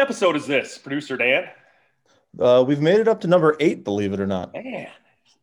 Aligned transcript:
episode 0.00 0.34
is 0.34 0.46
this, 0.46 0.78
producer 0.78 1.16
Dan? 1.16 1.44
Uh, 2.38 2.64
we've 2.66 2.80
made 2.80 3.00
it 3.00 3.06
up 3.06 3.20
to 3.20 3.28
number 3.28 3.54
eight, 3.60 3.84
believe 3.84 4.14
it 4.14 4.20
or 4.20 4.26
not. 4.26 4.54
Man, 4.54 4.88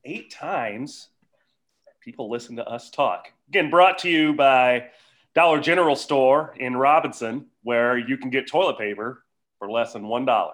eight 0.03 0.31
times 0.31 1.09
people 2.01 2.29
listen 2.29 2.55
to 2.55 2.67
us 2.67 2.89
talk. 2.89 3.27
Again, 3.49 3.69
brought 3.69 3.99
to 3.99 4.09
you 4.09 4.33
by 4.33 4.87
Dollar 5.35 5.59
General 5.59 5.95
Store 5.95 6.55
in 6.57 6.75
Robinson, 6.75 7.45
where 7.61 7.97
you 7.97 8.17
can 8.17 8.31
get 8.31 8.47
toilet 8.47 8.79
paper 8.79 9.23
for 9.59 9.69
less 9.69 9.93
than 9.93 10.03
$1. 10.03 10.49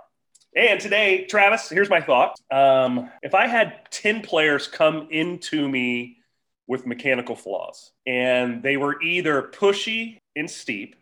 And 0.56 0.80
today, 0.80 1.26
Travis, 1.26 1.70
here's 1.70 1.90
my 1.90 2.02
thought. 2.02 2.38
Um, 2.52 3.10
if 3.22 3.34
I 3.34 3.48
had 3.48 3.90
10 3.92 4.22
players 4.22 4.68
come 4.68 5.08
into 5.12 5.70
me 5.70 6.18
with 6.68 6.86
mechanical 6.86 7.36
flaws 7.36 7.92
and 8.06 8.62
they 8.62 8.78
were 8.78 9.02
either 9.02 9.44
pushy 9.44 10.20
and 10.36 10.50
steep 10.50 10.96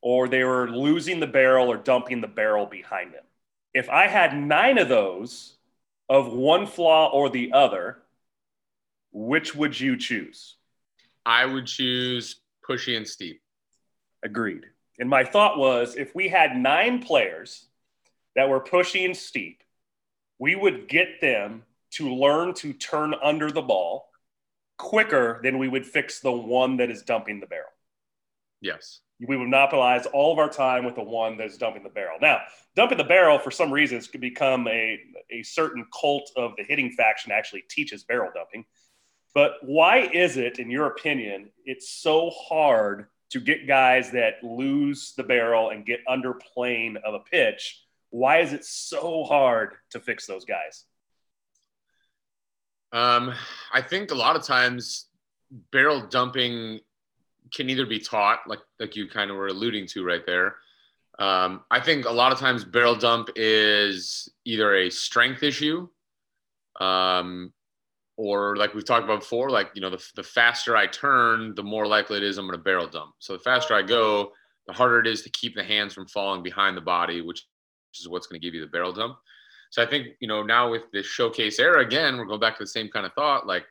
or 0.00 0.28
they 0.28 0.44
were 0.44 0.70
losing 0.70 1.20
the 1.20 1.26
barrel 1.26 1.70
or 1.70 1.76
dumping 1.76 2.20
the 2.20 2.28
barrel 2.28 2.66
behind 2.66 3.12
them. 3.12 3.24
If 3.74 3.88
I 3.88 4.06
had 4.06 4.36
nine 4.36 4.78
of 4.78 4.88
those 4.88 5.56
of 6.08 6.32
one 6.32 6.66
flaw 6.66 7.10
or 7.10 7.28
the 7.28 7.52
other, 7.52 7.98
which 9.12 9.54
would 9.54 9.78
you 9.78 9.96
choose? 9.96 10.56
I 11.26 11.44
would 11.44 11.66
choose 11.66 12.40
pushy 12.66 12.96
and 12.96 13.06
steep. 13.06 13.42
Agreed. 14.22 14.64
And 14.98 15.08
my 15.08 15.24
thought 15.24 15.58
was 15.58 15.96
if 15.96 16.14
we 16.14 16.28
had 16.28 16.56
nine 16.56 17.02
players 17.02 17.66
that 18.34 18.48
were 18.48 18.60
pushy 18.60 19.04
and 19.04 19.16
steep, 19.16 19.62
we 20.38 20.54
would 20.54 20.88
get 20.88 21.20
them 21.20 21.64
to 21.90 22.14
learn 22.14 22.54
to 22.54 22.72
turn 22.72 23.14
under 23.22 23.50
the 23.50 23.62
ball 23.62 24.08
quicker 24.76 25.40
than 25.42 25.58
we 25.58 25.68
would 25.68 25.86
fix 25.86 26.20
the 26.20 26.32
one 26.32 26.76
that 26.76 26.90
is 26.90 27.02
dumping 27.02 27.40
the 27.40 27.46
barrel. 27.46 27.70
Yes. 28.60 29.00
We 29.20 29.36
would 29.36 29.48
monopolize 29.48 30.06
all 30.06 30.32
of 30.32 30.38
our 30.38 30.48
time 30.48 30.84
with 30.84 30.94
the 30.94 31.02
one 31.02 31.36
that's 31.36 31.56
dumping 31.56 31.82
the 31.82 31.88
barrel. 31.88 32.18
Now, 32.20 32.40
dumping 32.76 32.98
the 32.98 33.04
barrel 33.04 33.38
for 33.38 33.50
some 33.50 33.72
reasons 33.72 34.06
could 34.06 34.20
become 34.20 34.68
a, 34.68 35.00
a 35.30 35.42
certain 35.42 35.84
cult 35.98 36.30
of 36.36 36.52
the 36.56 36.62
hitting 36.62 36.92
faction 36.92 37.32
actually 37.32 37.64
teaches 37.68 38.04
barrel 38.04 38.30
dumping. 38.32 38.64
But 39.34 39.54
why 39.62 40.08
is 40.12 40.36
it, 40.36 40.58
in 40.58 40.70
your 40.70 40.86
opinion, 40.86 41.50
it's 41.64 41.90
so 41.90 42.30
hard 42.30 43.06
to 43.30 43.40
get 43.40 43.66
guys 43.66 44.10
that 44.12 44.42
lose 44.42 45.14
the 45.16 45.22
barrel 45.22 45.70
and 45.70 45.84
get 45.84 46.00
under 46.06 46.34
plane 46.34 46.96
of 47.04 47.14
a 47.14 47.20
pitch? 47.20 47.84
Why 48.10 48.38
is 48.38 48.52
it 48.52 48.64
so 48.64 49.24
hard 49.24 49.74
to 49.90 50.00
fix 50.00 50.26
those 50.26 50.44
guys? 50.44 50.84
Um, 52.92 53.34
I 53.72 53.82
think 53.82 54.10
a 54.10 54.14
lot 54.14 54.36
of 54.36 54.44
times 54.44 55.06
barrel 55.72 56.06
dumping 56.06 56.80
can 57.52 57.70
either 57.70 57.86
be 57.86 57.98
taught, 57.98 58.40
like 58.46 58.60
like 58.78 58.96
you 58.96 59.08
kind 59.08 59.30
of 59.30 59.36
were 59.36 59.48
alluding 59.48 59.86
to 59.88 60.04
right 60.04 60.24
there. 60.26 60.56
Um, 61.18 61.62
I 61.70 61.80
think 61.80 62.06
a 62.06 62.12
lot 62.12 62.32
of 62.32 62.38
times 62.38 62.64
barrel 62.64 62.94
dump 62.94 63.30
is 63.34 64.28
either 64.44 64.74
a 64.74 64.90
strength 64.90 65.42
issue, 65.42 65.88
um, 66.80 67.52
or 68.16 68.56
like 68.56 68.74
we've 68.74 68.84
talked 68.84 69.04
about 69.04 69.20
before, 69.20 69.50
like 69.50 69.70
you 69.74 69.80
know, 69.80 69.90
the, 69.90 70.04
the 70.14 70.22
faster 70.22 70.76
I 70.76 70.86
turn, 70.86 71.54
the 71.54 71.62
more 71.62 71.86
likely 71.86 72.18
it 72.18 72.22
is 72.22 72.38
I'm 72.38 72.46
going 72.46 72.56
to 72.56 72.62
barrel 72.62 72.86
dump. 72.86 73.14
So 73.18 73.32
the 73.32 73.40
faster 73.40 73.74
I 73.74 73.82
go, 73.82 74.32
the 74.66 74.72
harder 74.72 75.00
it 75.00 75.06
is 75.06 75.22
to 75.22 75.30
keep 75.30 75.54
the 75.56 75.64
hands 75.64 75.92
from 75.92 76.06
falling 76.06 76.42
behind 76.42 76.76
the 76.76 76.82
body, 76.82 77.20
which 77.20 77.44
is 77.98 78.08
what's 78.08 78.26
going 78.26 78.40
to 78.40 78.46
give 78.46 78.54
you 78.54 78.60
the 78.60 78.70
barrel 78.70 78.92
dump. 78.92 79.16
So 79.70 79.82
I 79.82 79.86
think 79.86 80.08
you 80.20 80.28
know 80.28 80.42
now 80.42 80.70
with 80.70 80.82
the 80.92 81.02
showcase 81.02 81.58
era 81.58 81.84
again, 81.84 82.16
we're 82.16 82.26
going 82.26 82.40
back 82.40 82.58
to 82.58 82.62
the 82.62 82.68
same 82.68 82.88
kind 82.88 83.06
of 83.06 83.12
thought. 83.14 83.46
Like 83.46 83.64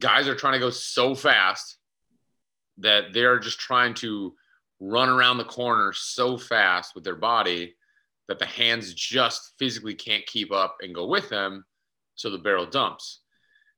guys 0.00 0.28
are 0.28 0.34
trying 0.34 0.52
to 0.52 0.58
go 0.58 0.70
so 0.70 1.14
fast 1.14 1.78
that 2.78 3.12
they're 3.12 3.38
just 3.38 3.58
trying 3.58 3.94
to 3.94 4.34
run 4.80 5.08
around 5.08 5.38
the 5.38 5.44
corner 5.44 5.92
so 5.92 6.36
fast 6.36 6.94
with 6.94 7.04
their 7.04 7.16
body 7.16 7.74
that 8.28 8.38
the 8.38 8.46
hands 8.46 8.92
just 8.92 9.52
physically 9.58 9.94
can't 9.94 10.26
keep 10.26 10.52
up 10.52 10.76
and 10.80 10.94
go 10.94 11.06
with 11.06 11.28
them. 11.28 11.64
So 12.14 12.30
the 12.30 12.38
barrel 12.38 12.66
dumps. 12.66 13.20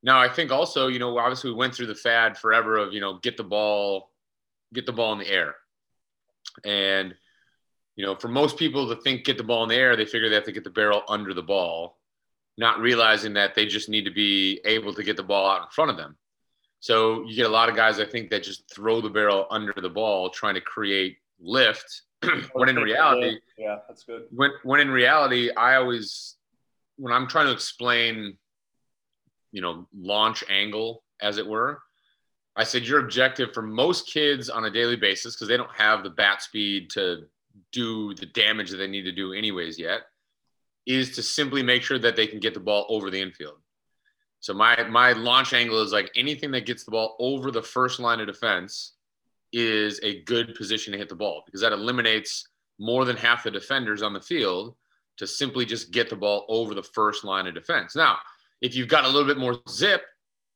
Now 0.02 0.20
I 0.20 0.28
think 0.28 0.50
also, 0.50 0.86
you 0.86 0.98
know, 0.98 1.18
obviously 1.18 1.50
we 1.50 1.56
went 1.56 1.74
through 1.74 1.86
the 1.86 1.94
fad 1.94 2.38
forever 2.38 2.76
of, 2.76 2.92
you 2.92 3.00
know, 3.00 3.18
get 3.18 3.36
the 3.36 3.44
ball, 3.44 4.10
get 4.72 4.86
the 4.86 4.92
ball 4.92 5.12
in 5.12 5.18
the 5.18 5.28
air. 5.28 5.54
And, 6.64 7.14
you 7.96 8.06
know, 8.06 8.14
for 8.14 8.28
most 8.28 8.56
people 8.56 8.88
to 8.88 9.00
think 9.02 9.24
get 9.24 9.38
the 9.38 9.44
ball 9.44 9.64
in 9.64 9.68
the 9.68 9.74
air, 9.74 9.96
they 9.96 10.04
figure 10.04 10.28
they 10.28 10.36
have 10.36 10.44
to 10.44 10.52
get 10.52 10.64
the 10.64 10.70
barrel 10.70 11.02
under 11.08 11.34
the 11.34 11.42
ball, 11.42 11.98
not 12.56 12.80
realizing 12.80 13.34
that 13.34 13.54
they 13.54 13.66
just 13.66 13.88
need 13.88 14.04
to 14.04 14.12
be 14.12 14.60
able 14.64 14.94
to 14.94 15.02
get 15.02 15.16
the 15.16 15.22
ball 15.22 15.50
out 15.50 15.62
in 15.62 15.70
front 15.70 15.90
of 15.90 15.96
them. 15.96 16.16
So 16.80 17.24
you 17.26 17.34
get 17.34 17.46
a 17.46 17.50
lot 17.50 17.68
of 17.68 17.76
guys, 17.76 17.98
I 17.98 18.04
think, 18.04 18.30
that 18.30 18.42
just 18.42 18.72
throw 18.72 19.00
the 19.00 19.10
barrel 19.10 19.46
under 19.50 19.74
the 19.80 19.88
ball, 19.88 20.30
trying 20.30 20.54
to 20.54 20.60
create 20.60 21.18
lift. 21.40 22.02
when 22.52 22.68
in 22.68 22.76
reality, 22.76 23.38
yeah, 23.56 23.78
that's 23.86 24.04
good. 24.04 24.24
When 24.30 24.50
when 24.64 24.80
in 24.80 24.90
reality, 24.90 25.50
I 25.50 25.76
always, 25.76 26.36
when 26.96 27.12
I'm 27.12 27.28
trying 27.28 27.46
to 27.46 27.52
explain, 27.52 28.36
you 29.52 29.62
know, 29.62 29.86
launch 29.96 30.44
angle, 30.48 31.04
as 31.20 31.38
it 31.38 31.46
were, 31.46 31.80
I 32.56 32.64
said 32.64 32.86
your 32.86 33.00
objective 33.00 33.54
for 33.54 33.62
most 33.62 34.08
kids 34.08 34.50
on 34.50 34.64
a 34.64 34.70
daily 34.70 34.96
basis, 34.96 35.34
because 35.34 35.48
they 35.48 35.56
don't 35.56 35.74
have 35.76 36.02
the 36.02 36.10
bat 36.10 36.42
speed 36.42 36.90
to 36.90 37.26
do 37.72 38.14
the 38.14 38.26
damage 38.26 38.70
that 38.70 38.78
they 38.78 38.88
need 38.88 39.02
to 39.02 39.12
do 39.12 39.32
anyways 39.32 39.78
yet, 39.78 40.02
is 40.86 41.14
to 41.16 41.22
simply 41.22 41.62
make 41.62 41.82
sure 41.82 41.98
that 41.98 42.16
they 42.16 42.26
can 42.26 42.40
get 42.40 42.54
the 42.54 42.60
ball 42.60 42.86
over 42.88 43.10
the 43.10 43.20
infield. 43.20 43.58
So 44.40 44.54
my 44.54 44.84
my 44.88 45.12
launch 45.12 45.52
angle 45.52 45.82
is 45.82 45.92
like 45.92 46.10
anything 46.14 46.50
that 46.52 46.66
gets 46.66 46.84
the 46.84 46.90
ball 46.90 47.16
over 47.18 47.50
the 47.50 47.62
first 47.62 47.98
line 48.00 48.20
of 48.20 48.26
defense 48.26 48.94
is 49.52 49.98
a 50.02 50.22
good 50.22 50.54
position 50.54 50.92
to 50.92 50.98
hit 50.98 51.08
the 51.08 51.14
ball 51.14 51.42
because 51.46 51.60
that 51.60 51.72
eliminates 51.72 52.46
more 52.78 53.04
than 53.04 53.16
half 53.16 53.44
the 53.44 53.50
defenders 53.50 54.02
on 54.02 54.12
the 54.12 54.20
field 54.20 54.76
to 55.16 55.26
simply 55.26 55.64
just 55.64 55.90
get 55.90 56.08
the 56.08 56.16
ball 56.16 56.44
over 56.48 56.74
the 56.74 56.82
first 56.82 57.24
line 57.24 57.46
of 57.46 57.54
defense. 57.54 57.96
Now, 57.96 58.18
if 58.60 58.76
you've 58.76 58.88
got 58.88 59.04
a 59.04 59.08
little 59.08 59.26
bit 59.26 59.38
more 59.38 59.58
zip, 59.68 60.02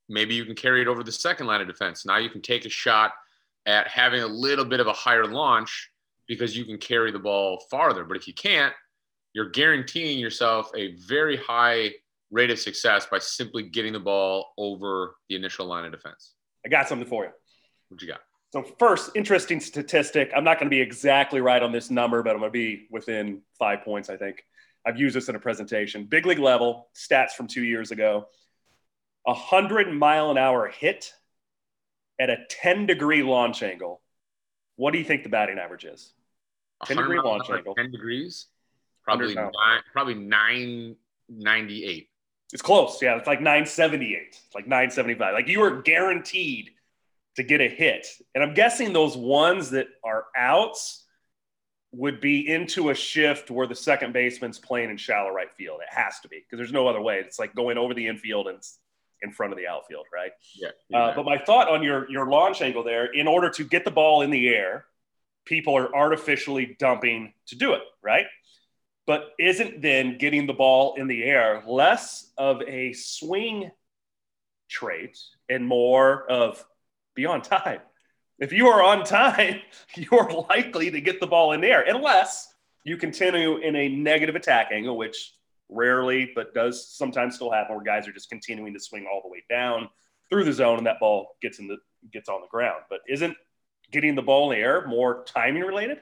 maybe 0.09 0.35
you 0.35 0.45
can 0.45 0.55
carry 0.55 0.83
it 0.83 0.89
over 0.89 1.03
the 1.03 1.11
second 1.11 1.47
line 1.47 1.61
of 1.61 1.67
defense. 1.67 2.07
Now 2.07 2.19
you 2.19 2.31
can 2.31 2.43
take 2.43 2.65
a 2.65 2.69
shot 2.69 3.13
at 3.67 3.89
having 3.89 4.23
a 4.23 4.27
little 4.27 4.65
bit 4.65 4.81
of 4.81 4.87
a 4.87 4.93
higher 4.93 5.27
launch 5.27 5.91
because 6.29 6.57
you 6.57 6.65
can 6.65 6.79
carry 6.79 7.11
the 7.11 7.19
ball 7.19 7.65
farther. 7.71 8.05
But 8.05 8.17
if 8.17 8.29
you 8.29 8.35
can't, 8.35 8.73
you're 9.33 9.51
guaranteeing 9.51 10.19
yourself 10.19 10.71
a 10.77 10.95
very 10.97 11.37
high 11.37 11.93
rate 12.33 12.51
of 12.51 12.59
success 12.59 13.07
by 13.07 13.19
simply 13.19 13.63
getting 13.63 13.93
the 13.93 14.01
ball 14.01 14.53
over 14.59 15.17
the 15.29 15.37
initial 15.37 15.67
line 15.67 15.85
of 15.85 15.93
defense. 15.93 16.33
I 16.67 16.69
got 16.69 16.89
something 16.89 17.07
for 17.07 17.25
you. 17.25 17.31
What 17.89 18.03
you 18.03 18.09
got? 18.09 18.21
So 18.53 18.65
first, 18.79 19.13
interesting 19.15 19.61
statistic. 19.61 20.33
I'm 20.35 20.43
not 20.43 20.59
going 20.59 20.67
to 20.67 20.75
be 20.75 20.81
exactly 20.81 21.41
right 21.41 21.63
on 21.63 21.73
this 21.73 21.91
number, 21.91 22.23
but 22.23 22.31
I'm 22.31 22.39
going 22.39 22.51
to 22.51 22.53
be 22.53 22.87
within 22.91 23.43
five 23.59 23.83
points. 23.83 24.11
I 24.11 24.17
think 24.17 24.45
I've 24.87 24.99
used 24.99 25.15
this 25.15 25.29
in 25.29 25.37
a 25.37 25.39
presentation. 25.39 26.05
Big 26.05 26.27
league 26.27 26.39
level 26.39 26.89
stats 26.95 27.31
from 27.31 27.47
two 27.47 27.63
years 27.63 27.91
ago: 27.93 28.27
a 29.27 29.35
hundred 29.35 29.93
mile 29.93 30.31
an 30.31 30.39
hour 30.39 30.69
hit 30.69 31.13
at 32.21 32.31
a 32.31 32.39
10 32.49 32.87
degree 32.87 33.23
launch 33.23 33.63
angle. 33.63 34.01
What 34.77 34.93
do 34.93 34.99
you 34.99 35.05
think 35.05 35.23
the 35.23 35.29
batting 35.29 35.59
average 35.59 35.85
is? 35.85 36.13
10 36.87 36.97
degree 36.97 37.21
launch 37.21 37.49
angle. 37.51 37.75
10 37.75 37.91
degrees. 37.91 38.47
Probably 39.05 39.35
nine, 39.35 39.51
probably 39.93 40.15
998. 40.15 42.09
It's 42.53 42.63
close. 42.63 43.01
Yeah, 43.01 43.17
it's 43.17 43.27
like 43.27 43.41
978. 43.41 44.29
It's 44.29 44.55
like 44.55 44.67
975. 44.67 45.35
Like 45.35 45.49
you 45.49 45.61
were 45.61 45.83
guaranteed 45.83 46.71
to 47.37 47.43
get 47.43 47.61
a 47.61 47.69
hit. 47.69 48.07
And 48.35 48.45
I'm 48.45 48.55
guessing 48.55 48.93
those 48.93 49.17
ones 49.17 49.71
that 49.71 49.89
are 50.05 50.27
outs 50.37 51.05
would 51.93 52.21
be 52.21 52.49
into 52.51 52.91
a 52.91 52.95
shift 52.95 53.51
where 53.51 53.67
the 53.67 53.75
second 53.75 54.13
baseman's 54.13 54.59
playing 54.59 54.91
in 54.91 54.97
shallow 54.97 55.31
right 55.31 55.53
field. 55.57 55.81
It 55.83 55.95
has 55.95 56.21
to 56.21 56.29
be 56.29 56.39
because 56.39 56.59
there's 56.59 56.73
no 56.73 56.89
other 56.89 57.01
way. 57.01 57.19
It's 57.19 57.39
like 57.39 57.55
going 57.55 57.79
over 57.79 57.95
the 57.95 58.07
infield 58.07 58.49
and 58.49 58.59
in 59.23 59.31
front 59.31 59.53
of 59.53 59.59
the 59.59 59.67
outfield, 59.67 60.07
right? 60.13 60.33
Yeah. 60.57 60.99
Uh, 60.99 61.15
but 61.15 61.25
my 61.25 61.39
thought 61.39 61.69
on 61.69 61.83
your 61.83 62.11
your 62.11 62.27
launch 62.27 62.61
angle 62.61 62.83
there, 62.83 63.07
in 63.07 63.29
order 63.29 63.51
to 63.51 63.65
get 63.65 63.85
the 63.85 63.91
ball 63.91 64.23
in 64.23 64.31
the 64.31 64.49
air, 64.49 64.87
people 65.45 65.77
are 65.77 65.95
artificially 65.95 66.77
dumping 66.79 67.33
to 67.47 67.57
do 67.57 67.73
it, 67.75 67.83
right? 68.03 68.27
But 69.07 69.31
isn't 69.39 69.83
then 69.83 70.19
getting 70.19 70.47
the 70.47 70.53
ball 70.53 70.95
in 70.97 71.09
the 71.09 71.25
air 71.25 71.63
less 71.67 72.31
of 72.39 72.63
a 72.63 72.93
swing 72.93 73.71
trait 74.69 75.19
and 75.49 75.67
more 75.67 76.31
of 76.31 76.65
be 77.15 77.27
on 77.27 77.43
time. 77.43 77.81
If 78.39 78.53
you 78.53 78.69
are 78.69 78.83
on 78.83 79.05
time, 79.05 79.61
you're 79.95 80.47
likely 80.49 80.91
to 80.91 81.01
get 81.01 81.21
the 81.21 81.27
ball 81.27 81.53
in 81.53 81.61
the 81.61 81.69
air, 81.69 81.85
unless 81.87 82.53
you 82.85 82.97
continue 82.97 83.59
in 83.59 83.77
a 83.77 83.89
negative 83.89 84.35
attack 84.35 84.71
angle, 84.73 84.97
which 84.97 85.35
rarely, 85.69 86.31
but 86.35 86.55
does 86.55 86.89
sometimes 86.89 87.37
still 87.37 87.51
happen 87.51 87.75
where 87.75 87.85
guys 87.85 88.09
are 88.09 88.13
just 88.13 88.29
continuing 88.29 88.75
to 88.75 88.81
swing 88.81 89.07
all 89.11 89.23
the 89.23 89.29
way 89.29 89.43
down 89.49 89.89
through 90.29 90.45
the 90.45 90.53
zone 90.53 90.79
and 90.79 90.87
that 90.87 91.01
ball 91.01 91.37
gets 91.41 91.59
in 91.59 91.69
the 91.69 91.77
gets 92.13 92.29
on 92.29 92.41
the 92.41 92.49
ground. 92.49 92.83
But 92.91 93.01
isn't 93.09 93.37
getting 93.91 94.15
the 94.15 94.23
ball 94.23 94.51
in 94.51 94.59
the 94.59 94.65
air 94.65 94.87
more 94.87 95.25
timing 95.25 95.63
related? 95.63 95.99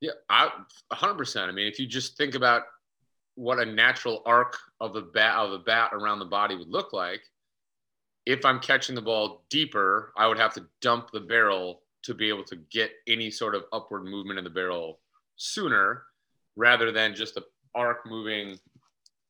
Yeah, 0.00 0.12
I 0.28 0.50
100%. 0.92 1.48
I 1.48 1.52
mean, 1.52 1.66
if 1.66 1.78
you 1.78 1.86
just 1.86 2.16
think 2.16 2.34
about 2.34 2.62
what 3.34 3.58
a 3.58 3.64
natural 3.64 4.22
arc 4.26 4.56
of 4.80 4.92
the 4.92 5.02
bat 5.02 5.36
of 5.36 5.50
the 5.50 5.58
bat 5.58 5.90
around 5.92 6.18
the 6.18 6.24
body 6.24 6.56
would 6.56 6.68
look 6.68 6.92
like, 6.92 7.22
if 8.26 8.44
I'm 8.44 8.60
catching 8.60 8.94
the 8.94 9.02
ball 9.02 9.44
deeper, 9.50 10.12
I 10.16 10.26
would 10.26 10.38
have 10.38 10.54
to 10.54 10.66
dump 10.80 11.10
the 11.10 11.20
barrel 11.20 11.82
to 12.02 12.14
be 12.14 12.28
able 12.28 12.44
to 12.44 12.56
get 12.70 12.92
any 13.06 13.30
sort 13.30 13.54
of 13.54 13.64
upward 13.72 14.04
movement 14.04 14.38
in 14.38 14.44
the 14.44 14.50
barrel 14.50 15.00
sooner. 15.36 16.04
rather 16.56 16.90
than 16.92 17.14
just 17.14 17.34
the 17.34 17.44
arc 17.74 18.04
moving 18.04 18.58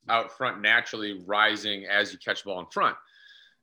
out 0.09 0.37
front 0.37 0.61
naturally 0.61 1.23
rising 1.27 1.85
as 1.85 2.13
you 2.13 2.19
catch 2.19 2.43
the 2.43 2.49
ball 2.49 2.61
in 2.61 2.67
front. 2.67 2.97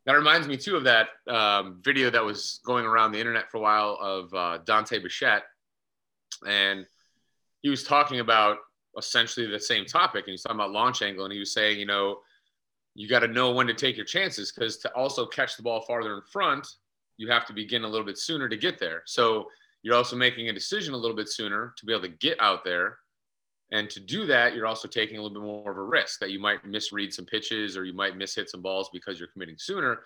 That 0.05 0.13
reminds 0.13 0.47
me 0.47 0.55
too 0.55 0.77
of 0.77 0.83
that 0.85 1.09
um, 1.27 1.81
video 1.83 2.09
that 2.09 2.23
was 2.23 2.61
going 2.63 2.85
around 2.85 3.11
the 3.11 3.19
internet 3.19 3.51
for 3.51 3.57
a 3.57 3.61
while 3.61 3.97
of 3.99 4.33
uh, 4.33 4.59
Dante 4.59 4.99
Bichette, 4.99 5.43
and 6.47 6.85
he 7.67 7.69
was 7.69 7.83
talking 7.83 8.21
about 8.21 8.59
essentially 8.97 9.45
the 9.45 9.59
same 9.59 9.83
topic, 9.83 10.23
and 10.25 10.31
he's 10.31 10.41
talking 10.41 10.55
about 10.57 10.71
launch 10.71 11.01
angle, 11.01 11.25
and 11.25 11.33
he 11.33 11.39
was 11.39 11.51
saying, 11.51 11.77
you 11.77 11.85
know, 11.85 12.19
you 12.95 13.09
got 13.09 13.19
to 13.19 13.27
know 13.27 13.51
when 13.51 13.67
to 13.67 13.73
take 13.73 13.97
your 13.97 14.05
chances 14.05 14.53
because 14.53 14.77
to 14.77 14.95
also 14.95 15.25
catch 15.25 15.57
the 15.57 15.63
ball 15.63 15.81
farther 15.81 16.15
in 16.15 16.21
front, 16.31 16.65
you 17.17 17.29
have 17.29 17.45
to 17.45 17.53
begin 17.53 17.83
a 17.83 17.87
little 17.87 18.05
bit 18.05 18.17
sooner 18.17 18.47
to 18.47 18.55
get 18.55 18.79
there. 18.79 19.03
So 19.05 19.49
you're 19.83 19.95
also 19.95 20.15
making 20.15 20.47
a 20.47 20.53
decision 20.53 20.93
a 20.93 20.97
little 20.97 21.15
bit 21.15 21.27
sooner 21.27 21.73
to 21.75 21.85
be 21.85 21.91
able 21.91 22.03
to 22.03 22.15
get 22.19 22.39
out 22.39 22.63
there 22.63 22.99
and 23.73 23.89
to 23.89 23.99
do 23.99 24.25
that, 24.27 24.55
you're 24.55 24.65
also 24.65 24.87
taking 24.87 25.17
a 25.17 25.21
little 25.21 25.41
bit 25.41 25.45
more 25.45 25.69
of 25.69 25.77
a 25.77 25.83
risk 25.83 26.19
that 26.21 26.31
you 26.31 26.39
might 26.39 26.65
misread 26.65 27.13
some 27.13 27.25
pitches 27.25 27.75
or 27.75 27.83
you 27.83 27.93
might 27.93 28.15
miss 28.15 28.35
mishit 28.35 28.47
some 28.47 28.61
balls 28.61 28.89
because 28.93 29.19
you're 29.19 29.27
committing 29.27 29.57
sooner. 29.59 30.03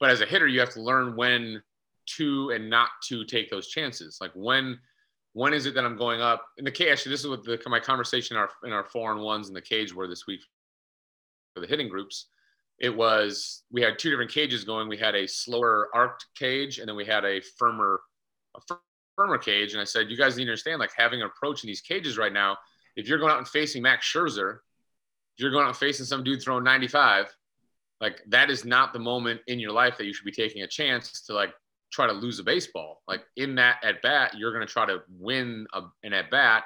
But 0.00 0.08
as 0.10 0.22
a 0.22 0.26
hitter, 0.26 0.46
you 0.46 0.60
have 0.60 0.70
to 0.70 0.80
learn 0.80 1.14
when 1.14 1.62
to 2.16 2.50
and 2.50 2.70
not 2.70 2.88
to 3.08 3.24
take 3.24 3.50
those 3.50 3.68
chances. 3.68 4.18
Like 4.20 4.32
when 4.34 4.78
when 5.36 5.52
is 5.52 5.66
it 5.66 5.74
that 5.74 5.84
I'm 5.84 5.96
going 5.96 6.20
up 6.20 6.46
in 6.56 6.64
the 6.64 6.70
cage? 6.70 6.88
Actually, 6.88 7.12
this 7.12 7.20
is 7.20 7.28
what 7.28 7.44
the, 7.44 7.60
my 7.66 7.80
conversation 7.80 8.36
in 8.36 8.40
our 8.40 8.50
in 8.64 8.72
our 8.72 8.84
four 8.84 9.12
and 9.12 9.20
ones 9.20 9.48
in 9.48 9.54
the 9.54 9.60
cage 9.60 9.94
were 9.94 10.08
this 10.08 10.26
week 10.26 10.40
for 11.54 11.60
the 11.60 11.66
hitting 11.66 11.88
groups. 11.88 12.28
It 12.78 12.94
was 12.94 13.62
we 13.70 13.82
had 13.82 13.98
two 13.98 14.10
different 14.10 14.30
cages 14.30 14.64
going. 14.64 14.88
We 14.88 14.96
had 14.96 15.14
a 15.14 15.26
slower 15.26 15.88
arced 15.94 16.26
cage, 16.38 16.78
and 16.78 16.88
then 16.88 16.96
we 16.96 17.04
had 17.04 17.24
a 17.24 17.40
firmer 17.58 18.00
a 18.56 18.76
firmer 19.16 19.38
cage. 19.38 19.72
And 19.72 19.80
I 19.80 19.84
said, 19.84 20.10
you 20.10 20.16
guys 20.16 20.36
need 20.36 20.44
to 20.44 20.50
understand, 20.50 20.80
like 20.80 20.92
having 20.96 21.20
an 21.20 21.26
approach 21.26 21.62
in 21.62 21.68
these 21.68 21.80
cages 21.80 22.16
right 22.18 22.32
now 22.32 22.56
if 22.96 23.08
you're 23.08 23.18
going 23.18 23.30
out 23.30 23.38
and 23.38 23.48
facing 23.48 23.82
Max 23.82 24.10
Scherzer, 24.10 24.58
you're 25.36 25.50
going 25.50 25.66
out 25.66 25.76
facing 25.76 26.06
some 26.06 26.24
dude 26.24 26.42
throwing 26.42 26.64
95, 26.64 27.26
like 28.00 28.22
that 28.28 28.50
is 28.50 28.64
not 28.64 28.92
the 28.92 28.98
moment 28.98 29.40
in 29.46 29.60
your 29.60 29.72
life 29.72 29.98
that 29.98 30.06
you 30.06 30.14
should 30.14 30.24
be 30.24 30.32
taking 30.32 30.62
a 30.62 30.66
chance 30.66 31.20
to 31.22 31.34
like 31.34 31.52
try 31.96 32.06
to 32.06 32.12
lose 32.12 32.38
a 32.38 32.44
baseball. 32.44 33.02
Like 33.08 33.22
in 33.36 33.54
that 33.56 33.78
at 33.82 34.02
bat, 34.02 34.34
you're 34.36 34.52
going 34.52 34.66
to 34.66 34.72
try 34.72 34.86
to 34.86 35.02
win 35.18 35.66
a, 35.72 35.82
an 36.04 36.12
at 36.12 36.30
bat 36.30 36.64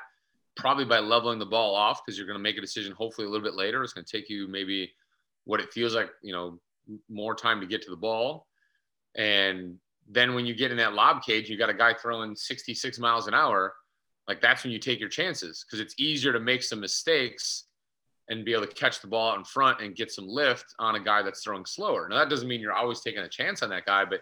probably 0.56 0.84
by 0.84 0.98
leveling 0.98 1.38
the 1.38 1.46
ball 1.46 1.74
off 1.74 2.02
because 2.04 2.18
you're 2.18 2.26
going 2.26 2.38
to 2.38 2.42
make 2.42 2.58
a 2.58 2.60
decision 2.60 2.92
hopefully 2.92 3.26
a 3.26 3.30
little 3.30 3.44
bit 3.44 3.54
later. 3.54 3.82
It's 3.82 3.92
going 3.92 4.04
to 4.04 4.12
take 4.12 4.28
you 4.28 4.48
maybe 4.48 4.92
what 5.44 5.60
it 5.60 5.72
feels 5.72 5.94
like, 5.94 6.10
you 6.22 6.32
know, 6.32 6.60
more 7.08 7.34
time 7.34 7.60
to 7.60 7.66
get 7.66 7.82
to 7.82 7.90
the 7.90 7.96
ball. 7.96 8.46
And 9.16 9.76
then 10.08 10.34
when 10.34 10.44
you 10.44 10.54
get 10.54 10.70
in 10.70 10.76
that 10.78 10.92
lob 10.92 11.22
cage, 11.22 11.48
you 11.48 11.56
got 11.56 11.70
a 11.70 11.74
guy 11.74 11.94
throwing 11.94 12.36
66 12.36 12.98
miles 12.98 13.26
an 13.26 13.34
hour 13.34 13.74
like 14.30 14.40
that's 14.40 14.62
when 14.62 14.72
you 14.72 14.78
take 14.78 15.00
your 15.00 15.08
chances 15.08 15.64
because 15.66 15.80
it's 15.80 15.96
easier 15.98 16.32
to 16.32 16.38
make 16.38 16.62
some 16.62 16.78
mistakes 16.78 17.64
and 18.28 18.44
be 18.44 18.52
able 18.52 18.64
to 18.64 18.72
catch 18.72 19.00
the 19.00 19.08
ball 19.08 19.34
in 19.34 19.42
front 19.42 19.80
and 19.80 19.96
get 19.96 20.12
some 20.12 20.28
lift 20.28 20.66
on 20.78 20.94
a 20.94 21.00
guy 21.00 21.20
that's 21.20 21.42
throwing 21.42 21.66
slower. 21.66 22.08
Now 22.08 22.18
that 22.18 22.30
doesn't 22.30 22.46
mean 22.46 22.60
you're 22.60 22.72
always 22.72 23.00
taking 23.00 23.22
a 23.22 23.28
chance 23.28 23.60
on 23.60 23.70
that 23.70 23.86
guy, 23.86 24.04
but 24.04 24.20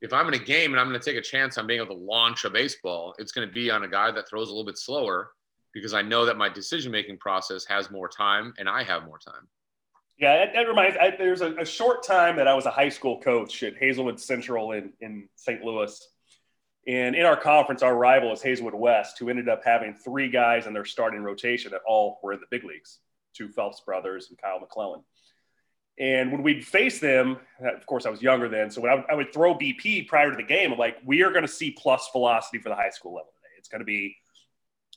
if 0.00 0.12
I'm 0.12 0.28
in 0.28 0.34
a 0.34 0.38
game 0.38 0.72
and 0.72 0.80
I'm 0.80 0.88
going 0.88 1.00
to 1.00 1.04
take 1.04 1.18
a 1.18 1.22
chance 1.22 1.58
on 1.58 1.66
being 1.66 1.80
able 1.80 1.94
to 1.96 2.00
launch 2.00 2.44
a 2.44 2.50
baseball, 2.50 3.14
it's 3.18 3.32
going 3.32 3.46
to 3.46 3.52
be 3.52 3.70
on 3.70 3.84
a 3.84 3.88
guy 3.88 4.10
that 4.10 4.28
throws 4.28 4.48
a 4.48 4.50
little 4.50 4.64
bit 4.64 4.78
slower 4.78 5.32
because 5.74 5.94
I 5.94 6.02
know 6.02 6.24
that 6.24 6.36
my 6.36 6.48
decision 6.48 6.92
making 6.92 7.18
process 7.18 7.64
has 7.66 7.90
more 7.90 8.08
time 8.08 8.54
and 8.58 8.68
I 8.68 8.82
have 8.84 9.04
more 9.04 9.18
time. 9.18 9.48
Yeah, 10.18 10.36
that, 10.38 10.52
that 10.54 10.68
reminds. 10.68 10.96
I, 10.96 11.14
there's 11.16 11.42
a, 11.42 11.54
a, 11.56 11.64
short 11.64 12.02
time 12.02 12.36
that 12.36 12.48
I 12.48 12.54
was 12.54 12.66
a 12.66 12.72
high 12.72 12.88
school 12.88 13.20
coach 13.20 13.62
at 13.62 13.76
Hazelwood 13.76 14.18
Central 14.18 14.72
in 14.72 14.92
in 15.00 15.28
St. 15.36 15.62
Louis, 15.62 15.96
and 16.88 17.14
in 17.14 17.24
our 17.24 17.36
conference, 17.36 17.84
our 17.84 17.94
rival 17.94 18.32
is 18.32 18.42
Hazelwood 18.42 18.74
West, 18.74 19.20
who 19.20 19.28
ended 19.28 19.48
up 19.48 19.62
having 19.64 19.94
three 19.94 20.28
guys 20.28 20.66
in 20.66 20.72
their 20.72 20.84
starting 20.84 21.20
rotation 21.20 21.70
that 21.70 21.82
all 21.86 22.18
were 22.24 22.32
in 22.32 22.40
the 22.40 22.46
big 22.50 22.64
leagues 22.64 22.98
two 23.38 23.48
Phelps 23.48 23.80
brothers 23.80 24.28
and 24.30 24.38
Kyle 24.38 24.58
McClellan. 24.58 25.02
And 25.98 26.30
when 26.30 26.42
we'd 26.42 26.64
face 26.64 27.00
them, 27.00 27.38
uh, 27.62 27.74
of 27.74 27.84
course, 27.86 28.06
I 28.06 28.10
was 28.10 28.22
younger 28.22 28.48
then. 28.48 28.70
So 28.70 28.80
when 28.80 28.92
I, 28.92 29.04
I 29.10 29.14
would 29.14 29.32
throw 29.32 29.54
BP 29.54 30.06
prior 30.06 30.30
to 30.30 30.36
the 30.36 30.44
game, 30.44 30.72
I'm 30.72 30.78
like, 30.78 30.98
we 31.04 31.22
are 31.22 31.30
going 31.30 31.42
to 31.42 31.48
see 31.48 31.72
plus 31.72 32.08
velocity 32.12 32.58
for 32.58 32.68
the 32.68 32.76
high 32.76 32.90
school 32.90 33.14
level 33.14 33.32
today. 33.34 33.54
It's 33.58 33.68
going 33.68 33.80
to 33.80 33.84
be 33.84 34.16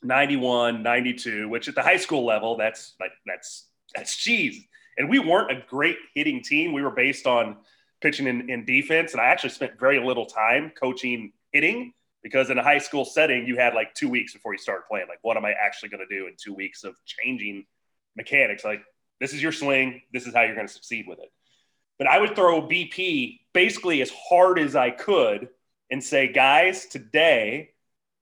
91, 0.04 0.84
92, 0.84 1.50
which 1.50 1.68
at 1.68 1.76
the 1.76 1.82
high 1.82 1.98
school 1.98 2.26
level, 2.26 2.56
that's 2.56 2.94
like, 3.00 3.12
that's, 3.26 3.68
that's 3.96 4.16
cheese. 4.16 4.64
And 4.98 5.10
we 5.10 5.18
weren't 5.18 5.52
a 5.52 5.64
great 5.68 5.98
hitting 6.14 6.44
team. 6.44 6.74
We 6.74 6.84
were 6.84 6.92
based 6.92 7.26
on 7.26 7.58
pitching 8.02 8.28
in, 8.28 8.50
in 8.50 8.66
defense. 8.66 9.14
And 9.14 9.22
I 9.22 9.26
actually 9.26 9.50
spent 9.52 9.80
very 9.80 10.00
little 10.00 10.26
time 10.26 10.72
coaching 10.80 11.34
hitting 11.52 11.94
because 12.22 12.52
in 12.52 12.60
a 12.60 12.64
high 12.64 12.78
school 12.78 13.06
setting, 13.06 13.48
you 13.48 13.58
had 13.58 13.74
like 13.74 13.96
two 13.96 14.10
weeks 14.10 14.34
before 14.34 14.54
you 14.54 14.60
started 14.60 14.84
playing. 14.90 15.08
Like, 15.08 15.20
what 15.24 15.38
am 15.38 15.46
I 15.46 15.54
actually 15.54 15.90
going 15.90 16.06
to 16.08 16.16
do 16.16 16.28
in 16.28 16.34
two 16.38 16.54
weeks 16.54 16.84
of 16.84 16.94
changing 17.06 17.66
mechanics? 18.16 18.64
Like, 18.64 18.84
this 19.22 19.34
is 19.34 19.42
your 19.42 19.52
swing. 19.52 20.02
This 20.12 20.26
is 20.26 20.34
how 20.34 20.42
you're 20.42 20.56
going 20.56 20.68
to 20.68 20.74
succeed 20.74 21.06
with 21.08 21.20
it. 21.20 21.32
But 22.00 22.08
I 22.08 22.20
would 22.20 22.36
throw 22.36 22.68
BP 22.68 23.42
basically 23.54 24.02
as 24.02 24.12
hard 24.12 24.58
as 24.58 24.76
I 24.76 24.90
could 24.90 25.50
and 25.92 26.04
say, 26.04 26.28
guys, 26.28 26.88
today 26.88 27.70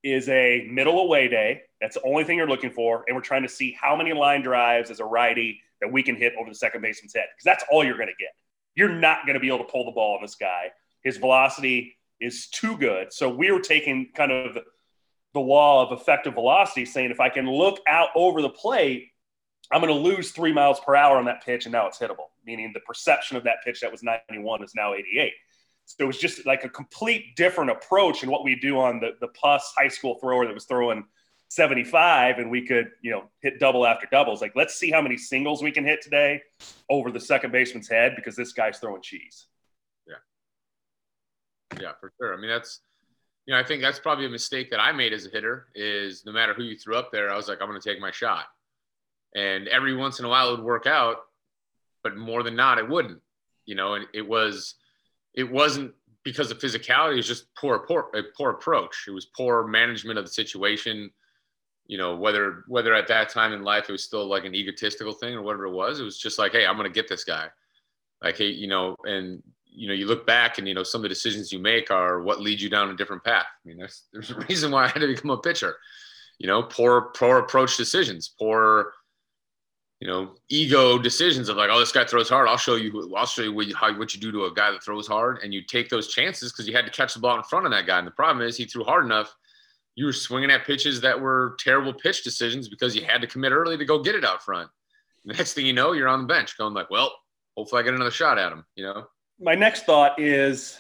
is 0.04 0.28
a 0.28 0.68
middle 0.69 1.00
away 1.00 1.30
day. 1.30 1.62
That's 1.80 1.96
the 1.96 2.04
only 2.04 2.25
thing 2.25 2.38
you're 2.38 2.50
looking 2.50 2.72
for. 2.72 3.06
And 3.07 3.16
we're 3.16 3.22
trying 3.22 3.44
to 3.44 3.50
see 3.50 3.75
how 3.80 3.96
many 3.96 4.12
line 4.12 4.42
drives 4.42 4.92
as 4.92 5.00
a 5.00 5.06
righty 5.06 5.62
that 5.80 5.90
we 5.90 6.04
can 6.04 6.18
hit 6.18 6.34
over 6.38 6.50
the 6.50 6.56
second 6.56 6.81
baseman's 6.81 7.13
head 7.16 7.28
because 7.34 7.45
that's 7.45 7.63
all 7.72 7.86
you're 7.86 7.95
going 7.95 8.07
to 8.07 8.13
get. 8.19 8.34
You're 8.75 8.90
not 8.90 9.25
going 9.25 9.36
to 9.36 9.40
be 9.40 9.48
able 9.48 9.60
to 9.60 9.72
pull 9.72 9.86
the 9.86 9.92
ball 9.92 10.18
on 10.18 10.22
this 10.22 10.36
guy. 10.36 10.72
His 11.02 11.16
velocity 11.16 11.95
is 12.19 12.50
too 12.50 12.78
good. 12.78 13.13
So 13.13 13.30
we 13.30 13.50
were 13.52 13.62
taking 13.62 14.10
kind 14.13 14.34
of 14.34 14.57
the 15.34 15.40
law 15.40 15.86
of 15.86 15.98
effective 15.98 16.34
velocity, 16.34 16.86
saying 16.86 17.12
if 17.12 17.22
I 17.22 17.30
can 17.30 17.50
look 17.50 17.80
out 17.88 18.10
over 18.16 18.42
the 18.42 18.50
plate, 18.50 19.08
I'm 19.71 19.81
going 19.81 19.94
to 19.94 20.00
lose 20.00 20.31
three 20.31 20.51
miles 20.51 20.80
per 20.80 20.95
hour 20.95 21.18
on 21.18 21.25
that 21.25 21.44
pitch, 21.44 21.66
and 21.66 21.74
now 21.74 21.88
it's 21.88 22.00
hittable. 22.00 22.30
Meaning 22.45 22.71
the 22.74 22.80
perception 22.81 23.38
of 23.38 23.44
that 23.44 23.57
pitch 23.63 23.81
that 23.81 23.92
was 23.92 24.01
91 24.01 24.63
is 24.63 24.74
now 24.75 24.94
88. 24.94 25.33
So 25.86 25.95
it 26.00 26.07
was 26.07 26.18
just 26.18 26.45
like 26.45 26.63
a 26.63 26.69
complete 26.69 27.36
different 27.36 27.71
approach 27.71 28.24
in 28.24 28.30
what 28.30 28.44
we 28.44 28.56
do 28.56 28.80
on 28.80 29.00
the 29.00 29.12
the 29.21 29.27
plus 29.27 29.74
high 29.75 29.88
school 29.88 30.19
thrower 30.21 30.45
that 30.45 30.54
was 30.54 30.66
throwing 30.66 31.04
75, 31.50 32.38
and 32.38 32.51
we 32.51 32.66
could 32.66 32.89
you 33.01 33.12
know 33.12 33.24
hit 33.42 33.60
double 33.60 33.86
after 33.86 34.07
doubles. 34.12 34.42
Like 34.42 34.54
let's 34.56 34.75
see 34.75 34.92
how 34.92 35.01
many 35.01 35.18
singles 35.18 35.63
we 35.63 35.71
can 35.71 35.83
hit 35.83 36.01
today 36.01 36.42
over 36.89 37.12
the 37.12 37.19
second 37.19 37.52
baseman's 37.52 37.90
head 37.90 38.14
because 38.16 38.35
this 38.35 38.54
guy's 38.54 38.78
throwing 38.78 39.02
cheese. 39.02 39.47
Yeah. 40.07 40.16
Yeah, 41.81 41.92
for 41.99 42.11
sure. 42.19 42.33
I 42.33 42.38
mean, 42.38 42.49
that's, 42.49 42.81
you 43.45 43.54
know, 43.54 43.59
I 43.59 43.64
think 43.64 43.81
that's 43.81 43.99
probably 43.99 44.26
a 44.26 44.30
mistake 44.30 44.69
that 44.71 44.80
I 44.80 44.92
made 44.92 45.14
as 45.14 45.26
a 45.26 45.30
hitter 45.30 45.68
is 45.73 46.23
no 46.26 46.31
matter 46.31 46.54
who 46.54 46.64
you 46.64 46.78
threw 46.78 46.95
up 46.95 47.11
there, 47.11 47.31
I 47.31 47.35
was 47.35 47.47
like, 47.47 47.59
I'm 47.61 47.68
going 47.68 47.80
to 47.81 47.90
take 47.90 47.99
my 47.99 48.11
shot. 48.11 48.45
And 49.36 49.68
every 49.68 49.95
once 49.95 50.19
in 50.19 50.26
a 50.26 50.30
while 50.30 50.50
it 50.50 50.57
would 50.57 50.66
work 50.66 50.88
out, 50.88 51.18
but 52.04 52.18
more 52.18 52.44
than 52.44 52.56
not, 52.56 52.78
it 52.78 52.90
wouldn't, 52.90 53.19
you 53.66 53.76
know, 53.76 53.94
and 53.94 54.06
it 54.14 54.28
was, 54.28 54.76
it 55.33 55.50
wasn't 55.50 55.94
because 56.24 56.52
of 56.52 56.59
physicality. 56.59 57.14
It 57.14 57.18
was 57.18 57.28
just 57.28 57.54
poor, 57.56 57.80
poor, 57.80 58.09
a 58.16 58.24
poor 58.36 58.52
approach. 58.52 59.06
It 59.07 59.12
was 59.12 59.26
poor 59.26 59.68
management 59.68 60.18
of 60.18 60.26
the 60.26 60.31
situation. 60.31 61.12
You 61.88 61.98
know, 61.98 62.16
whether, 62.16 62.64
whether 62.68 62.94
at 62.94 63.07
that 63.07 63.30
time 63.30 63.52
in 63.52 63.64
life, 63.64 63.86
it 63.90 63.92
was 63.92 64.04
still 64.04 64.28
like 64.28 64.45
an 64.45 64.56
egotistical 64.56 65.14
thing 65.14 65.33
or 65.33 65.42
whatever 65.42 65.66
it 65.66 65.71
was, 65.71 66.00
it 66.00 66.04
was 66.04 66.19
just 66.19 66.40
like, 66.40 66.52
Hey, 66.52 66.66
I'm 66.66 66.78
going 66.78 66.90
to 66.90 66.94
get 66.94 67.07
this 67.07 67.24
guy. 67.24 67.48
Like, 68.21 68.38
Hey, 68.38 68.50
you 68.50 68.68
know, 68.68 68.95
and 69.04 69.42
you 69.71 69.88
know, 69.88 69.94
you 69.94 70.07
look 70.07 70.26
back 70.26 70.57
and, 70.57 70.68
you 70.68 70.74
know, 70.74 70.83
some 70.83 71.00
of 71.00 71.04
the 71.04 71.09
decisions 71.09 71.52
you 71.52 71.59
make 71.59 71.92
are 71.92 72.21
what 72.21 72.42
leads 72.42 72.62
you 72.62 72.69
down 72.69 72.90
a 72.90 72.95
different 72.95 73.24
path. 73.24 73.45
I 73.48 73.68
mean, 73.68 73.78
there's, 73.78 74.04
there's 74.12 74.31
a 74.31 74.40
reason 74.50 74.71
why 74.71 74.86
I 74.86 74.88
had 74.88 75.00
to 75.00 75.07
become 75.07 75.31
a 75.31 75.38
pitcher, 75.38 75.78
you 76.38 76.48
know, 76.48 76.64
poor, 76.64 77.12
poor 77.16 77.40
approach 77.40 77.78
decisions, 77.78 78.33
poor, 78.38 78.94
you 79.99 80.07
know, 80.07 80.35
ego 80.47 80.97
decisions 80.97 81.49
of 81.49 81.57
like, 81.57 81.69
oh, 81.71 81.79
this 81.79 81.91
guy 81.91 82.06
throws 82.06 82.29
hard. 82.29 82.47
I'll 82.47 82.57
show 82.57 82.75
you, 82.75 83.13
I'll 83.15 83.25
show 83.25 83.41
you 83.41 83.53
what 83.53 83.68
you, 83.68 83.75
how, 83.75 83.94
what 83.97 84.13
you 84.13 84.21
do 84.21 84.31
to 84.31 84.45
a 84.45 84.53
guy 84.53 84.71
that 84.71 84.83
throws 84.83 85.07
hard. 85.07 85.39
And 85.44 85.53
you 85.53 85.61
take 85.61 85.89
those 85.89 86.07
chances 86.07 86.51
because 86.51 86.68
you 86.68 86.75
had 86.75 86.85
to 86.85 86.91
catch 86.91 87.13
the 87.13 87.19
ball 87.19 87.35
in 87.35 87.44
front 87.44 87.65
of 87.65 87.71
that 87.71 87.85
guy. 87.85 87.97
And 87.97 88.07
the 88.07 88.11
problem 88.11 88.47
is 88.47 88.56
he 88.56 88.65
threw 88.65 88.83
hard 88.83 89.03
enough. 89.03 89.35
You 89.95 90.06
were 90.06 90.13
swinging 90.13 90.51
at 90.51 90.65
pitches 90.65 91.01
that 91.01 91.19
were 91.19 91.57
terrible 91.59 91.94
pitch 91.94 92.23
decisions 92.23 92.69
because 92.69 92.95
you 92.95 93.03
had 93.03 93.21
to 93.21 93.27
commit 93.27 93.51
early 93.51 93.77
to 93.77 93.85
go 93.85 94.01
get 94.01 94.15
it 94.15 94.23
out 94.23 94.41
front. 94.41 94.69
The 95.25 95.33
next 95.37 95.53
thing 95.53 95.65
you 95.65 95.73
know, 95.73 95.91
you're 95.91 96.07
on 96.07 96.21
the 96.21 96.27
bench 96.27 96.57
going 96.57 96.73
like, 96.73 96.89
well, 96.89 97.13
hopefully 97.57 97.81
I 97.81 97.83
get 97.83 97.94
another 97.94 98.11
shot 98.11 98.37
at 98.37 98.53
him, 98.53 98.63
you 98.75 98.85
know? 98.85 99.06
my 99.39 99.56
next 99.56 99.85
thought 99.85 100.19
is 100.19 100.77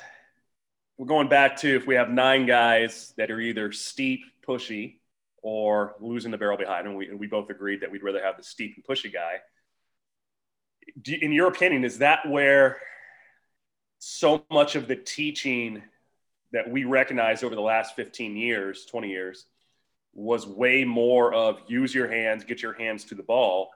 we're 0.97 1.05
going 1.05 1.29
back 1.29 1.55
to 1.57 1.75
if 1.75 1.87
we 1.87 1.95
have 1.95 2.09
nine 2.09 2.45
guys 2.45 3.13
that 3.17 3.31
are 3.31 3.39
either 3.39 3.71
steep, 3.71 4.21
pushy, 4.45 4.98
or 5.41 5.95
losing 5.99 6.31
the 6.31 6.37
barrel 6.37 6.57
behind, 6.57 6.87
and 6.87 6.95
we, 6.95 7.07
and 7.07 7.19
we 7.19 7.27
both 7.27 7.49
agreed 7.49 7.81
that 7.81 7.91
we'd 7.91 8.03
rather 8.03 8.23
have 8.23 8.37
the 8.37 8.43
steep 8.43 8.75
and 8.75 8.85
pushy 8.85 9.11
guy. 9.11 9.37
Do, 11.01 11.15
in 11.21 11.31
your 11.31 11.47
opinion, 11.47 11.83
is 11.83 11.99
that 11.99 12.27
where 12.27 12.77
so 13.99 14.43
much 14.51 14.75
of 14.75 14.87
the 14.87 14.95
teaching 14.95 15.83
that 16.51 16.69
we 16.69 16.83
recognized 16.85 17.43
over 17.43 17.55
the 17.55 17.61
last 17.61 17.95
15 17.95 18.35
years, 18.35 18.85
20 18.85 19.09
years, 19.09 19.45
was 20.13 20.47
way 20.47 20.83
more 20.83 21.33
of 21.33 21.61
use 21.67 21.93
your 21.93 22.07
hands, 22.07 22.43
get 22.43 22.61
your 22.61 22.73
hands 22.73 23.05
to 23.05 23.15
the 23.15 23.23
ball? 23.23 23.69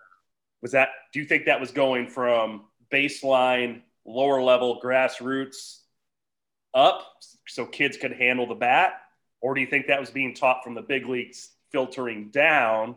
Was 0.62 0.72
that, 0.72 0.90
do 1.12 1.20
you 1.20 1.26
think 1.26 1.46
that 1.46 1.60
was 1.60 1.72
going 1.72 2.08
from 2.08 2.64
baseline 2.92 3.82
lower 4.06 4.42
level 4.42 4.82
grassroots 4.84 5.80
up 6.74 7.06
so 7.48 7.66
kids 7.66 7.98
could 7.98 8.14
handle 8.14 8.48
the 8.48 8.56
bat? 8.56 8.94
Or 9.42 9.54
do 9.54 9.62
you 9.62 9.68
think 9.68 9.88
that 9.88 10.00
was 10.00 10.10
being 10.10 10.34
taught 10.34 10.64
from 10.64 10.74
the 10.74 10.82
big 10.82 11.08
leagues 11.08 11.50
filtering 11.74 12.30
down 12.30 12.96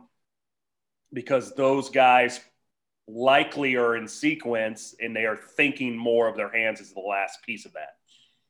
because 1.13 1.55
those 1.55 1.89
guys 1.91 2.41
likely 3.09 3.77
are 3.77 3.97
in 3.97 4.07
sequence 4.07 4.95
and 5.01 5.15
they 5.15 5.25
are 5.25 5.37
thinking 5.37 5.97
more 5.97 6.29
of 6.29 6.37
their 6.37 6.53
hands 6.53 6.81
as 6.81 6.93
the 6.93 7.01
last 7.01 7.39
piece 7.45 7.65
of 7.65 7.73
that. 7.73 7.97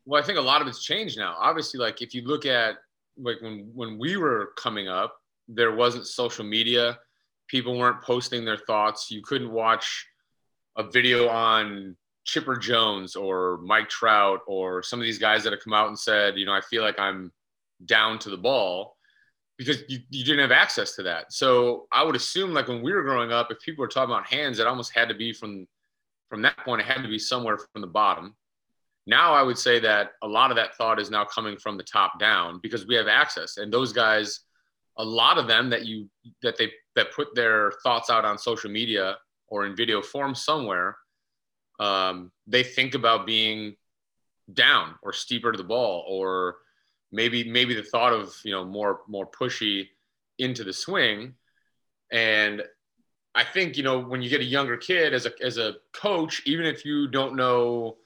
Well, 0.05 0.23
I 0.23 0.27
think 0.27 0.39
a 0.39 0.43
lot 0.43 0.63
of 0.63 0.69
it's 0.69 0.83
changed 0.83 1.19
now. 1.19 1.37
Obviously, 1.39 1.81
like 1.81 2.03
if 2.03 2.15
you 2.15 2.23
look 2.23 2.47
at 2.47 2.77
like 3.19 3.41
when 3.41 3.71
when 3.75 3.99
we 3.99 4.17
were 4.17 4.51
coming 4.57 4.89
up, 4.89 5.17
there 5.49 5.75
wasn't 5.75 6.07
social 6.07 6.45
media. 6.45 6.99
People 7.49 7.79
weren't 7.79 8.03
posting 8.03 8.45
their 8.45 8.57
thoughts. 8.57 9.11
You 9.11 9.23
couldn't 9.23 9.51
watch 9.51 10.07
a 10.77 10.83
video 10.83 11.29
on 11.29 11.97
Chipper 12.25 12.57
Jones 12.57 13.15
or 13.17 13.59
Mike 13.63 13.89
Trout 13.89 14.41
or 14.47 14.83
some 14.83 14.99
of 14.99 15.05
these 15.05 15.19
guys 15.19 15.45
that 15.45 15.53
have 15.53 15.63
come 15.63 15.73
out 15.73 15.89
and 15.89 15.99
said, 15.99 16.37
you 16.37 16.45
know, 16.45 16.53
I 16.53 16.61
feel 16.61 16.83
like 16.83 16.99
I'm 16.99 17.33
down 17.85 18.19
to 18.21 18.31
the 18.31 18.37
ball 18.37 18.96
because 19.57 19.83
you, 19.89 20.01
you 20.11 20.25
didn't 20.25 20.41
have 20.41 20.53
access 20.53 20.95
to 20.97 21.03
that. 21.05 21.33
So 21.33 21.87
I 21.93 22.03
would 22.05 22.17
assume 22.17 22.53
like 22.53 22.69
when 22.69 22.83
we 22.83 22.93
were 22.93 23.03
growing 23.03 23.33
up, 23.33 23.51
if 23.51 23.61
people 23.61 23.83
were 23.83 23.89
talking 23.89 24.15
about 24.15 24.27
hands, 24.27 24.59
it 24.59 24.67
almost 24.67 24.95
had 24.95 25.09
to 25.09 25.15
be 25.15 25.33
from 25.33 25.67
from 26.29 26.43
that 26.43 26.59
point, 26.59 26.81
it 26.81 26.87
had 26.87 27.03
to 27.03 27.09
be 27.09 27.21
somewhere 27.21 27.57
from 27.57 27.81
the 27.81 27.87
bottom. 27.87 28.35
Now 29.07 29.33
I 29.33 29.43
would 29.43 29.59
say 29.59 29.79
that 29.81 30.13
a 30.23 30.27
lot 30.27 30.51
of 30.51 30.57
that 30.57 30.75
thought 30.75 31.01
is 31.01 31.11
now 31.11 31.25
coming 31.25 31.57
from 31.57 31.77
the 31.77 31.85
top 31.85 32.19
down 32.19 32.59
because 32.61 32.87
we 32.87 32.97
have 32.97 33.07
access. 33.07 33.59
And 33.59 33.73
those 33.73 33.93
guys, 33.93 34.41
a 34.99 35.05
lot 35.05 35.39
of 35.39 35.47
them 35.47 35.71
that 35.71 35.87
you 35.87 36.11
that 36.43 36.57
they 36.57 36.73
that 36.97 37.13
put 37.13 37.35
their 37.35 37.73
thoughts 37.83 38.11
out 38.11 38.25
on 38.25 38.39
social 38.39 38.71
media 38.71 39.17
or 39.49 39.67
in 39.67 39.77
video 39.77 40.03
form 40.03 40.35
somewhere, 40.35 40.97
um, 41.79 42.33
they 42.47 42.65
think 42.65 42.95
about 42.95 43.27
being 43.27 43.77
down 44.53 44.95
or 45.03 45.13
steeper 45.13 45.53
to 45.53 45.59
the 45.59 45.65
ball 45.65 46.05
or 46.09 46.57
maybe 47.13 47.49
maybe 47.49 47.75
the 47.75 47.83
thought 47.83 48.13
of 48.13 48.35
you 48.45 48.53
know 48.53 48.65
more 48.65 49.01
more 49.09 49.27
pushy 49.27 49.89
into 50.39 50.65
the 50.65 50.73
swing. 50.73 51.35
And 52.13 52.63
i 53.37 53.45
think 53.45 53.77
you 53.77 53.83
know 53.83 54.01
when 54.01 54.23
you 54.23 54.31
get 54.31 54.41
a 54.41 54.45
younger 54.45 54.77
kid 54.77 55.13
as 55.13 55.27
a 55.27 55.33
as 55.45 55.59
a 55.59 55.75
coach 55.93 56.43
even 56.47 56.65
if 56.67 56.85
you 56.85 57.07
don't 57.07 57.37
know 57.37 57.97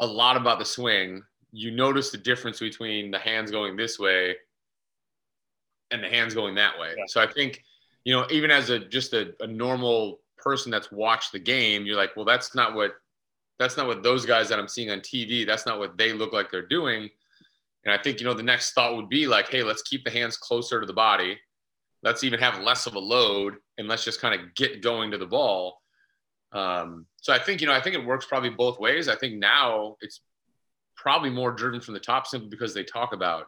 a 0.00 0.06
lot 0.06 0.36
about 0.36 0.58
the 0.58 0.64
swing 0.64 1.22
you 1.52 1.70
notice 1.70 2.10
the 2.10 2.18
difference 2.18 2.58
between 2.58 3.12
the 3.12 3.18
hands 3.18 3.50
going 3.50 3.76
this 3.76 3.98
way 3.98 4.34
and 5.92 6.02
the 6.02 6.08
hands 6.08 6.34
going 6.34 6.56
that 6.56 6.78
way. 6.80 6.94
Yeah. 6.96 7.04
so 7.06 7.20
i 7.20 7.26
think 7.26 7.62
you 8.04 8.14
know 8.14 8.26
even 8.30 8.50
as 8.50 8.70
a 8.70 8.78
just 8.78 9.12
a, 9.12 9.34
a 9.40 9.46
normal 9.46 10.20
person 10.38 10.70
that's 10.70 10.90
watched 10.90 11.32
the 11.32 11.38
game 11.38 11.86
you're 11.86 11.96
like 11.96 12.16
well 12.16 12.24
that's 12.24 12.54
not 12.54 12.74
what 12.74 12.94
that's 13.58 13.76
not 13.76 13.86
what 13.86 14.02
those 14.02 14.26
guys 14.26 14.48
that 14.48 14.58
i'm 14.58 14.68
seeing 14.68 14.90
on 14.90 15.00
tv 15.00 15.46
that's 15.46 15.66
not 15.66 15.78
what 15.78 15.96
they 15.96 16.12
look 16.12 16.32
like 16.32 16.50
they're 16.50 16.66
doing 16.66 17.08
and 17.84 17.92
I 17.92 18.02
think, 18.02 18.20
you 18.20 18.26
know, 18.26 18.34
the 18.34 18.42
next 18.42 18.72
thought 18.72 18.96
would 18.96 19.08
be 19.08 19.26
like, 19.26 19.48
hey, 19.48 19.62
let's 19.62 19.82
keep 19.82 20.04
the 20.04 20.10
hands 20.10 20.36
closer 20.36 20.80
to 20.80 20.86
the 20.86 20.92
body. 20.92 21.38
Let's 22.02 22.24
even 22.24 22.40
have 22.40 22.60
less 22.60 22.86
of 22.86 22.94
a 22.94 22.98
load 22.98 23.54
and 23.78 23.88
let's 23.88 24.04
just 24.04 24.20
kind 24.20 24.38
of 24.38 24.54
get 24.54 24.82
going 24.82 25.10
to 25.10 25.18
the 25.18 25.26
ball. 25.26 25.80
Um, 26.52 27.06
so 27.20 27.32
I 27.32 27.38
think, 27.38 27.60
you 27.60 27.66
know, 27.66 27.72
I 27.72 27.80
think 27.80 27.96
it 27.96 28.04
works 28.04 28.26
probably 28.26 28.50
both 28.50 28.78
ways. 28.78 29.08
I 29.08 29.16
think 29.16 29.36
now 29.36 29.96
it's 30.00 30.20
probably 30.96 31.30
more 31.30 31.50
driven 31.50 31.80
from 31.80 31.94
the 31.94 32.00
top 32.00 32.26
simply 32.26 32.48
because 32.48 32.72
they 32.72 32.84
talk 32.84 33.12
about 33.12 33.46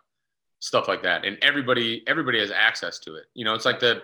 stuff 0.58 0.88
like 0.88 1.02
that 1.02 1.24
and 1.24 1.38
everybody, 1.42 2.02
everybody 2.06 2.40
has 2.40 2.50
access 2.50 2.98
to 3.00 3.14
it. 3.14 3.24
You 3.34 3.44
know, 3.44 3.54
it's 3.54 3.64
like 3.64 3.78
the, 3.78 4.02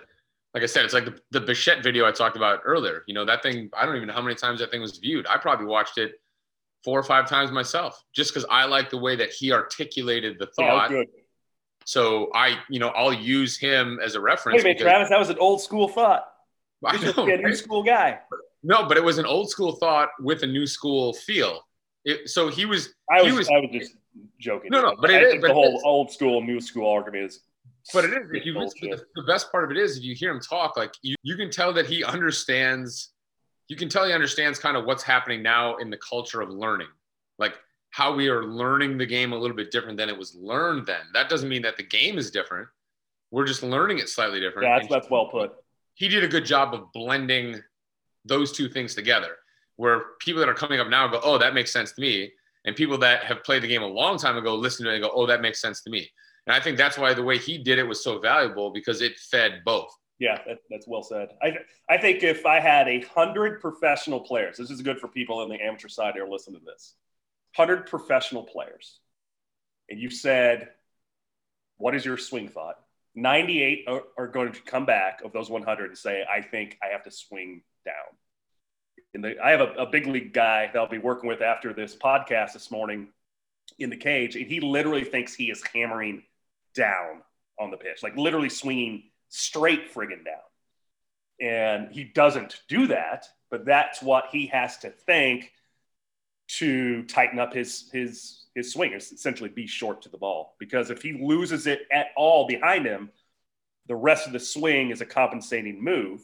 like 0.53 0.63
I 0.63 0.67
said, 0.67 0.85
it's 0.85 0.93
like 0.93 1.05
the, 1.05 1.19
the 1.31 1.41
Bichette 1.41 1.83
video 1.83 2.07
I 2.07 2.11
talked 2.11 2.37
about 2.37 2.61
earlier. 2.63 3.03
You 3.07 3.13
know, 3.13 3.25
that 3.25 3.43
thing, 3.43 3.69
I 3.75 3.85
don't 3.85 3.95
even 3.95 4.07
know 4.07 4.13
how 4.13 4.21
many 4.21 4.35
times 4.35 4.59
that 4.59 4.71
thing 4.71 4.81
was 4.81 4.97
viewed. 4.99 5.27
I 5.27 5.37
probably 5.37 5.65
watched 5.65 5.97
it 5.97 6.13
four 6.83 6.99
or 6.99 7.03
five 7.03 7.27
times 7.27 7.51
myself, 7.51 8.03
just 8.13 8.33
because 8.33 8.45
I 8.49 8.65
like 8.65 8.89
the 8.89 8.97
way 8.97 9.15
that 9.15 9.31
he 9.31 9.51
articulated 9.51 10.37
the 10.39 10.47
thought. 10.47 10.91
Yeah, 10.91 11.03
so 11.85 12.29
I, 12.33 12.57
you 12.69 12.79
know, 12.79 12.89
I'll 12.89 13.13
use 13.13 13.57
him 13.57 13.99
as 14.03 14.15
a 14.15 14.21
reference. 14.21 14.57
Wait 14.57 14.61
a 14.61 14.63
minute, 14.63 14.81
Travis, 14.81 15.09
that 15.09 15.19
was 15.19 15.29
an 15.29 15.37
old 15.39 15.61
school 15.61 15.87
thought. 15.87 16.27
I 16.85 16.97
know, 16.97 17.25
a 17.25 17.37
new 17.37 17.55
school 17.55 17.83
guy. 17.83 18.19
No, 18.61 18.87
but 18.87 18.97
it 18.97 19.03
was 19.03 19.17
an 19.17 19.25
old 19.25 19.49
school 19.49 19.73
thought 19.73 20.09
with 20.19 20.43
a 20.43 20.47
new 20.47 20.67
school 20.67 21.13
feel. 21.13 21.61
It, 22.05 22.29
so 22.29 22.49
he 22.49 22.65
was. 22.65 22.93
I 23.09 23.21
was, 23.21 23.33
was. 23.33 23.49
I 23.49 23.59
was 23.59 23.69
just 23.71 23.95
joking. 24.39 24.69
No, 24.71 24.81
no, 24.81 24.95
but 24.99 25.09
it 25.09 25.23
is, 25.23 25.41
but 25.41 25.47
the 25.47 25.53
whole 25.53 25.81
old 25.85 26.11
school, 26.11 26.41
new 26.41 26.59
school 26.59 26.89
argument 26.89 27.25
is. 27.25 27.39
But 27.93 28.05
it 28.05 28.11
is. 28.11 28.29
If 28.31 28.45
you 28.45 28.53
the, 28.53 29.03
the 29.15 29.23
best 29.23 29.51
part 29.51 29.63
of 29.63 29.71
it 29.71 29.77
is 29.77 29.97
if 29.97 30.03
you 30.03 30.15
hear 30.15 30.31
him 30.31 30.39
talk, 30.39 30.77
like 30.77 30.93
you, 31.01 31.15
you 31.23 31.35
can 31.35 31.49
tell 31.49 31.73
that 31.73 31.85
he 31.85 32.03
understands 32.03 33.12
you 33.73 33.77
can 33.77 33.89
tell 33.89 34.05
he 34.05 34.13
understands 34.13 34.59
kind 34.59 34.77
of 34.77 34.85
what's 34.85 35.01
happening 35.01 35.41
now 35.41 35.77
in 35.77 35.89
the 35.89 35.97
culture 35.97 36.41
of 36.41 36.49
learning, 36.51 36.89
like 37.39 37.57
how 37.89 38.13
we 38.13 38.29
are 38.29 38.43
learning 38.43 38.99
the 38.99 39.05
game 39.05 39.33
a 39.33 39.35
little 39.35 39.57
bit 39.57 39.71
different 39.71 39.97
than 39.97 40.09
it 40.09 40.15
was 40.15 40.35
learned 40.35 40.85
then. 40.85 41.01
That 41.15 41.27
doesn't 41.27 41.49
mean 41.49 41.63
that 41.63 41.75
the 41.75 41.83
game 41.83 42.19
is 42.19 42.29
different. 42.29 42.67
We're 43.31 43.47
just 43.47 43.63
learning 43.63 43.97
it 43.97 44.09
slightly 44.09 44.39
different. 44.39 44.67
Yeah, 44.67 44.77
that's, 44.77 44.89
that's 44.91 45.09
well 45.09 45.25
put. 45.25 45.53
He 45.95 46.07
did 46.07 46.23
a 46.23 46.27
good 46.27 46.45
job 46.45 46.75
of 46.75 46.91
blending 46.93 47.63
those 48.25 48.51
two 48.51 48.69
things 48.69 48.93
together, 48.93 49.37
where 49.77 50.03
people 50.19 50.39
that 50.39 50.49
are 50.49 50.53
coming 50.53 50.79
up 50.79 50.87
now 50.87 51.07
go, 51.07 51.19
"Oh, 51.23 51.39
that 51.39 51.55
makes 51.55 51.73
sense 51.73 51.93
to 51.93 52.01
me," 52.01 52.31
and 52.65 52.75
people 52.75 52.99
that 52.99 53.23
have 53.23 53.43
played 53.43 53.63
the 53.63 53.67
game 53.67 53.81
a 53.81 53.87
long 53.87 54.19
time 54.19 54.37
ago 54.37 54.53
listen 54.53 54.85
to 54.85 54.91
it 54.91 54.97
and 54.97 55.03
go, 55.03 55.09
"Oh, 55.11 55.25
that 55.25 55.41
makes 55.41 55.59
sense 55.59 55.81
to 55.81 55.89
me." 55.89 56.11
And 56.45 56.55
I 56.55 56.59
think 56.59 56.77
that's 56.77 56.99
why 56.99 57.15
the 57.15 57.23
way 57.23 57.39
he 57.39 57.57
did 57.57 57.79
it 57.79 57.87
was 57.87 58.03
so 58.03 58.19
valuable 58.19 58.69
because 58.69 59.01
it 59.01 59.17
fed 59.17 59.63
both. 59.65 59.89
Yeah, 60.19 60.39
that, 60.47 60.59
that's 60.69 60.87
well 60.87 61.03
said. 61.03 61.29
I, 61.41 61.57
I 61.89 61.97
think 61.97 62.23
if 62.23 62.45
I 62.45 62.59
had 62.59 62.87
a 62.87 63.01
hundred 63.01 63.59
professional 63.59 64.21
players, 64.21 64.57
this 64.57 64.69
is 64.69 64.81
good 64.81 64.99
for 64.99 65.07
people 65.07 65.39
on 65.39 65.49
the 65.49 65.61
amateur 65.61 65.89
side 65.89 66.17
are 66.17 66.29
listening 66.29 66.59
to 66.59 66.65
this. 66.65 66.95
Hundred 67.55 67.87
professional 67.87 68.43
players, 68.43 68.99
and 69.89 69.99
you 69.99 70.09
said, 70.09 70.69
"What 71.77 71.93
is 71.95 72.05
your 72.05 72.17
swing 72.17 72.47
thought?" 72.47 72.75
Ninety-eight 73.15 73.85
are, 73.87 74.03
are 74.17 74.27
going 74.27 74.53
to 74.53 74.61
come 74.61 74.85
back 74.85 75.21
of 75.23 75.33
those 75.33 75.49
one 75.49 75.63
hundred 75.63 75.89
and 75.89 75.97
say, 75.97 76.23
"I 76.23 76.41
think 76.41 76.77
I 76.81 76.93
have 76.93 77.03
to 77.03 77.11
swing 77.11 77.61
down." 77.85 77.95
And 79.13 79.39
I 79.43 79.51
have 79.51 79.61
a, 79.61 79.73
a 79.73 79.85
big 79.85 80.07
league 80.07 80.33
guy 80.33 80.67
that 80.67 80.75
I'll 80.75 80.87
be 80.87 80.97
working 80.97 81.27
with 81.27 81.41
after 81.41 81.73
this 81.73 81.95
podcast 81.95 82.53
this 82.53 82.71
morning 82.71 83.09
in 83.77 83.89
the 83.89 83.97
cage, 83.97 84.35
and 84.35 84.47
he 84.47 84.59
literally 84.59 85.03
thinks 85.03 85.35
he 85.35 85.51
is 85.51 85.63
hammering 85.73 86.23
down 86.75 87.21
on 87.59 87.69
the 87.69 87.77
pitch, 87.77 88.01
like 88.01 88.15
literally 88.15 88.49
swinging 88.49 89.03
straight 89.33 89.91
friggin' 89.91 90.23
down. 90.23 90.35
And 91.41 91.91
he 91.91 92.03
doesn't 92.03 92.61
do 92.69 92.87
that, 92.87 93.25
but 93.49 93.65
that's 93.65 94.01
what 94.01 94.25
he 94.31 94.47
has 94.47 94.77
to 94.79 94.91
think 94.91 95.51
to 96.59 97.03
tighten 97.03 97.39
up 97.39 97.53
his 97.53 97.89
his 97.91 98.45
his 98.53 98.71
swing, 98.71 98.93
is 98.93 99.11
essentially 99.11 99.49
be 99.49 99.65
short 99.65 100.03
to 100.03 100.09
the 100.09 100.17
ball. 100.17 100.55
Because 100.59 100.91
if 100.91 101.01
he 101.01 101.13
loses 101.13 101.65
it 101.65 101.87
at 101.91 102.07
all 102.15 102.45
behind 102.47 102.85
him, 102.85 103.09
the 103.87 103.95
rest 103.95 104.27
of 104.27 104.33
the 104.33 104.39
swing 104.39 104.91
is 104.91 105.01
a 105.01 105.05
compensating 105.05 105.83
move. 105.83 106.21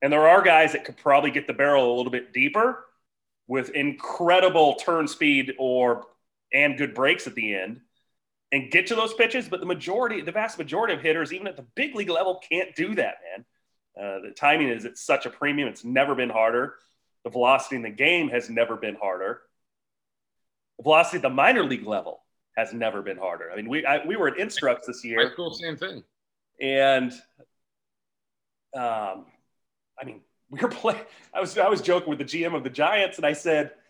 And 0.00 0.10
there 0.10 0.26
are 0.26 0.40
guys 0.40 0.72
that 0.72 0.84
could 0.84 0.96
probably 0.96 1.30
get 1.30 1.46
the 1.46 1.52
barrel 1.52 1.94
a 1.94 1.96
little 1.96 2.12
bit 2.12 2.32
deeper 2.32 2.86
with 3.46 3.70
incredible 3.70 4.74
turn 4.76 5.06
speed 5.06 5.54
or 5.58 6.06
and 6.52 6.78
good 6.78 6.94
brakes 6.94 7.26
at 7.26 7.34
the 7.34 7.54
end 7.54 7.82
and 8.52 8.70
get 8.70 8.86
to 8.88 8.94
those 8.94 9.14
pitches. 9.14 9.48
But 9.48 9.60
the 9.60 9.66
majority, 9.66 10.20
the 10.20 10.32
vast 10.32 10.58
majority 10.58 10.94
of 10.94 11.00
hitters, 11.00 11.32
even 11.32 11.46
at 11.46 11.56
the 11.56 11.66
big 11.74 11.94
league 11.94 12.10
level, 12.10 12.40
can't 12.48 12.74
do 12.74 12.94
that, 12.94 13.16
man. 13.30 13.44
Uh, 13.98 14.20
the 14.20 14.30
timing 14.30 14.68
is 14.68 14.84
at 14.84 14.98
such 14.98 15.26
a 15.26 15.30
premium. 15.30 15.68
It's 15.68 15.84
never 15.84 16.14
been 16.14 16.30
harder. 16.30 16.74
The 17.24 17.30
velocity 17.30 17.76
in 17.76 17.82
the 17.82 17.90
game 17.90 18.28
has 18.28 18.50
never 18.50 18.76
been 18.76 18.94
harder. 18.94 19.40
The 20.78 20.82
velocity 20.82 21.16
at 21.16 21.22
the 21.22 21.30
minor 21.30 21.64
league 21.64 21.86
level 21.86 22.20
has 22.56 22.72
never 22.72 23.02
been 23.02 23.16
harder. 23.16 23.50
I 23.50 23.56
mean, 23.56 23.68
we 23.68 23.84
I, 23.84 24.04
we 24.04 24.16
were 24.16 24.28
at 24.28 24.38
Instructs 24.38 24.86
this 24.86 25.04
year. 25.04 25.26
High 25.26 25.32
school, 25.32 25.52
same 25.52 25.76
thing. 25.76 26.04
And, 26.60 27.12
um, 28.74 29.26
I 29.98 30.04
mean, 30.04 30.20
we 30.50 30.60
were 30.60 30.68
playing. 30.68 31.00
I 31.34 31.40
was 31.40 31.56
I 31.58 31.68
was 31.68 31.80
joking 31.80 32.10
with 32.10 32.18
the 32.18 32.24
GM 32.24 32.54
of 32.54 32.64
the 32.64 32.70
Giants, 32.70 33.16
and 33.16 33.26
I 33.26 33.32
said– 33.32 33.72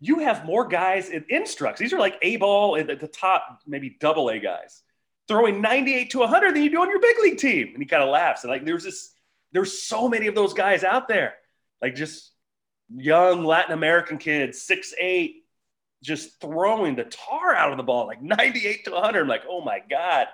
you 0.00 0.18
have 0.20 0.44
more 0.44 0.66
guys 0.66 1.08
in 1.08 1.24
instructs. 1.28 1.80
These 1.80 1.92
are 1.92 1.98
like 1.98 2.18
A 2.22 2.36
ball 2.36 2.76
at 2.76 3.00
the 3.00 3.08
top, 3.08 3.60
maybe 3.66 3.96
double 4.00 4.28
A 4.28 4.38
guys, 4.38 4.82
throwing 5.28 5.60
98 5.60 6.10
to 6.10 6.18
100 6.20 6.54
than 6.54 6.62
you 6.62 6.70
do 6.70 6.80
on 6.80 6.90
your 6.90 7.00
big 7.00 7.16
league 7.22 7.38
team. 7.38 7.68
And 7.72 7.78
he 7.78 7.86
kind 7.86 8.02
of 8.02 8.10
laughs. 8.10 8.44
And 8.44 8.50
like, 8.50 8.64
there's 8.64 8.84
this, 8.84 9.12
there's 9.52 9.82
so 9.82 10.08
many 10.08 10.26
of 10.26 10.34
those 10.34 10.52
guys 10.52 10.84
out 10.84 11.08
there, 11.08 11.34
like 11.80 11.94
just 11.94 12.32
young 12.94 13.44
Latin 13.44 13.72
American 13.72 14.18
kids, 14.18 14.60
six, 14.60 14.92
eight, 15.00 15.44
just 16.02 16.40
throwing 16.40 16.96
the 16.96 17.04
tar 17.04 17.54
out 17.54 17.70
of 17.70 17.78
the 17.78 17.82
ball, 17.82 18.06
like 18.06 18.20
98 18.20 18.84
to 18.84 18.90
100. 18.90 19.22
I'm 19.22 19.28
like, 19.28 19.44
oh 19.48 19.62
my 19.62 19.80
God. 19.88 20.26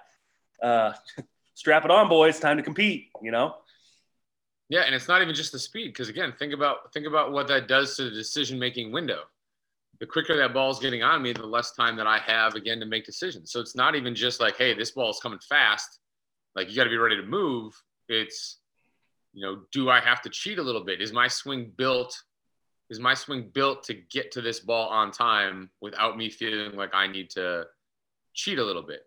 Uh, 0.62 0.92
strap 1.54 1.84
it 1.84 1.90
on, 1.90 2.08
boys. 2.08 2.40
Time 2.40 2.56
to 2.56 2.62
compete, 2.62 3.10
you 3.22 3.30
know? 3.30 3.54
Yeah, 4.68 4.82
and 4.82 4.94
it's 4.94 5.08
not 5.08 5.20
even 5.20 5.34
just 5.34 5.52
the 5.52 5.58
speed, 5.58 5.88
because 5.88 6.08
again, 6.08 6.32
think 6.38 6.52
about 6.52 6.92
think 6.92 7.04
about 7.04 7.32
what 7.32 7.48
that 7.48 7.66
does 7.66 7.96
to 7.96 8.04
the 8.04 8.10
decision 8.10 8.56
making 8.56 8.92
window 8.92 9.24
the 10.00 10.06
quicker 10.06 10.36
that 10.36 10.54
ball 10.54 10.70
is 10.70 10.78
getting 10.78 11.02
on 11.02 11.22
me, 11.22 11.32
the 11.32 11.46
less 11.46 11.72
time 11.72 11.94
that 11.96 12.06
I 12.06 12.18
have 12.18 12.54
again 12.54 12.80
to 12.80 12.86
make 12.86 13.04
decisions. 13.04 13.52
So 13.52 13.60
it's 13.60 13.76
not 13.76 13.94
even 13.94 14.14
just 14.14 14.40
like, 14.40 14.56
hey, 14.56 14.72
this 14.72 14.92
ball 14.92 15.10
is 15.10 15.20
coming 15.22 15.38
fast. 15.46 16.00
Like 16.56 16.70
you 16.70 16.76
got 16.76 16.84
to 16.84 16.90
be 16.90 16.96
ready 16.96 17.16
to 17.16 17.22
move. 17.22 17.74
It's, 18.08 18.58
you 19.34 19.44
know, 19.44 19.60
do 19.72 19.90
I 19.90 20.00
have 20.00 20.22
to 20.22 20.30
cheat 20.30 20.58
a 20.58 20.62
little 20.62 20.82
bit? 20.82 21.02
Is 21.02 21.12
my 21.12 21.28
swing 21.28 21.72
built? 21.76 22.18
Is 22.88 22.98
my 22.98 23.14
swing 23.14 23.50
built 23.52 23.84
to 23.84 23.94
get 23.94 24.32
to 24.32 24.40
this 24.40 24.58
ball 24.58 24.88
on 24.88 25.12
time 25.12 25.70
without 25.80 26.16
me 26.16 26.30
feeling 26.30 26.76
like 26.76 26.94
I 26.94 27.06
need 27.06 27.30
to 27.30 27.66
cheat 28.34 28.58
a 28.58 28.64
little 28.64 28.82
bit? 28.82 29.02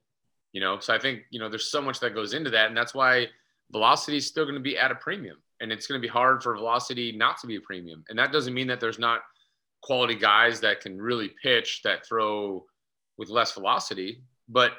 You 0.54 0.62
know, 0.62 0.80
so 0.80 0.94
I 0.94 1.00
think, 1.00 1.24
you 1.32 1.40
know, 1.40 1.50
there's 1.50 1.70
so 1.70 1.82
much 1.82 2.00
that 2.02 2.14
goes 2.14 2.34
into 2.34 2.52
that. 2.52 2.68
And 2.68 2.78
that's 2.78 2.94
why 2.94 3.28
velocity 3.72 4.18
is 4.18 4.28
still 4.28 4.46
going 4.46 4.56
to 4.56 4.62
be 4.62 4.78
at 4.78 4.92
a 4.92 4.96
premium. 4.96 5.38
and 5.64 5.72
it's 5.72 5.88
going 5.88 6.00
to 6.00 6.06
be 6.06 6.12
hard 6.12 6.44
for 6.44 6.54
velocity 6.56 7.14
not 7.14 7.38
to 7.40 7.48
be 7.48 7.56
a 7.56 7.62
premium. 7.62 8.04
And 8.10 8.20
that 8.20 8.34
doesn't 8.34 8.54
mean 8.54 8.68
that 8.68 8.82
there's 8.82 9.00
not 9.00 9.22
quality 9.84 10.16
guys 10.16 10.62
that 10.62 10.80
can 10.82 11.00
really 11.00 11.32
pitch 11.44 11.82
that 11.84 12.06
throw 12.06 12.66
with 13.18 13.30
less 13.30 13.52
velocity. 13.52 14.24
But 14.48 14.72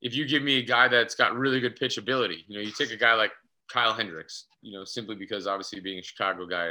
if 0.00 0.14
you 0.14 0.26
give 0.26 0.42
me 0.42 0.58
a 0.58 0.62
guy 0.62 0.88
that's 0.88 1.16
got 1.16 1.36
really 1.36 1.60
good 1.60 1.76
pitch 1.76 1.98
ability, 1.98 2.44
you 2.46 2.56
know, 2.56 2.62
you 2.62 2.70
take 2.70 2.92
a 2.92 2.96
guy 2.96 3.14
like 3.14 3.32
Kyle 3.70 3.92
Hendricks, 3.92 4.46
you 4.62 4.72
know, 4.72 4.84
simply 4.84 5.16
because 5.16 5.46
obviously 5.46 5.80
being 5.80 5.98
a 5.98 6.02
Chicago 6.02 6.46
guy, 6.46 6.70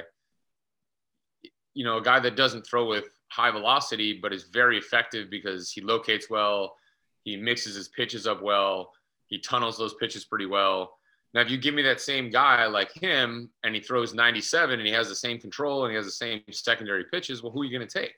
you 1.74 1.84
know, 1.84 1.98
a 1.98 2.02
guy 2.02 2.20
that 2.22 2.38
doesn't 2.38 2.66
throw 2.66 2.86
with 2.86 3.10
high 3.30 3.52
velocity, 3.52 4.18
but 4.22 4.32
is 4.32 4.46
very 4.46 4.78
effective 4.78 5.30
because 5.30 5.70
he 5.70 5.82
locates 5.82 6.30
well, 6.30 6.76
he 7.24 7.36
mixes 7.36 7.76
his 7.76 7.90
pitches 7.90 8.26
up 8.26 8.42
well, 8.42 8.94
he 9.28 9.38
tunnels 9.40 9.78
those 9.78 9.96
pitches 9.96 10.24
pretty 10.24 10.46
well. 10.46 10.98
Now, 11.36 11.42
if 11.42 11.52
you 11.52 11.58
give 11.58 11.76
me 11.76 11.82
that 11.82 12.00
same 12.00 12.30
guy 12.30 12.66
like 12.66 12.94
him 12.94 13.50
and 13.66 13.76
he 13.76 13.82
throws 13.82 14.14
97 14.14 14.80
and 14.80 14.88
he 14.88 14.94
has 14.94 15.10
the 15.10 15.16
same 15.16 15.38
control 15.38 15.84
and 15.84 15.92
he 15.92 15.98
has 15.98 16.06
the 16.06 16.12
same 16.12 16.42
secondary 16.50 17.04
pitches, 17.12 17.44
well, 17.44 17.52
who 17.52 17.62
are 17.62 17.66
you 17.66 17.78
going 17.78 17.86
to 17.86 18.00
take? 18.00 18.16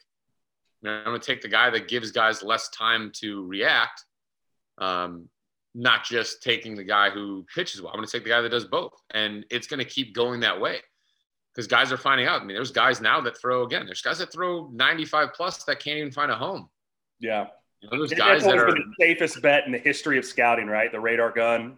You 0.83 0.89
know, 0.89 0.97
I'm 1.00 1.05
going 1.05 1.19
to 1.19 1.25
take 1.25 1.41
the 1.41 1.47
guy 1.47 1.71
that 1.71 1.88
gives 1.88 2.12
guys 2.12 2.43
less 2.43 2.69
time 2.69 3.12
to 3.15 3.43
react, 3.47 4.05
um, 4.77 5.29
not 5.74 6.05
just 6.05 6.43
taking 6.43 6.75
the 6.75 6.83
guy 6.83 7.09
who 7.09 7.43
pitches 7.55 7.81
well. 7.81 7.91
I'm 7.91 7.97
going 7.97 8.05
to 8.05 8.12
take 8.12 8.24
the 8.24 8.29
guy 8.29 8.41
that 8.41 8.50
does 8.50 8.65
both. 8.65 8.93
And 9.09 9.47
it's 9.50 9.65
going 9.65 9.79
to 9.79 9.89
keep 9.89 10.13
going 10.13 10.41
that 10.41 10.62
way 10.62 10.77
because 11.55 11.65
guys 11.65 11.91
are 11.91 11.97
finding 11.97 12.27
out. 12.27 12.43
I 12.43 12.45
mean, 12.45 12.55
there's 12.55 12.71
guys 12.71 13.01
now 13.01 13.19
that 13.21 13.41
throw 13.41 13.63
again. 13.63 13.88
There's 13.88 14.03
guys 14.03 14.19
that 14.19 14.31
throw 14.31 14.69
95 14.71 15.33
plus 15.33 15.63
that 15.63 15.79
can't 15.79 15.97
even 15.97 16.12
find 16.12 16.29
a 16.29 16.36
home. 16.36 16.69
Yeah. 17.19 17.47
You 17.81 17.89
know, 17.89 17.97
those 17.97 18.13
guys 18.13 18.43
that 18.43 18.59
are 18.59 18.69
the 18.69 18.93
safest 19.00 19.41
bet 19.41 19.65
in 19.65 19.71
the 19.71 19.79
history 19.79 20.19
of 20.19 20.25
scouting, 20.25 20.67
right? 20.67 20.91
The 20.91 21.00
radar 21.00 21.31
gun. 21.31 21.77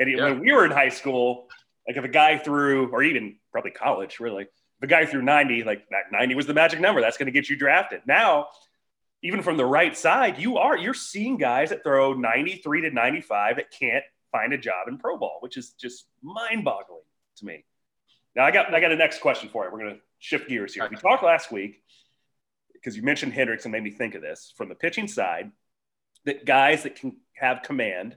And 0.00 0.10
yeah. 0.10 0.24
when 0.24 0.40
we 0.40 0.50
were 0.50 0.64
in 0.64 0.72
high 0.72 0.88
school, 0.88 1.46
like 1.86 1.96
if 1.96 2.04
a 2.04 2.08
guy 2.08 2.38
threw, 2.38 2.88
or 2.88 3.02
even 3.02 3.36
probably 3.52 3.70
college, 3.70 4.18
really, 4.18 4.44
if 4.44 4.82
a 4.82 4.86
guy 4.86 5.04
threw 5.04 5.22
90, 5.22 5.62
like 5.64 5.86
that 5.90 6.10
90 6.10 6.34
was 6.34 6.46
the 6.46 6.54
magic 6.54 6.80
number. 6.80 7.00
That's 7.00 7.18
going 7.18 7.26
to 7.26 7.32
get 7.32 7.50
you 7.50 7.56
drafted. 7.56 8.00
Now, 8.06 8.48
even 9.22 9.42
from 9.42 9.58
the 9.58 9.66
right 9.66 9.96
side, 9.96 10.38
you 10.38 10.56
are 10.56 10.76
you're 10.76 10.94
seeing 10.94 11.36
guys 11.36 11.68
that 11.68 11.84
throw 11.84 12.14
93 12.14 12.82
to 12.82 12.90
95 12.90 13.56
that 13.56 13.70
can't 13.70 14.04
find 14.32 14.54
a 14.54 14.58
job 14.58 14.88
in 14.88 14.96
pro 14.96 15.18
ball, 15.18 15.36
which 15.40 15.58
is 15.58 15.72
just 15.72 16.06
mind-boggling 16.22 17.02
to 17.36 17.44
me. 17.44 17.64
Now 18.34 18.44
I 18.44 18.50
got 18.50 18.72
I 18.72 18.80
got 18.80 18.92
a 18.92 18.96
next 18.96 19.20
question 19.20 19.50
for 19.50 19.64
you. 19.64 19.70
We're 19.70 19.80
going 19.80 19.94
to 19.96 20.00
shift 20.18 20.48
gears 20.48 20.72
here. 20.72 20.88
We 20.88 20.96
talked 20.96 21.22
last 21.22 21.52
week 21.52 21.82
because 22.72 22.96
you 22.96 23.02
mentioned 23.02 23.34
Hendricks 23.34 23.64
and 23.66 23.72
made 23.72 23.82
me 23.82 23.90
think 23.90 24.14
of 24.14 24.22
this 24.22 24.54
from 24.56 24.70
the 24.70 24.74
pitching 24.74 25.08
side 25.08 25.50
that 26.24 26.46
guys 26.46 26.84
that 26.84 26.96
can 26.96 27.16
have 27.34 27.62
command 27.62 28.16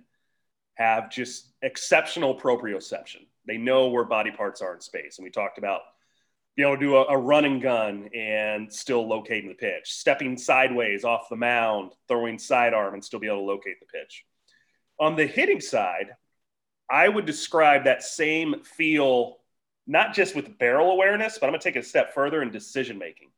have 0.76 1.10
just 1.10 1.54
exceptional 1.62 2.40
proprioception. 2.40 3.26
They 3.46 3.58
know 3.58 3.90
where 3.90 4.06
body 4.06 4.32
parts 4.32 4.62
are 4.62 4.74
in 4.74 4.82
space, 4.82 5.18
and 5.18 5.24
we 5.24 5.32
talked 5.32 5.58
about 5.58 5.82
being 6.56 6.68
able 6.68 6.78
to 6.78 6.86
do 6.86 6.96
a, 6.96 7.06
a 7.10 7.18
run 7.18 7.46
and 7.46 7.62
gun 7.62 8.10
and 8.14 8.72
still 8.72 9.08
locating 9.08 9.50
the 9.50 9.56
pitch, 9.56 9.92
stepping 9.92 10.38
sideways 10.38 11.04
off 11.04 11.30
the 11.30 11.36
mound, 11.36 11.92
throwing 12.08 12.38
sidearm, 12.38 12.94
and 12.94 13.04
still 13.04 13.20
be 13.20 13.28
able 13.28 13.38
to 13.38 13.44
locate 13.44 13.80
the 13.80 13.86
pitch. 13.86 14.24
On 15.00 15.16
the 15.16 15.26
hitting 15.26 15.60
side, 15.60 16.16
I 16.90 17.08
would 17.08 17.26
describe 17.26 17.86
that 17.86 18.04
same 18.04 18.64
feel 18.64 19.38
not 19.88 20.14
just 20.14 20.36
with 20.36 20.58
barrel 20.58 20.92
awareness, 20.92 21.38
but 21.38 21.48
I'm 21.48 21.52
going 21.52 21.60
to 21.60 21.64
take 21.64 21.76
it 21.76 21.86
a 21.86 21.88
step 21.88 22.14
further 22.14 22.42
in 22.42 22.52
decision 22.52 22.98
making. 22.98 23.30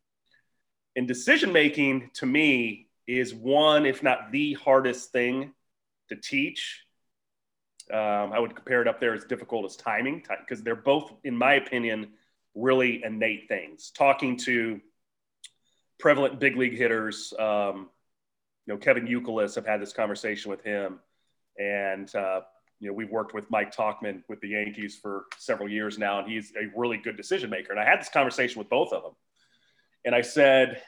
And 0.96 1.08
decision 1.08 1.52
making 1.52 2.12
to 2.16 2.26
me 2.26 2.88
is 3.08 3.34
one, 3.34 3.86
if 3.86 4.04
not 4.04 4.32
the 4.32 4.54
hardest 4.54 5.12
thing 5.12 5.54
to 6.10 6.16
teach. 6.16 6.85
Um, 7.92 8.34
I 8.34 8.40
would 8.40 8.56
compare 8.56 8.82
it 8.82 8.88
up 8.88 9.00
there 9.00 9.14
as 9.14 9.26
difficult 9.26 9.66
as 9.66 9.76
timing 9.76 10.24
because 10.40 10.64
they're 10.64 10.76
both, 10.76 11.14
in 11.24 11.38
my 11.38 11.56
opinion, 11.56 12.10
really 12.56 13.04
innate 13.04 13.48
things. 13.48 13.92
Talking 13.92 14.38
to 14.38 14.82
prevalent 16.00 16.40
big 16.40 16.58
league 16.58 16.78
hitters, 16.78 17.34
um, 17.38 17.90
you 18.66 18.74
know, 18.74 18.78
Kevin 18.78 19.06
Youkilis, 19.06 19.58
I've 19.58 19.68
had 19.68 19.82
this 19.82 19.94
conversation 19.94 20.50
with 20.50 20.64
him, 20.64 21.00
and 21.60 22.14
uh, 22.16 22.42
you 22.80 22.88
know, 22.88 22.94
we've 22.94 23.12
worked 23.12 23.34
with 23.34 23.50
Mike 23.50 23.76
Tauchman 23.76 24.24
with 24.28 24.42
the 24.42 24.50
Yankees 24.50 24.98
for 25.02 25.26
several 25.38 25.70
years 25.70 25.98
now, 25.98 26.20
and 26.20 26.30
he's 26.30 26.52
a 26.56 26.78
really 26.78 26.98
good 26.98 27.18
decision 27.18 27.50
maker. 27.50 27.72
And 27.72 27.80
I 27.80 27.86
had 27.86 28.00
this 28.00 28.10
conversation 28.10 28.60
with 28.60 28.70
both 28.70 28.92
of 28.92 29.04
them. 29.04 29.14
And 30.04 30.14
I 30.14 30.22
said, 30.22 30.82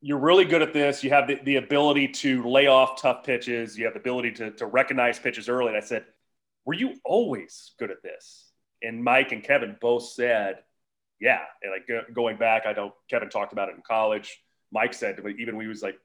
You're 0.00 0.18
really 0.18 0.44
good 0.44 0.62
at 0.62 0.72
this. 0.72 1.04
You 1.04 1.10
have 1.10 1.28
the, 1.28 1.40
the 1.44 1.56
ability 1.56 2.08
to 2.08 2.48
lay 2.48 2.66
off 2.66 3.00
tough 3.00 3.24
pitches, 3.24 3.78
you 3.78 3.84
have 3.84 3.94
the 3.94 4.00
ability 4.00 4.32
to, 4.32 4.50
to 4.52 4.66
recognize 4.66 5.18
pitches 5.18 5.48
early. 5.48 5.68
And 5.68 5.76
I 5.76 5.80
said, 5.80 6.04
Were 6.64 6.74
you 6.74 6.94
always 7.04 7.72
good 7.78 7.90
at 7.90 8.02
this? 8.02 8.50
And 8.82 9.04
Mike 9.04 9.32
and 9.32 9.42
Kevin 9.42 9.76
both 9.80 10.04
said, 10.04 10.60
Yeah. 11.20 11.40
And 11.62 11.72
like 11.72 12.14
going 12.14 12.38
back, 12.38 12.64
I 12.66 12.72
know 12.72 12.94
Kevin 13.08 13.28
talked 13.28 13.52
about 13.52 13.68
it 13.68 13.74
in 13.76 13.82
college. 13.86 14.40
Mike 14.72 14.94
said, 14.94 15.18
even 15.38 15.56
when 15.56 15.64
he 15.64 15.68
was 15.68 15.82
like 15.82 15.98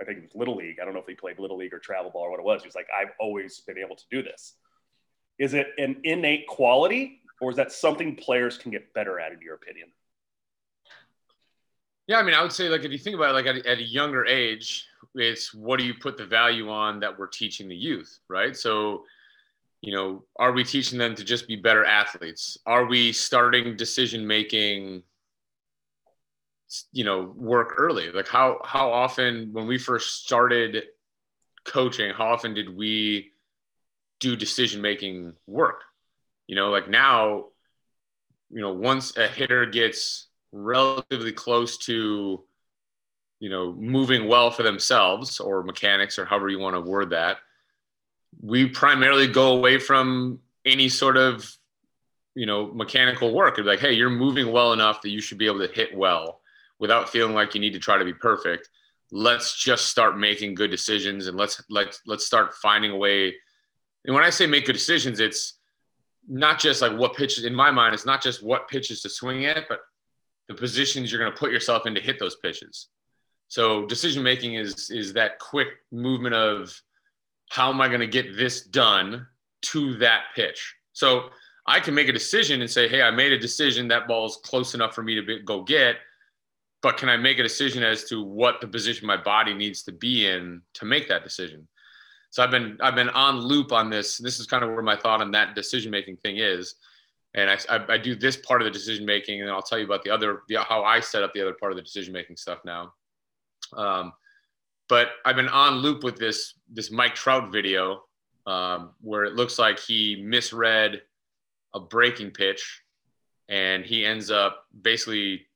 I 0.00 0.04
think 0.04 0.18
it 0.18 0.22
was 0.22 0.34
Little 0.34 0.56
League. 0.56 0.78
I 0.80 0.84
don't 0.84 0.94
know 0.94 1.00
if 1.00 1.06
he 1.06 1.14
played 1.14 1.38
Little 1.38 1.58
League 1.58 1.74
or 1.74 1.78
travel 1.78 2.10
ball 2.10 2.22
or 2.22 2.30
what 2.30 2.40
it 2.40 2.44
was. 2.44 2.62
He 2.62 2.68
was 2.68 2.74
like, 2.74 2.88
I've 2.96 3.12
always 3.20 3.60
been 3.60 3.78
able 3.78 3.96
to 3.96 4.04
do 4.10 4.22
this. 4.22 4.54
Is 5.38 5.54
it 5.54 5.68
an 5.78 5.96
innate 6.04 6.46
quality 6.46 7.20
or 7.40 7.50
is 7.50 7.56
that 7.56 7.72
something 7.72 8.16
players 8.16 8.56
can 8.56 8.70
get 8.70 8.94
better 8.94 9.20
at, 9.20 9.32
in 9.32 9.40
your 9.40 9.54
opinion? 9.54 9.88
Yeah, 12.10 12.18
I 12.18 12.24
mean, 12.24 12.34
I 12.34 12.42
would 12.42 12.50
say 12.50 12.68
like 12.68 12.82
if 12.82 12.90
you 12.90 12.98
think 12.98 13.14
about 13.14 13.30
it, 13.30 13.32
like 13.34 13.46
at, 13.46 13.64
at 13.64 13.78
a 13.78 13.84
younger 13.84 14.26
age, 14.26 14.84
it's 15.14 15.54
what 15.54 15.78
do 15.78 15.86
you 15.86 15.94
put 15.94 16.16
the 16.16 16.26
value 16.26 16.68
on 16.68 16.98
that 16.98 17.16
we're 17.16 17.28
teaching 17.28 17.68
the 17.68 17.76
youth, 17.76 18.18
right? 18.26 18.56
So, 18.56 19.04
you 19.80 19.94
know, 19.94 20.24
are 20.36 20.50
we 20.50 20.64
teaching 20.64 20.98
them 20.98 21.14
to 21.14 21.22
just 21.22 21.46
be 21.46 21.54
better 21.54 21.84
athletes? 21.84 22.58
Are 22.66 22.86
we 22.86 23.12
starting 23.12 23.76
decision 23.76 24.26
making 24.26 25.04
you 26.92 27.04
know 27.04 27.32
work 27.36 27.74
early 27.78 28.12
like 28.12 28.28
how 28.28 28.60
how 28.64 28.92
often 28.92 29.52
when 29.52 29.66
we 29.66 29.76
first 29.76 30.24
started 30.24 30.84
coaching 31.64 32.12
how 32.12 32.28
often 32.28 32.54
did 32.54 32.72
we 32.76 33.32
do 34.20 34.36
decision 34.36 34.80
making 34.80 35.32
work 35.48 35.82
you 36.46 36.54
know 36.54 36.70
like 36.70 36.88
now 36.88 37.46
you 38.50 38.60
know 38.60 38.72
once 38.72 39.16
a 39.16 39.26
hitter 39.26 39.66
gets 39.66 40.29
relatively 40.52 41.32
close 41.32 41.78
to 41.78 42.42
you 43.38 43.48
know 43.48 43.72
moving 43.72 44.28
well 44.28 44.50
for 44.50 44.62
themselves 44.62 45.40
or 45.40 45.62
mechanics 45.62 46.18
or 46.18 46.24
however 46.24 46.48
you 46.48 46.58
want 46.58 46.76
to 46.76 46.80
word 46.80 47.10
that. 47.10 47.38
We 48.40 48.68
primarily 48.68 49.26
go 49.26 49.56
away 49.56 49.78
from 49.78 50.40
any 50.64 50.88
sort 50.88 51.16
of 51.16 51.50
you 52.34 52.46
know 52.46 52.66
mechanical 52.72 53.34
work. 53.34 53.58
It's 53.58 53.66
like 53.66 53.80
hey 53.80 53.92
you're 53.92 54.10
moving 54.10 54.52
well 54.52 54.72
enough 54.72 55.02
that 55.02 55.10
you 55.10 55.20
should 55.20 55.38
be 55.38 55.46
able 55.46 55.66
to 55.66 55.72
hit 55.72 55.96
well 55.96 56.40
without 56.78 57.08
feeling 57.08 57.34
like 57.34 57.54
you 57.54 57.60
need 57.60 57.72
to 57.72 57.78
try 57.78 57.98
to 57.98 58.04
be 58.04 58.14
perfect. 58.14 58.68
Let's 59.12 59.58
just 59.58 59.86
start 59.86 60.18
making 60.18 60.54
good 60.54 60.70
decisions 60.70 61.26
and 61.26 61.36
let's 61.36 61.62
let's 61.70 62.00
let's 62.06 62.26
start 62.26 62.54
finding 62.54 62.92
a 62.92 62.96
way. 62.96 63.34
And 64.04 64.14
when 64.14 64.24
i 64.24 64.30
say 64.30 64.46
make 64.46 64.64
good 64.64 64.72
decisions 64.72 65.20
it's 65.20 65.58
not 66.26 66.58
just 66.58 66.80
like 66.80 66.96
what 66.96 67.14
pitches 67.14 67.44
in 67.44 67.54
my 67.54 67.70
mind 67.70 67.92
it's 67.92 68.06
not 68.06 68.22
just 68.22 68.42
what 68.42 68.68
pitches 68.68 69.02
to 69.02 69.10
swing 69.10 69.44
at 69.44 69.68
but 69.68 69.80
the 70.50 70.54
positions 70.54 71.10
you're 71.10 71.20
going 71.20 71.32
to 71.32 71.38
put 71.38 71.52
yourself 71.52 71.86
in 71.86 71.94
to 71.94 72.00
hit 72.00 72.18
those 72.18 72.36
pitches 72.36 72.88
so 73.48 73.86
decision 73.86 74.22
making 74.22 74.54
is 74.54 74.90
is 74.90 75.12
that 75.12 75.38
quick 75.38 75.68
movement 75.92 76.34
of 76.34 76.78
how 77.50 77.70
am 77.70 77.80
i 77.80 77.86
going 77.86 78.00
to 78.00 78.06
get 78.06 78.36
this 78.36 78.62
done 78.62 79.26
to 79.62 79.96
that 79.98 80.24
pitch 80.34 80.74
so 80.92 81.30
i 81.66 81.78
can 81.78 81.94
make 81.94 82.08
a 82.08 82.12
decision 82.12 82.60
and 82.60 82.70
say 82.70 82.88
hey 82.88 83.02
i 83.02 83.10
made 83.10 83.32
a 83.32 83.38
decision 83.38 83.86
that 83.86 84.08
ball's 84.08 84.40
close 84.44 84.74
enough 84.74 84.94
for 84.94 85.02
me 85.02 85.14
to 85.14 85.22
be, 85.22 85.38
go 85.38 85.62
get 85.62 85.96
but 86.82 86.96
can 86.96 87.08
I 87.08 87.16
make 87.16 87.38
a 87.38 87.42
decision 87.42 87.82
as 87.82 88.04
to 88.04 88.22
what 88.22 88.60
the 88.60 88.66
position 88.66 89.06
my 89.06 89.16
body 89.16 89.52
needs 89.52 89.82
to 89.82 89.92
be 89.92 90.26
in 90.26 90.62
to 90.74 90.84
make 90.84 91.08
that 91.08 91.24
decision? 91.24 91.68
So 92.30 92.42
I've 92.42 92.50
been 92.50 92.78
I've 92.80 92.94
been 92.94 93.10
on 93.10 93.40
loop 93.40 93.72
on 93.72 93.90
this. 93.90 94.18
This 94.18 94.38
is 94.38 94.46
kind 94.46 94.64
of 94.64 94.70
where 94.70 94.82
my 94.82 94.96
thought 94.96 95.20
on 95.20 95.32
that 95.32 95.54
decision 95.54 95.90
making 95.90 96.16
thing 96.18 96.38
is, 96.38 96.76
and 97.34 97.48
I, 97.50 97.58
I, 97.68 97.94
I 97.94 97.98
do 97.98 98.14
this 98.14 98.36
part 98.36 98.60
of 98.60 98.64
the 98.64 98.70
decision 98.70 99.06
making, 99.06 99.40
and 99.40 99.48
then 99.48 99.54
I'll 99.54 99.62
tell 99.62 99.78
you 99.78 99.84
about 99.84 100.02
the 100.02 100.10
other 100.10 100.42
the, 100.48 100.60
how 100.60 100.82
I 100.82 101.00
set 101.00 101.22
up 101.22 101.32
the 101.32 101.42
other 101.42 101.54
part 101.54 101.72
of 101.72 101.76
the 101.76 101.82
decision 101.82 102.12
making 102.12 102.36
stuff 102.36 102.58
now. 102.64 102.92
Um, 103.76 104.12
but 104.88 105.10
I've 105.24 105.36
been 105.36 105.48
on 105.48 105.74
loop 105.74 106.02
with 106.02 106.16
this 106.16 106.54
this 106.68 106.90
Mike 106.90 107.14
Trout 107.14 107.52
video 107.52 108.02
um, 108.46 108.90
where 109.00 109.24
it 109.24 109.34
looks 109.34 109.58
like 109.58 109.78
he 109.78 110.22
misread 110.24 111.02
a 111.74 111.80
breaking 111.80 112.32
pitch, 112.32 112.82
and 113.48 113.84
he 113.84 114.04
ends 114.04 114.30
up 114.30 114.64
basically 114.82 115.46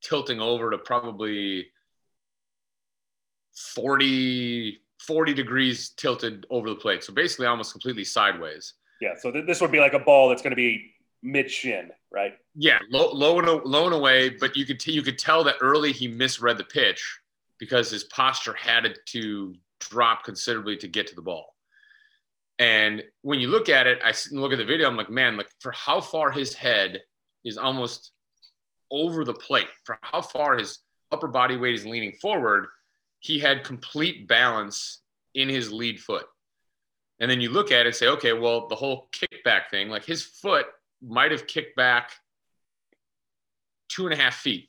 tilting 0.00 0.40
over 0.40 0.70
to 0.70 0.78
probably 0.78 1.66
40, 3.74 4.80
40 5.00 5.34
degrees 5.34 5.90
tilted 5.90 6.46
over 6.50 6.68
the 6.68 6.76
plate. 6.76 7.02
So 7.02 7.12
basically 7.12 7.46
almost 7.46 7.72
completely 7.72 8.04
sideways. 8.04 8.74
Yeah. 9.00 9.14
So 9.20 9.32
th- 9.32 9.46
this 9.46 9.60
would 9.60 9.72
be 9.72 9.80
like 9.80 9.94
a 9.94 9.98
ball 9.98 10.28
that's 10.28 10.42
going 10.42 10.52
to 10.52 10.56
be 10.56 10.92
mid 11.22 11.50
shin, 11.50 11.90
right? 12.10 12.34
Yeah. 12.54 12.78
Low, 12.90 13.12
low, 13.12 13.38
and, 13.38 13.64
low 13.64 13.86
and 13.86 13.94
away. 13.94 14.30
But 14.30 14.56
you 14.56 14.64
could, 14.64 14.80
t- 14.80 14.92
you 14.92 15.02
could 15.02 15.18
tell 15.18 15.44
that 15.44 15.56
early 15.60 15.92
he 15.92 16.08
misread 16.08 16.58
the 16.58 16.64
pitch 16.64 17.20
because 17.58 17.90
his 17.90 18.04
posture 18.04 18.54
had 18.54 18.94
to 19.06 19.54
drop 19.80 20.24
considerably 20.24 20.76
to 20.78 20.88
get 20.88 21.06
to 21.08 21.14
the 21.14 21.22
ball. 21.22 21.54
And 22.58 23.04
when 23.22 23.38
you 23.40 23.48
look 23.48 23.68
at 23.68 23.86
it, 23.86 24.00
I 24.04 24.12
look 24.32 24.52
at 24.52 24.58
the 24.58 24.64
video, 24.64 24.88
I'm 24.88 24.96
like, 24.96 25.10
man, 25.10 25.36
like 25.36 25.48
for 25.60 25.72
how 25.72 26.00
far 26.00 26.30
his 26.30 26.54
head 26.54 27.02
is 27.44 27.56
almost 27.56 28.12
over 28.90 29.24
the 29.24 29.34
plate, 29.34 29.68
for 29.84 29.98
how 30.02 30.22
far 30.22 30.58
his 30.58 30.80
upper 31.12 31.28
body 31.28 31.56
weight 31.56 31.74
is 31.74 31.86
leaning 31.86 32.12
forward, 32.12 32.66
he 33.20 33.38
had 33.38 33.64
complete 33.64 34.26
balance 34.26 35.02
in 35.34 35.48
his 35.48 35.72
lead 35.72 36.00
foot. 36.00 36.26
And 37.20 37.30
then 37.30 37.40
you 37.40 37.50
look 37.50 37.70
at 37.70 37.80
it 37.80 37.86
and 37.86 37.96
say, 37.96 38.08
okay, 38.08 38.32
well, 38.32 38.68
the 38.68 38.76
whole 38.76 39.08
kickback 39.12 39.70
thing, 39.70 39.88
like 39.88 40.04
his 40.04 40.22
foot 40.22 40.66
might 41.02 41.30
have 41.30 41.46
kicked 41.46 41.76
back 41.76 42.12
two 43.88 44.06
and 44.06 44.12
a 44.12 44.16
half 44.16 44.34
feet. 44.34 44.68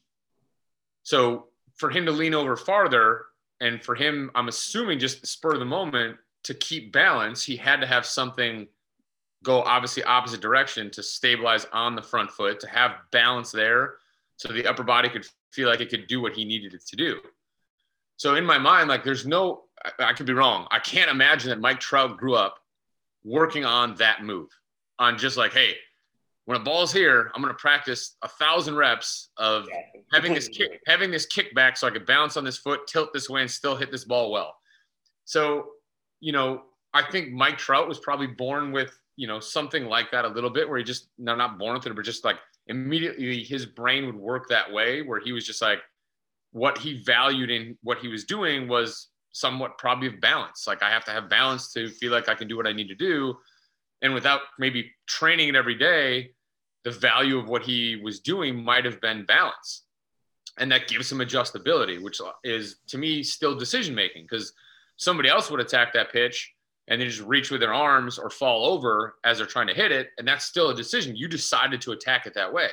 So 1.04 1.48
for 1.76 1.89
him 1.89 2.06
to 2.06 2.12
lean 2.12 2.34
over 2.34 2.56
farther, 2.56 3.26
and 3.62 3.84
for 3.84 3.96
him, 3.96 4.32
I'm 4.36 4.48
assuming 4.48 5.00
just 5.00 5.22
the 5.22 5.28
spur 5.28 5.54
of 5.54 5.60
the 5.60 5.65
moment 5.65 6.18
to 6.44 6.54
keep 6.54 6.94
balance, 6.94 7.44
he 7.44 7.58
had 7.58 7.82
to 7.82 7.88
have 7.88 8.06
something 8.06 8.68
go 9.44 9.62
obviously 9.62 10.04
opposite 10.04 10.42
direction 10.42 10.89
to 10.92 11.04
stabilize 11.04 11.65
on 11.72 11.96
the 11.96 12.02
front 12.02 12.30
foot, 12.30 12.60
to 12.60 12.68
have 12.68 12.92
balance 13.12 13.52
there 13.52 13.96
so 14.38 14.52
the 14.52 14.68
upper 14.68 14.84
body 14.84 15.10
could 15.10 15.26
feel 15.52 15.70
like 15.70 15.82
it 15.82 15.89
could 15.89 16.08
do 16.08 16.22
what 16.22 16.34
he 16.34 16.46
needed 16.46 16.74
it 16.74 16.86
to 16.88 16.96
do. 16.96 17.20
So 18.18 18.36
in 18.36 18.46
my 18.46 18.58
mind, 18.58 18.89
like 18.89 19.04
there's 19.04 19.26
no, 19.26 19.63
I, 19.84 20.10
I 20.10 20.13
could 20.13 20.26
be 20.26 20.34
wrong. 20.34 20.68
I 20.72 20.80
can't 20.80 21.10
imagine 21.10 21.50
that 21.50 21.60
Mike 21.60 21.80
Trout 21.80 22.18
grew 22.18 22.36
up 22.36 22.60
working 23.24 23.65
on 23.65 23.96
that 23.96 24.24
move, 24.24 24.50
on 24.98 25.18
just 25.18 25.38
like, 25.38 25.54
hey, 25.54 25.76
when 26.50 26.60
a 26.60 26.64
ball's 26.64 26.92
here, 26.92 27.32
I'm 27.36 27.44
going 27.44 27.54
to 27.54 27.60
practice 27.60 28.16
a 28.24 28.28
thousand 28.28 28.76
reps 28.76 29.30
of 29.38 29.68
yeah, 29.70 29.82
having 30.12 30.34
this 30.34 30.48
kick, 30.48 30.82
having 30.88 31.12
this 31.12 31.28
kickback, 31.28 31.78
so 31.78 31.86
I 31.86 31.92
could 31.92 32.08
bounce 32.08 32.38
on 32.38 32.44
this 32.44 32.58
foot, 32.58 32.88
tilt 32.88 33.14
this 33.14 33.30
way, 33.30 33.42
and 33.42 33.52
still 33.52 33.76
hit 33.76 33.92
this 33.92 34.04
ball 34.04 34.32
well. 34.32 34.56
So, 35.26 35.68
you 36.22 36.32
know, 36.32 36.64
I 36.92 37.04
think 37.04 37.32
Mike 37.32 37.60
Trout 37.60 37.88
was 37.88 38.00
probably 38.00 38.26
born 38.26 38.72
with 38.72 39.00
you 39.16 39.28
know 39.28 39.40
something 39.40 39.86
like 39.86 40.10
that 40.10 40.26
a 40.26 40.28
little 40.28 40.50
bit, 40.50 40.68
where 40.68 40.80
he 40.80 40.84
just 40.84 41.10
no, 41.20 41.36
not 41.36 41.60
born 41.60 41.76
with 41.76 41.86
it, 41.86 41.96
but 41.96 42.04
just 42.04 42.26
like 42.26 42.38
immediately 42.66 43.44
his 43.44 43.68
brain 43.68 44.08
would 44.08 44.18
work 44.18 44.50
that 44.50 44.74
way, 44.74 45.04
where 45.04 45.20
he 45.20 45.32
was 45.32 45.46
just 45.46 45.62
like, 45.62 45.82
what 46.52 46.80
he 46.80 47.04
valued 47.04 47.52
in 47.52 47.78
what 47.84 48.00
he 48.00 48.08
was 48.08 48.24
doing 48.24 48.68
was 48.68 49.10
somewhat 49.34 49.78
probably 49.78 50.08
of 50.08 50.20
balance. 50.20 50.66
Like 50.66 50.82
I 50.82 50.90
have 50.90 51.06
to 51.06 51.12
have 51.12 51.30
balance 51.30 51.72
to 51.74 51.90
feel 51.90 52.12
like 52.12 52.28
I 52.28 52.34
can 52.34 52.48
do 52.48 52.58
what 52.58 52.66
I 52.66 52.74
need 52.74 52.88
to 52.88 52.96
do. 52.96 53.38
And 54.02 54.16
without 54.16 54.42
maybe 54.58 54.92
training 55.08 55.50
it 55.50 55.56
every 55.56 55.76
day, 55.76 56.32
the 56.84 56.92
value 56.92 57.38
of 57.38 57.48
what 57.48 57.63
he 57.63 57.98
was 57.98 58.20
doing 58.20 58.63
might 58.63 58.86
have 58.86 59.02
been 59.02 59.26
balance. 59.26 59.84
And 60.58 60.72
that 60.72 60.88
gives 60.88 61.12
him 61.12 61.20
adjustability, 61.20 62.02
which 62.02 62.20
is 62.44 62.78
to 62.88 62.98
me 62.98 63.24
still 63.24 63.56
decision 63.56 63.96
making 63.96 64.24
because 64.24 64.54
somebody 64.98 65.30
else 65.30 65.50
would 65.50 65.60
attack 65.60 65.94
that 65.94 66.12
pitch 66.12 66.54
and 66.88 67.00
they 67.00 67.06
just 67.06 67.22
reach 67.22 67.52
with 67.52 67.62
their 67.62 67.74
arms 67.74 68.18
or 68.18 68.30
fall 68.30 68.65
over 68.65 69.15
as 69.24 69.38
they're 69.38 69.48
trying 69.48 69.68
to 69.68 69.74
hit 69.74 69.92
it. 69.92 70.10
And 70.18 70.28
that's 70.28 70.46
still 70.46 70.70
a 70.70 70.76
decision. 70.76 71.15
You 71.15 71.28
decided 71.28 71.82
to 71.82 71.92
attack 71.92 72.26
it 72.26 72.34
that 72.34 72.52
way. 72.52 72.70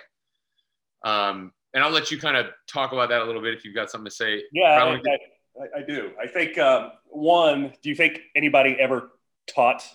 Um, 1.05 1.53
and 1.75 1.85
I'll 1.85 1.91
let 1.91 2.11
you 2.11 2.19
kind 2.19 2.37
of 2.37 2.47
talk 2.67 2.93
about 2.93 3.11
that 3.11 3.21
a 3.21 3.25
little 3.25 3.43
bit 3.43 3.55
if 3.55 3.65
you've 3.65 3.75
got 3.75 3.91
something 3.91 4.07
to 4.07 4.15
say. 4.15 4.43
Yeah, 4.53 4.65
I, 4.65 4.95
I, 4.95 5.79
I, 5.79 5.83
do. 5.87 6.11
I 6.21 6.27
think, 6.27 6.57
um, 6.57 6.93
one, 7.07 7.73
do 7.83 7.91
you 7.91 7.95
think 7.95 8.21
anybody 8.35 8.77
ever 8.81 9.11
taught 9.47 9.87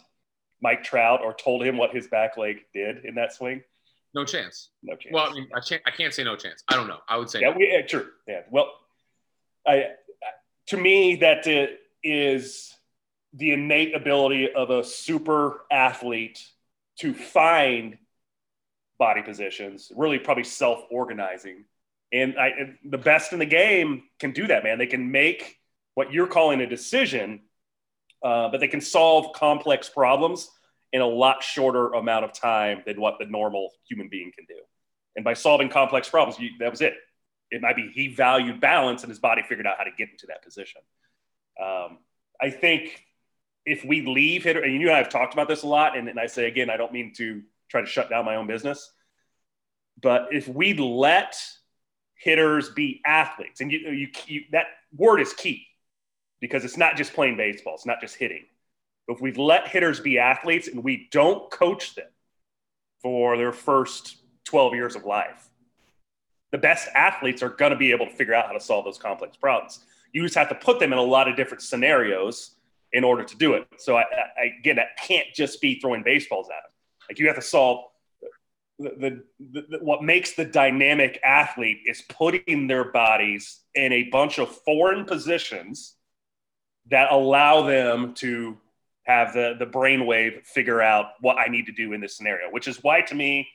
Mike 0.62 0.84
Trout 0.84 1.22
or 1.24 1.34
told 1.34 1.64
him 1.64 1.78
what 1.78 1.94
his 1.94 2.08
back 2.08 2.38
leg 2.38 2.58
did 2.74 3.04
in 3.04 3.16
that 3.16 3.34
swing? 3.34 3.64
No 4.14 4.26
chance. 4.26 4.70
No 4.84 4.96
chance. 4.96 5.14
Well, 5.14 5.30
I 5.30 5.34
mean, 5.34 5.48
I 5.56 5.62
can't. 5.62 5.82
I 5.86 5.92
can't 5.92 6.14
say 6.14 6.24
no 6.24 6.36
chance. 6.36 6.64
I 6.68 6.76
don't 6.76 6.88
know. 6.88 7.00
I 7.08 7.18
would 7.18 7.30
say. 7.30 7.40
Yeah, 7.42 7.52
no. 7.52 7.58
we, 7.58 7.72
yeah 7.72 7.82
true. 7.86 8.08
Yeah. 8.28 8.42
Well, 8.50 8.72
I 9.66 9.92
to 10.68 10.78
me 10.78 11.18
that 11.18 11.48
uh, 11.48 11.74
is 12.04 12.74
the 13.34 13.52
innate 13.52 13.96
ability 13.96 14.52
of 14.54 14.70
a 14.70 14.84
super 14.84 15.62
athlete 15.72 16.46
to 17.00 17.14
find 17.14 17.98
body 18.98 19.22
positions, 19.22 19.92
really 19.96 20.20
probably 20.20 20.44
self-organizing. 20.44 21.64
And 22.14 22.38
I, 22.38 22.76
the 22.84 22.98
best 22.98 23.32
in 23.34 23.40
the 23.40 23.46
game 23.46 24.04
can 24.20 24.32
do 24.32 24.48
that, 24.48 24.64
man. 24.64 24.78
They 24.78 24.88
can 24.88 25.12
make 25.12 25.58
what 25.96 26.12
you're 26.12 26.28
calling 26.28 26.62
a 26.62 26.68
decision, 26.68 27.42
uh, 28.22 28.50
but 28.50 28.60
they 28.60 28.68
can 28.68 28.82
solve 28.82 29.34
complex 29.34 29.90
problems 29.90 30.50
in 30.94 31.02
a 31.02 31.08
lot 31.08 31.42
shorter 31.44 31.94
amount 31.94 32.26
of 32.26 32.34
time 32.34 32.84
than 32.86 33.00
what 33.00 33.16
the 33.20 33.26
normal 33.26 33.70
human 33.88 34.10
being 34.10 34.32
can 34.36 34.46
do. 34.46 34.60
And 35.16 35.24
by 35.24 35.34
solving 35.34 35.70
complex 35.70 36.10
problems, 36.10 36.40
you, 36.40 36.50
that 36.60 36.72
was 36.72 36.82
it. 36.82 36.94
It 37.50 37.62
might 37.62 37.76
be 37.76 37.92
he 37.94 38.08
valued 38.08 38.62
balance 38.62 39.04
and 39.04 39.10
his 39.10 39.20
body 39.20 39.44
figured 39.48 39.68
out 39.68 39.78
how 39.78 39.84
to 39.84 39.92
get 39.98 40.10
into 40.10 40.28
that 40.28 40.44
position. 40.44 40.82
Um, 41.62 42.00
I 42.42 42.50
think 42.50 43.04
if 43.66 43.86
we 43.86 44.06
leave 44.06 44.44
hitter, 44.44 44.62
and 44.62 44.74
you 44.74 44.88
and 44.88 44.96
I 44.96 44.98
have 44.98 45.10
talked 45.10 45.34
about 45.34 45.48
this 45.48 45.64
a 45.64 45.68
lot, 45.68 45.98
and, 45.98 46.08
and 46.08 46.20
I 46.20 46.28
say 46.28 46.48
again, 46.48 46.70
I 46.70 46.78
don't 46.78 46.94
mean 46.94 47.14
to 47.18 47.42
try 47.70 47.82
to 47.82 47.88
shut 47.88 48.10
down 48.10 48.26
my 48.26 48.36
own 48.36 48.48
business, 48.48 48.92
but 50.02 50.30
if 50.32 50.48
we 50.48 50.74
let 50.74 51.36
hitters 52.16 52.70
be 52.70 53.02
athletes, 53.06 53.62
and 53.62 53.72
you, 53.72 53.80
you, 53.80 54.08
you 54.26 54.42
that 54.52 54.68
word 54.96 55.20
is 55.20 55.34
key 55.34 55.68
because 56.40 56.66
it's 56.66 56.78
not 56.78 56.96
just 56.96 57.14
playing 57.14 57.38
baseball, 57.38 57.76
it's 57.76 57.86
not 57.86 58.02
just 58.02 58.16
hitting 58.16 58.46
if 59.08 59.20
we've 59.22 59.38
let 59.38 59.68
hitters 59.68 60.00
be 60.00 60.20
athletes 60.20 60.68
and 60.68 60.84
we 60.84 61.08
don't 61.12 61.50
coach 61.52 61.96
them 61.96 62.08
for 63.02 63.38
their 63.38 63.52
first 63.52 64.18
12 64.46 64.74
years 64.74 64.96
of 64.96 65.06
life, 65.06 65.50
the 66.52 66.58
best 66.58 66.90
athletes 66.96 67.42
are 67.42 67.50
going 67.50 67.72
to 67.72 67.78
be 67.78 67.92
able 67.92 68.06
to 68.06 68.12
figure 68.12 68.34
out 68.34 68.48
how 68.48 68.54
to 68.54 68.60
solve 68.60 68.86
those 68.86 68.98
complex 68.98 69.38
problems. 69.38 69.80
You 70.14 70.24
just 70.24 70.36
have 70.36 70.50
to 70.50 70.56
put 70.56 70.80
them 70.80 70.92
in 70.92 71.00
a 71.00 71.04
lot 71.04 71.28
of 71.28 71.36
different 71.36 71.64
scenarios 71.64 72.56
in 72.92 73.04
order 73.04 73.24
to 73.24 73.38
do 73.38 73.54
it. 73.54 73.68
So 73.78 73.96
I, 73.96 74.02
I, 74.02 74.60
again, 74.60 74.76
that 74.76 74.98
can't 75.02 75.28
just 75.34 75.62
be 75.62 75.80
throwing 75.80 76.04
baseballs 76.04 76.48
at 76.48 76.64
them. 76.64 76.72
Like 77.10 77.20
you 77.20 77.28
have 77.28 77.38
to 77.38 77.42
solve 77.42 77.86
the, 78.80 79.24
the, 79.40 79.66
the, 79.70 79.80
what 79.82 80.04
makes 80.04 80.34
the 80.34 80.46
dynamic 80.46 81.20
athlete 81.24 81.82
is 81.86 82.02
putting 82.02 82.68
their 82.68 82.86
bodies 82.86 83.62
in 83.76 83.94
a 83.94 84.04
bunch 84.04 84.40
of 84.40 84.50
foreign 84.50 85.06
positions 85.06 85.96
that 86.90 87.12
allow 87.12 87.62
them 87.62 88.14
to 88.16 88.58
have 89.12 89.34
the 89.34 89.56
the 89.60 89.66
brainwave 89.66 90.46
figure 90.46 90.82
out 90.82 91.06
what 91.22 91.38
I 91.38 91.48
need 91.48 91.66
to 91.68 91.72
do 91.72 91.94
in 91.94 92.02
this 92.02 92.16
scenario, 92.18 92.50
which 92.50 92.68
is 92.68 92.78
why 92.82 93.02
to 93.02 93.16
me, 93.16 93.48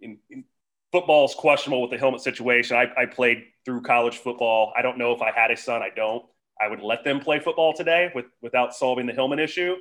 in, 0.00 0.18
in 0.30 0.44
football 0.92 1.24
is 1.24 1.34
questionable 1.34 1.82
with 1.82 1.90
the 1.90 1.98
helmet 1.98 2.20
situation. 2.20 2.76
I, 2.76 2.86
I 3.02 3.06
played 3.06 3.44
through 3.64 3.82
college 3.82 4.18
football. 4.18 4.72
I 4.76 4.82
don't 4.82 4.98
know 4.98 5.12
if 5.12 5.22
I 5.22 5.30
had 5.32 5.50
a 5.50 5.56
son. 5.56 5.82
I 5.82 5.90
don't. 5.94 6.24
I 6.60 6.68
would 6.68 6.80
let 6.80 7.04
them 7.04 7.20
play 7.20 7.40
football 7.40 7.72
today 7.72 8.10
with 8.14 8.26
without 8.42 8.74
solving 8.74 9.06
the 9.06 9.12
helmet 9.12 9.38
issue. 9.38 9.74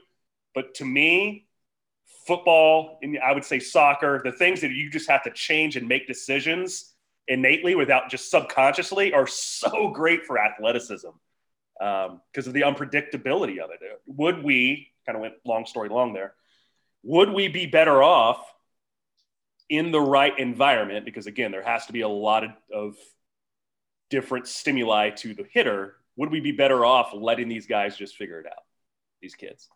But 0.55 0.73
to 0.75 0.85
me, 0.85 1.47
football, 2.27 2.99
and 3.01 3.17
I 3.19 3.31
would 3.33 3.45
say 3.45 3.59
soccer, 3.59 4.21
the 4.23 4.31
things 4.31 4.61
that 4.61 4.71
you 4.71 4.89
just 4.89 5.09
have 5.09 5.23
to 5.23 5.31
change 5.31 5.75
and 5.77 5.87
make 5.87 6.07
decisions 6.07 6.93
innately 7.27 7.75
without 7.75 8.09
just 8.09 8.29
subconsciously 8.29 9.13
are 9.13 9.27
so 9.27 9.89
great 9.89 10.25
for 10.25 10.37
athleticism 10.37 11.09
because 11.77 12.09
um, 12.09 12.47
of 12.47 12.53
the 12.53 12.61
unpredictability 12.61 13.59
of 13.59 13.71
it. 13.71 13.79
Would 14.07 14.43
we, 14.43 14.89
kind 15.05 15.15
of 15.15 15.21
went 15.21 15.35
long 15.45 15.65
story 15.65 15.89
long 15.89 16.13
there, 16.13 16.33
would 17.03 17.29
we 17.29 17.47
be 17.47 17.65
better 17.65 18.01
off 18.01 18.45
in 19.69 19.91
the 19.91 19.99
right 19.99 20.37
environment? 20.39 21.05
Because 21.05 21.27
again, 21.27 21.51
there 21.51 21.63
has 21.63 21.85
to 21.87 21.93
be 21.93 22.01
a 22.01 22.07
lot 22.07 22.43
of, 22.43 22.51
of 22.73 22.95
different 24.09 24.47
stimuli 24.47 25.09
to 25.09 25.33
the 25.33 25.45
hitter. 25.51 25.95
Would 26.15 26.31
we 26.31 26.39
be 26.39 26.51
better 26.51 26.85
off 26.85 27.11
letting 27.13 27.49
these 27.49 27.65
guys 27.65 27.97
just 27.97 28.15
figure 28.15 28.39
it 28.39 28.45
out, 28.45 28.63
these 29.21 29.35
kids? 29.35 29.67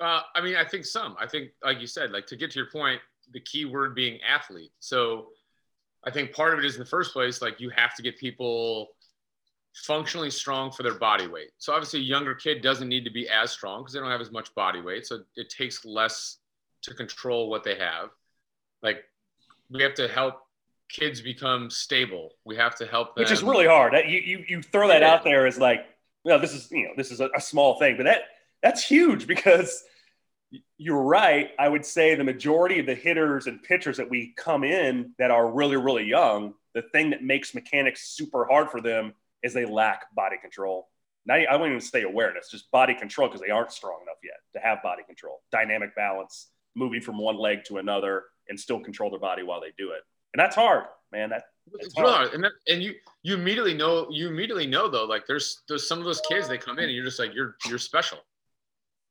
Uh, 0.00 0.20
I 0.34 0.40
mean, 0.40 0.56
I 0.56 0.64
think 0.64 0.84
some. 0.84 1.16
I 1.20 1.26
think, 1.26 1.50
like 1.62 1.80
you 1.80 1.86
said, 1.86 2.10
like 2.12 2.26
to 2.28 2.36
get 2.36 2.50
to 2.52 2.58
your 2.58 2.70
point, 2.70 3.00
the 3.32 3.40
key 3.40 3.64
word 3.64 3.94
being 3.94 4.20
athlete. 4.22 4.72
So 4.80 5.28
I 6.04 6.10
think 6.10 6.32
part 6.32 6.52
of 6.52 6.58
it 6.58 6.64
is 6.64 6.74
in 6.74 6.80
the 6.80 6.86
first 6.86 7.12
place, 7.12 7.40
like 7.40 7.60
you 7.60 7.70
have 7.70 7.94
to 7.96 8.02
get 8.02 8.18
people 8.18 8.88
functionally 9.74 10.30
strong 10.30 10.70
for 10.70 10.82
their 10.82 10.94
body 10.94 11.26
weight. 11.26 11.50
So 11.58 11.72
obviously 11.72 12.00
a 12.00 12.04
younger 12.04 12.34
kid 12.34 12.62
doesn't 12.62 12.88
need 12.88 13.04
to 13.04 13.10
be 13.10 13.28
as 13.28 13.50
strong 13.50 13.82
because 13.82 13.94
they 13.94 14.00
don't 14.00 14.10
have 14.10 14.20
as 14.20 14.30
much 14.30 14.54
body 14.54 14.80
weight. 14.80 15.06
So 15.06 15.20
it 15.36 15.48
takes 15.48 15.84
less 15.84 16.38
to 16.82 16.94
control 16.94 17.48
what 17.48 17.64
they 17.64 17.76
have. 17.76 18.10
Like 18.82 19.04
we 19.70 19.82
have 19.82 19.94
to 19.94 20.08
help 20.08 20.40
kids 20.88 21.20
become 21.20 21.70
stable. 21.70 22.32
We 22.44 22.56
have 22.56 22.74
to 22.76 22.86
help 22.86 23.14
them. 23.14 23.22
Which 23.22 23.32
is 23.32 23.42
really 23.42 23.66
hard. 23.66 23.94
You, 23.94 24.18
you, 24.18 24.44
you 24.46 24.62
throw 24.62 24.88
that 24.88 25.00
yeah. 25.00 25.12
out 25.12 25.24
there 25.24 25.46
as 25.46 25.58
like, 25.58 25.86
well, 26.24 26.38
this 26.38 26.52
is, 26.52 26.70
you 26.70 26.84
know, 26.84 26.92
this 26.96 27.10
is 27.10 27.20
a, 27.20 27.30
a 27.34 27.40
small 27.40 27.78
thing, 27.78 27.96
but 27.96 28.04
that 28.04 28.22
that's 28.62 28.84
huge 28.84 29.26
because 29.26 29.82
you're 30.76 31.02
right. 31.02 31.50
I 31.58 31.68
would 31.68 31.84
say 31.84 32.14
the 32.14 32.24
majority 32.24 32.78
of 32.78 32.86
the 32.86 32.94
hitters 32.94 33.46
and 33.46 33.62
pitchers 33.62 33.96
that 33.96 34.08
we 34.08 34.34
come 34.36 34.64
in 34.64 35.14
that 35.18 35.30
are 35.30 35.50
really, 35.50 35.76
really 35.76 36.04
young, 36.04 36.54
the 36.74 36.82
thing 36.82 37.10
that 37.10 37.24
makes 37.24 37.54
mechanics 37.54 38.08
super 38.08 38.44
hard 38.44 38.70
for 38.70 38.80
them 38.80 39.14
is 39.42 39.52
they 39.52 39.64
lack 39.64 40.14
body 40.14 40.36
control. 40.40 40.88
Not, 41.24 41.40
I 41.48 41.56
won't 41.56 41.70
even 41.70 41.80
say 41.80 42.02
awareness, 42.02 42.50
just 42.50 42.70
body 42.70 42.94
control 42.94 43.28
because 43.28 43.40
they 43.40 43.50
aren't 43.50 43.72
strong 43.72 44.00
enough 44.02 44.18
yet 44.24 44.40
to 44.54 44.60
have 44.66 44.82
body 44.82 45.02
control, 45.04 45.42
dynamic 45.52 45.94
balance, 45.94 46.48
moving 46.74 47.00
from 47.00 47.18
one 47.18 47.38
leg 47.38 47.64
to 47.66 47.78
another 47.78 48.24
and 48.48 48.58
still 48.58 48.80
control 48.80 49.10
their 49.10 49.20
body 49.20 49.42
while 49.42 49.60
they 49.60 49.72
do 49.78 49.90
it. 49.92 50.02
And 50.34 50.40
that's 50.40 50.56
hard, 50.56 50.84
man. 51.12 51.30
That, 51.30 51.44
it's 51.74 51.94
hard. 51.94 52.08
hard. 52.08 52.34
And, 52.34 52.42
that, 52.42 52.52
and 52.66 52.82
you 52.82 52.94
you 53.22 53.34
immediately 53.34 53.74
know 53.74 54.08
you 54.10 54.28
immediately 54.28 54.66
know 54.66 54.88
though 54.88 55.04
like 55.04 55.26
there's 55.28 55.62
there's 55.68 55.86
some 55.86 55.98
of 55.98 56.04
those 56.04 56.20
kids 56.28 56.48
they 56.48 56.58
come 56.58 56.78
in 56.78 56.86
and 56.86 56.92
you're 56.92 57.04
just 57.04 57.20
like 57.20 57.34
you're 57.34 57.56
you're 57.68 57.78
special 57.78 58.18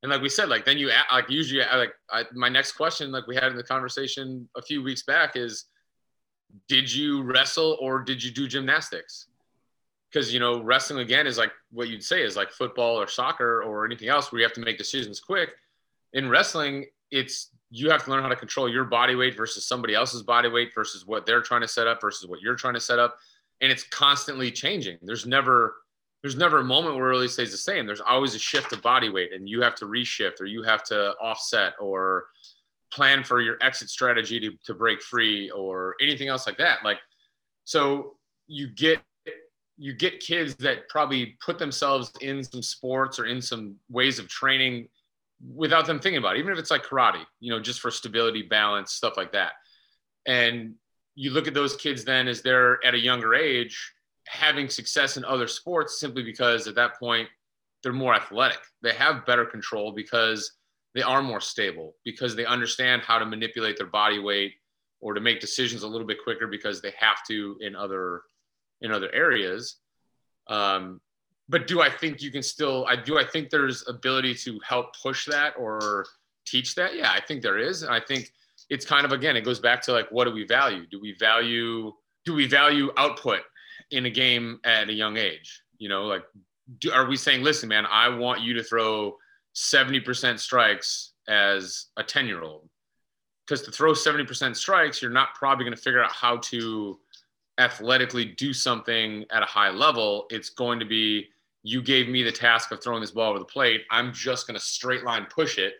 And 0.03 0.11
like 0.11 0.21
we 0.21 0.29
said, 0.29 0.49
like 0.49 0.65
then 0.65 0.77
you 0.77 0.91
like 1.11 1.29
usually 1.29 1.61
like 1.61 1.93
I, 2.09 2.25
my 2.33 2.49
next 2.49 2.73
question, 2.73 3.11
like 3.11 3.27
we 3.27 3.35
had 3.35 3.45
in 3.45 3.55
the 3.55 3.63
conversation 3.63 4.49
a 4.57 4.61
few 4.61 4.81
weeks 4.81 5.03
back, 5.03 5.35
is 5.35 5.65
did 6.67 6.91
you 6.91 7.21
wrestle 7.21 7.77
or 7.79 8.01
did 8.01 8.23
you 8.23 8.31
do 8.31 8.47
gymnastics? 8.47 9.27
Because 10.11 10.33
you 10.33 10.39
know 10.39 10.61
wrestling 10.61 10.99
again 10.99 11.25
is 11.25 11.37
like 11.37 11.51
what 11.71 11.87
you'd 11.87 12.03
say 12.03 12.21
is 12.21 12.35
like 12.35 12.51
football 12.51 12.99
or 12.99 13.07
soccer 13.07 13.63
or 13.63 13.85
anything 13.85 14.09
else 14.09 14.31
where 14.31 14.39
you 14.39 14.45
have 14.45 14.53
to 14.53 14.61
make 14.61 14.77
decisions 14.77 15.19
quick. 15.19 15.51
In 16.13 16.29
wrestling, 16.29 16.85
it's 17.11 17.49
you 17.69 17.89
have 17.89 18.03
to 18.03 18.11
learn 18.11 18.21
how 18.21 18.29
to 18.29 18.35
control 18.35 18.67
your 18.67 18.83
body 18.83 19.15
weight 19.15 19.35
versus 19.35 19.65
somebody 19.65 19.95
else's 19.95 20.23
body 20.23 20.49
weight 20.49 20.73
versus 20.75 21.07
what 21.07 21.25
they're 21.25 21.41
trying 21.41 21.61
to 21.61 21.67
set 21.67 21.87
up 21.87 22.01
versus 22.01 22.27
what 22.27 22.41
you're 22.41 22.55
trying 22.55 22.73
to 22.73 22.81
set 22.81 22.99
up. 22.99 23.17
And 23.61 23.71
it's 23.71 23.83
constantly 23.83 24.51
changing. 24.51 24.97
There's 25.01 25.25
never 25.25 25.75
there's 26.21 26.35
never 26.35 26.59
a 26.59 26.63
moment 26.63 26.95
where 26.95 27.07
it 27.07 27.09
really 27.09 27.27
stays 27.27 27.51
the 27.51 27.57
same. 27.57 27.87
There's 27.87 28.01
always 28.01 28.35
a 28.35 28.39
shift 28.39 28.73
of 28.73 28.81
body 28.81 29.09
weight 29.09 29.33
and 29.33 29.49
you 29.49 29.61
have 29.61 29.75
to 29.75 29.85
reshift 29.85 30.39
or 30.39 30.45
you 30.45 30.61
have 30.61 30.83
to 30.85 31.11
offset 31.13 31.73
or 31.79 32.25
plan 32.91 33.23
for 33.23 33.41
your 33.41 33.57
exit 33.61 33.89
strategy 33.89 34.39
to, 34.39 34.51
to 34.65 34.73
break 34.73 35.01
free 35.01 35.49
or 35.51 35.95
anything 36.01 36.27
else 36.27 36.45
like 36.45 36.57
that. 36.57 36.79
Like 36.83 36.99
so 37.63 38.17
you 38.47 38.67
get 38.67 39.01
you 39.81 39.93
get 39.93 40.19
kids 40.19 40.53
that 40.57 40.87
probably 40.89 41.35
put 41.43 41.57
themselves 41.57 42.13
in 42.21 42.43
some 42.43 42.61
sports 42.61 43.17
or 43.17 43.25
in 43.25 43.41
some 43.41 43.75
ways 43.89 44.19
of 44.19 44.27
training 44.27 44.87
without 45.55 45.87
them 45.87 45.99
thinking 45.99 46.19
about 46.19 46.35
it, 46.35 46.39
even 46.39 46.53
if 46.53 46.59
it's 46.59 46.69
like 46.69 46.85
karate, 46.85 47.25
you 47.39 47.51
know, 47.51 47.59
just 47.59 47.79
for 47.79 47.89
stability, 47.89 48.43
balance, 48.43 48.91
stuff 48.91 49.17
like 49.17 49.31
that. 49.31 49.53
And 50.27 50.75
you 51.15 51.31
look 51.31 51.47
at 51.47 51.55
those 51.55 51.75
kids 51.75 52.03
then 52.03 52.27
as 52.27 52.43
they're 52.43 52.77
at 52.85 52.93
a 52.93 52.99
younger 52.99 53.33
age 53.33 53.91
having 54.27 54.69
success 54.69 55.17
in 55.17 55.25
other 55.25 55.47
sports 55.47 55.99
simply 55.99 56.21
because 56.21 56.67
at 56.67 56.75
that 56.75 56.99
point 56.99 57.27
they're 57.81 57.91
more 57.91 58.13
athletic. 58.13 58.59
They 58.83 58.93
have 58.93 59.25
better 59.25 59.45
control 59.45 59.93
because 59.93 60.51
they 60.93 61.01
are 61.01 61.23
more 61.23 61.41
stable, 61.41 61.95
because 62.05 62.35
they 62.35 62.45
understand 62.45 63.01
how 63.01 63.17
to 63.17 63.25
manipulate 63.25 63.77
their 63.77 63.87
body 63.87 64.19
weight 64.19 64.53
or 64.99 65.15
to 65.15 65.21
make 65.21 65.39
decisions 65.39 65.81
a 65.81 65.87
little 65.87 66.05
bit 66.05 66.23
quicker 66.23 66.45
because 66.45 66.83
they 66.83 66.93
have 66.99 67.25
to 67.29 67.57
in 67.61 67.75
other 67.75 68.21
in 68.81 68.91
other 68.91 69.13
areas. 69.13 69.77
Um, 70.47 71.01
but 71.49 71.67
do 71.67 71.81
I 71.81 71.89
think 71.89 72.21
you 72.21 72.31
can 72.31 72.43
still? 72.43 72.85
I 72.87 72.95
do. 72.95 73.17
I 73.17 73.25
think 73.25 73.49
there's 73.49 73.87
ability 73.87 74.35
to 74.35 74.59
help 74.65 74.95
push 75.01 75.25
that 75.25 75.53
or 75.57 76.05
teach 76.45 76.75
that. 76.75 76.95
Yeah, 76.95 77.11
I 77.11 77.21
think 77.21 77.41
there 77.41 77.57
is, 77.57 77.83
and 77.83 77.93
I 77.93 77.99
think 77.99 78.31
it's 78.69 78.85
kind 78.85 79.05
of 79.05 79.11
again, 79.11 79.35
it 79.35 79.41
goes 79.41 79.59
back 79.59 79.81
to 79.83 79.91
like, 79.91 80.09
what 80.11 80.25
do 80.25 80.31
we 80.31 80.45
value? 80.45 80.85
Do 80.89 80.99
we 80.99 81.13
value? 81.19 81.91
Do 82.25 82.33
we 82.33 82.47
value 82.47 82.91
output 82.97 83.41
in 83.91 84.05
a 84.05 84.09
game 84.09 84.59
at 84.63 84.89
a 84.89 84.93
young 84.93 85.17
age? 85.17 85.61
You 85.77 85.89
know, 85.89 86.05
like, 86.05 86.23
do, 86.79 86.91
are 86.91 87.05
we 87.05 87.17
saying, 87.17 87.43
listen, 87.43 87.67
man, 87.67 87.85
I 87.85 88.07
want 88.09 88.41
you 88.41 88.53
to 88.53 88.63
throw 88.63 89.17
70% 89.55 90.39
strikes 90.39 91.13
as 91.27 91.87
a 91.97 92.03
10 92.03 92.27
year 92.27 92.43
old? 92.43 92.69
Because 93.45 93.63
to 93.63 93.71
throw 93.71 93.91
70% 93.91 94.55
strikes, 94.55 95.01
you're 95.01 95.11
not 95.11 95.35
probably 95.35 95.65
going 95.65 95.75
to 95.75 95.81
figure 95.81 96.01
out 96.01 96.11
how 96.11 96.37
to 96.37 96.99
athletically 97.57 98.25
do 98.25 98.53
something 98.53 99.25
at 99.31 99.43
a 99.43 99.45
high 99.45 99.69
level. 99.69 100.25
It's 100.29 100.49
going 100.49 100.79
to 100.79 100.85
be 100.85 101.27
you 101.63 101.81
gave 101.81 102.07
me 102.07 102.23
the 102.23 102.31
task 102.31 102.71
of 102.71 102.81
throwing 102.81 103.01
this 103.01 103.11
ball 103.11 103.29
over 103.29 103.39
the 103.39 103.45
plate. 103.45 103.81
I'm 103.91 104.13
just 104.13 104.47
going 104.47 104.59
to 104.59 104.65
straight 104.65 105.03
line 105.03 105.27
push 105.33 105.57
it 105.57 105.75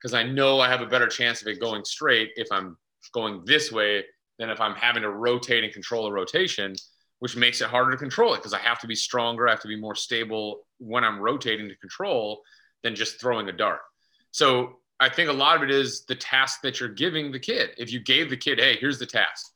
because 0.00 0.14
I 0.14 0.22
know 0.22 0.60
I 0.60 0.68
have 0.68 0.80
a 0.80 0.86
better 0.86 1.08
chance 1.08 1.42
of 1.42 1.48
it 1.48 1.60
going 1.60 1.84
straight 1.84 2.30
if 2.36 2.48
I'm 2.50 2.76
going 3.12 3.42
this 3.44 3.70
way 3.70 4.04
than 4.38 4.50
if 4.50 4.60
I'm 4.60 4.74
having 4.74 5.02
to 5.02 5.10
rotate 5.10 5.64
and 5.64 5.72
control 5.72 6.06
a 6.06 6.12
rotation, 6.12 6.74
which 7.18 7.36
makes 7.36 7.60
it 7.60 7.68
harder 7.68 7.90
to 7.90 7.96
control 7.96 8.34
it 8.34 8.38
because 8.38 8.54
I 8.54 8.58
have 8.58 8.78
to 8.80 8.86
be 8.86 8.94
stronger. 8.94 9.46
I 9.46 9.50
have 9.50 9.60
to 9.60 9.68
be 9.68 9.76
more 9.76 9.94
stable 9.94 10.66
when 10.78 11.04
I'm 11.04 11.20
rotating 11.20 11.68
to 11.68 11.76
control 11.76 12.42
than 12.82 12.94
just 12.94 13.20
throwing 13.20 13.48
a 13.48 13.52
dart. 13.52 13.80
So 14.30 14.80
I 15.00 15.08
think 15.08 15.28
a 15.28 15.34
lot 15.34 15.56
of 15.56 15.62
it 15.62 15.70
is 15.70 16.04
the 16.06 16.14
task 16.14 16.60
that 16.62 16.80
you're 16.80 16.88
giving 16.88 17.30
the 17.30 17.38
kid. 17.38 17.70
If 17.76 17.92
you 17.92 18.00
gave 18.00 18.30
the 18.30 18.36
kid, 18.36 18.58
hey, 18.58 18.76
here's 18.76 18.98
the 18.98 19.06
task. 19.06 19.52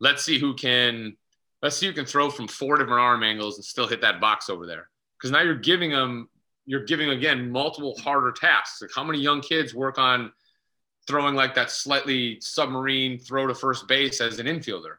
Let's 0.00 0.24
see 0.24 0.38
who 0.38 0.54
can 0.54 1.16
let's 1.62 1.76
see 1.76 1.86
who 1.86 1.92
can 1.92 2.06
throw 2.06 2.30
from 2.30 2.48
four 2.48 2.76
different 2.76 3.00
arm 3.00 3.22
angles 3.22 3.56
and 3.56 3.64
still 3.64 3.86
hit 3.86 4.00
that 4.02 4.20
box 4.20 4.50
over 4.50 4.66
there. 4.66 4.88
Because 5.18 5.30
now 5.30 5.42
you're 5.42 5.54
giving 5.54 5.90
them 5.90 6.28
you're 6.66 6.84
giving 6.84 7.10
again 7.10 7.50
multiple 7.50 7.96
harder 8.02 8.32
tasks. 8.32 8.82
Like 8.82 8.90
how 8.94 9.04
many 9.04 9.20
young 9.20 9.40
kids 9.40 9.74
work 9.74 9.98
on 9.98 10.32
throwing 11.06 11.34
like 11.34 11.54
that 11.54 11.70
slightly 11.70 12.40
submarine 12.40 13.18
throw 13.18 13.46
to 13.46 13.54
first 13.54 13.88
base 13.88 14.20
as 14.20 14.38
an 14.38 14.46
infielder? 14.46 14.96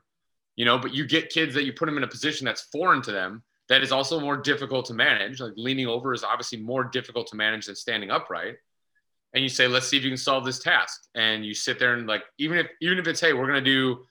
You 0.55 0.65
know 0.65 0.77
but 0.77 0.93
you 0.93 1.05
get 1.05 1.29
kids 1.29 1.53
that 1.53 1.65
you 1.65 1.73
put 1.73 1.85
them 1.85 1.97
in 1.97 2.03
a 2.03 2.07
position 2.07 2.45
that's 2.45 2.63
foreign 2.71 3.01
to 3.03 3.11
them 3.11 3.43
that 3.69 3.83
is 3.83 3.91
also 3.91 4.19
more 4.19 4.37
difficult 4.37 4.85
to 4.85 4.93
manage. 4.93 5.39
Like 5.39 5.53
leaning 5.55 5.87
over 5.87 6.13
is 6.13 6.23
obviously 6.23 6.59
more 6.59 6.85
difficult 6.85 7.27
to 7.27 7.35
manage 7.35 7.65
than 7.65 7.75
standing 7.75 8.11
upright. 8.11 8.55
And 9.33 9.43
you 9.43 9.49
say 9.49 9.67
let's 9.67 9.87
see 9.87 9.97
if 9.97 10.03
you 10.03 10.09
can 10.09 10.17
solve 10.17 10.45
this 10.45 10.59
task. 10.59 11.07
And 11.15 11.45
you 11.45 11.53
sit 11.53 11.77
there 11.77 11.93
and 11.93 12.07
like 12.07 12.23
even 12.37 12.57
if 12.57 12.67
even 12.81 12.97
if 12.97 13.07
it's 13.07 13.19
hey 13.19 13.33
we're 13.33 13.51
to 13.51 13.61
do 13.61 14.05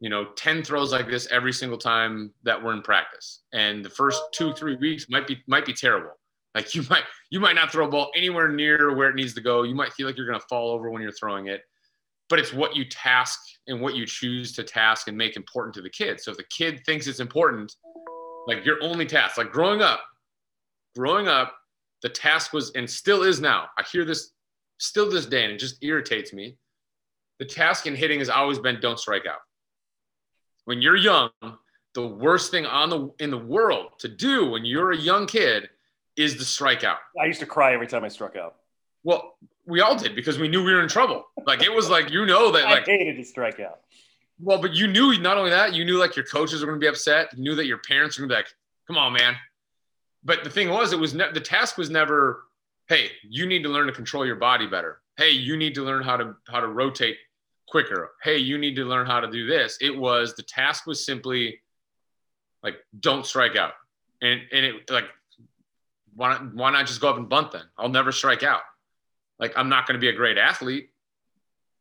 you 0.00 0.10
know 0.10 0.26
10 0.36 0.62
throws 0.62 0.92
like 0.92 1.08
this 1.08 1.26
every 1.30 1.52
single 1.52 1.78
time 1.78 2.32
that 2.42 2.62
we're 2.62 2.74
in 2.74 2.82
practice. 2.82 3.42
And 3.52 3.84
the 3.84 3.90
first 3.90 4.20
two 4.32 4.52
three 4.52 4.76
weeks 4.76 5.06
might 5.08 5.26
be 5.26 5.42
might 5.46 5.66
be 5.66 5.72
terrible. 5.72 6.12
Like 6.54 6.74
you 6.74 6.84
might 6.88 7.04
you 7.30 7.40
might 7.40 7.54
not 7.54 7.72
throw 7.72 7.86
a 7.86 7.90
ball 7.90 8.10
anywhere 8.16 8.48
near 8.48 8.94
where 8.94 9.10
it 9.10 9.14
needs 9.14 9.34
to 9.34 9.40
go. 9.40 9.62
You 9.62 9.74
might 9.74 9.92
feel 9.92 10.06
like 10.06 10.16
you're 10.16 10.30
to 10.32 10.40
fall 10.48 10.70
over 10.70 10.90
when 10.90 11.02
you're 11.02 11.12
throwing 11.12 11.48
it 11.48 11.62
but 12.28 12.40
it's 12.40 12.52
what 12.52 12.74
you 12.74 12.84
task 12.84 13.38
and 13.68 13.80
what 13.80 13.94
you 13.94 14.04
choose 14.04 14.52
to 14.52 14.64
task 14.64 15.06
and 15.06 15.16
make 15.16 15.36
important 15.36 15.72
to 15.72 15.80
the 15.80 15.88
kid. 15.88 16.20
So 16.20 16.32
if 16.32 16.36
the 16.36 16.42
kid 16.50 16.82
thinks 16.84 17.06
it's 17.06 17.20
important 17.20 17.72
like 18.46 18.64
your 18.64 18.82
only 18.82 19.06
task 19.06 19.36
like 19.36 19.52
growing 19.52 19.82
up 19.82 20.00
growing 20.94 21.28
up 21.28 21.54
the 22.02 22.08
task 22.08 22.52
was 22.52 22.70
and 22.72 22.88
still 22.88 23.22
is 23.22 23.40
now 23.40 23.66
i 23.78 23.82
hear 23.90 24.04
this 24.04 24.32
still 24.78 25.10
this 25.10 25.26
day 25.26 25.44
and 25.44 25.52
it 25.52 25.58
just 25.58 25.82
irritates 25.82 26.32
me 26.32 26.56
the 27.38 27.44
task 27.44 27.86
in 27.86 27.94
hitting 27.94 28.18
has 28.18 28.30
always 28.30 28.58
been 28.58 28.80
don't 28.80 28.98
strike 28.98 29.26
out 29.26 29.40
when 30.66 30.82
you're 30.82 30.96
young, 30.96 31.30
the 31.94 32.06
worst 32.06 32.50
thing 32.50 32.66
on 32.66 32.90
the 32.90 33.10
in 33.18 33.30
the 33.30 33.38
world 33.38 33.92
to 34.00 34.08
do 34.08 34.50
when 34.50 34.66
you're 34.66 34.92
a 34.92 34.96
young 34.96 35.26
kid 35.26 35.70
is 36.16 36.36
the 36.36 36.44
strikeout. 36.44 36.98
I 37.20 37.24
used 37.24 37.40
to 37.40 37.46
cry 37.46 37.72
every 37.72 37.86
time 37.86 38.04
I 38.04 38.08
struck 38.08 38.36
out. 38.36 38.56
Well, 39.02 39.38
we 39.64 39.80
all 39.80 39.96
did 39.96 40.14
because 40.14 40.38
we 40.38 40.48
knew 40.48 40.62
we 40.62 40.74
were 40.74 40.82
in 40.82 40.88
trouble. 40.88 41.24
Like 41.46 41.62
it 41.62 41.72
was 41.72 41.88
like 41.88 42.10
you 42.10 42.26
know 42.26 42.50
that 42.52 42.64
like 42.64 42.88
I 42.88 42.92
hated 42.92 43.16
to 43.16 43.24
strike 43.24 43.60
out. 43.60 43.80
Well, 44.38 44.60
but 44.60 44.74
you 44.74 44.86
knew 44.86 45.18
not 45.18 45.38
only 45.38 45.50
that, 45.50 45.72
you 45.72 45.84
knew 45.84 45.98
like 45.98 46.14
your 46.14 46.26
coaches 46.26 46.60
were 46.60 46.66
going 46.66 46.78
to 46.78 46.84
be 46.84 46.88
upset. 46.88 47.28
You 47.34 47.42
knew 47.42 47.54
that 47.54 47.66
your 47.66 47.78
parents 47.78 48.18
were 48.18 48.26
going 48.26 48.30
to 48.30 48.34
be 48.34 48.38
like, 48.38 48.54
"Come 48.86 48.98
on, 48.98 49.12
man." 49.12 49.34
But 50.24 50.44
the 50.44 50.50
thing 50.50 50.68
was, 50.68 50.92
it 50.92 50.98
was 50.98 51.14
ne- 51.14 51.32
the 51.32 51.40
task 51.40 51.78
was 51.78 51.88
never, 51.88 52.44
"Hey, 52.88 53.12
you 53.22 53.46
need 53.46 53.62
to 53.62 53.68
learn 53.68 53.86
to 53.86 53.92
control 53.92 54.26
your 54.26 54.36
body 54.36 54.66
better." 54.66 55.00
Hey, 55.16 55.30
you 55.30 55.56
need 55.56 55.76
to 55.76 55.84
learn 55.84 56.02
how 56.02 56.16
to 56.16 56.34
how 56.48 56.60
to 56.60 56.66
rotate 56.66 57.16
quicker. 57.68 58.12
Hey, 58.22 58.38
you 58.38 58.58
need 58.58 58.76
to 58.76 58.84
learn 58.84 59.06
how 59.06 59.20
to 59.20 59.30
do 59.30 59.46
this. 59.46 59.78
It 59.80 59.96
was 59.96 60.34
the 60.34 60.42
task 60.42 60.86
was 60.86 61.04
simply 61.04 61.60
like 62.62 62.76
don't 63.00 63.26
strike 63.26 63.56
out. 63.56 63.72
And 64.22 64.40
and 64.52 64.64
it 64.64 64.90
like 64.90 65.06
why 66.14 66.30
not, 66.30 66.54
why 66.54 66.70
not 66.70 66.86
just 66.86 67.00
go 67.00 67.08
up 67.08 67.16
and 67.16 67.28
bunt 67.28 67.52
then? 67.52 67.64
I'll 67.76 67.88
never 67.88 68.12
strike 68.12 68.42
out. 68.42 68.62
Like 69.38 69.52
I'm 69.56 69.68
not 69.68 69.86
going 69.86 69.94
to 69.94 70.00
be 70.00 70.08
a 70.08 70.14
great 70.14 70.38
athlete 70.38 70.90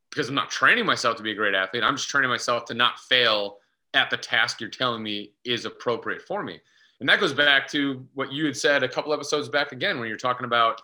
because 0.10 0.30
I'm 0.30 0.36
not 0.36 0.50
training 0.50 0.86
myself 0.86 1.18
to 1.18 1.24
be 1.24 1.32
a 1.32 1.36
great 1.36 1.56
athlete. 1.56 1.84
I'm 1.84 1.96
just 1.96 2.10
training 2.10 2.30
myself 2.30 2.66
to 2.66 2.74
not 2.74 3.00
fail 3.00 3.58
at 3.94 4.10
the 4.10 4.18
task 4.18 4.60
you're 4.60 4.70
telling 4.70 5.02
me 5.02 5.32
is 5.46 5.66
appropriate 5.66 6.22
for 6.22 6.44
me. 6.44 6.60
And 7.00 7.10
that 7.10 7.20
goes 7.20 7.34
back 7.34 7.68
to 7.70 8.06
what 8.14 8.32
you 8.32 8.46
had 8.46 8.56
said 8.56 8.84
a 8.84 8.90
couple 8.90 9.14
episodes 9.14 9.50
back 9.50 9.72
again 9.72 10.00
when 10.00 10.08
you're 10.08 10.18
talking 10.18 10.46
about, 10.46 10.82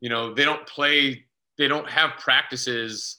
you 0.00 0.08
know, 0.08 0.34
they 0.34 0.44
don't 0.44 0.66
play, 0.66 1.24
they 1.56 1.68
don't 1.68 1.88
have 1.88 2.18
practices 2.18 3.18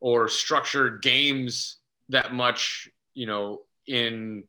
or 0.00 0.28
structured 0.28 1.02
games 1.02 1.78
that 2.08 2.32
much, 2.32 2.88
you 3.14 3.26
know, 3.26 3.62
in 3.86 4.44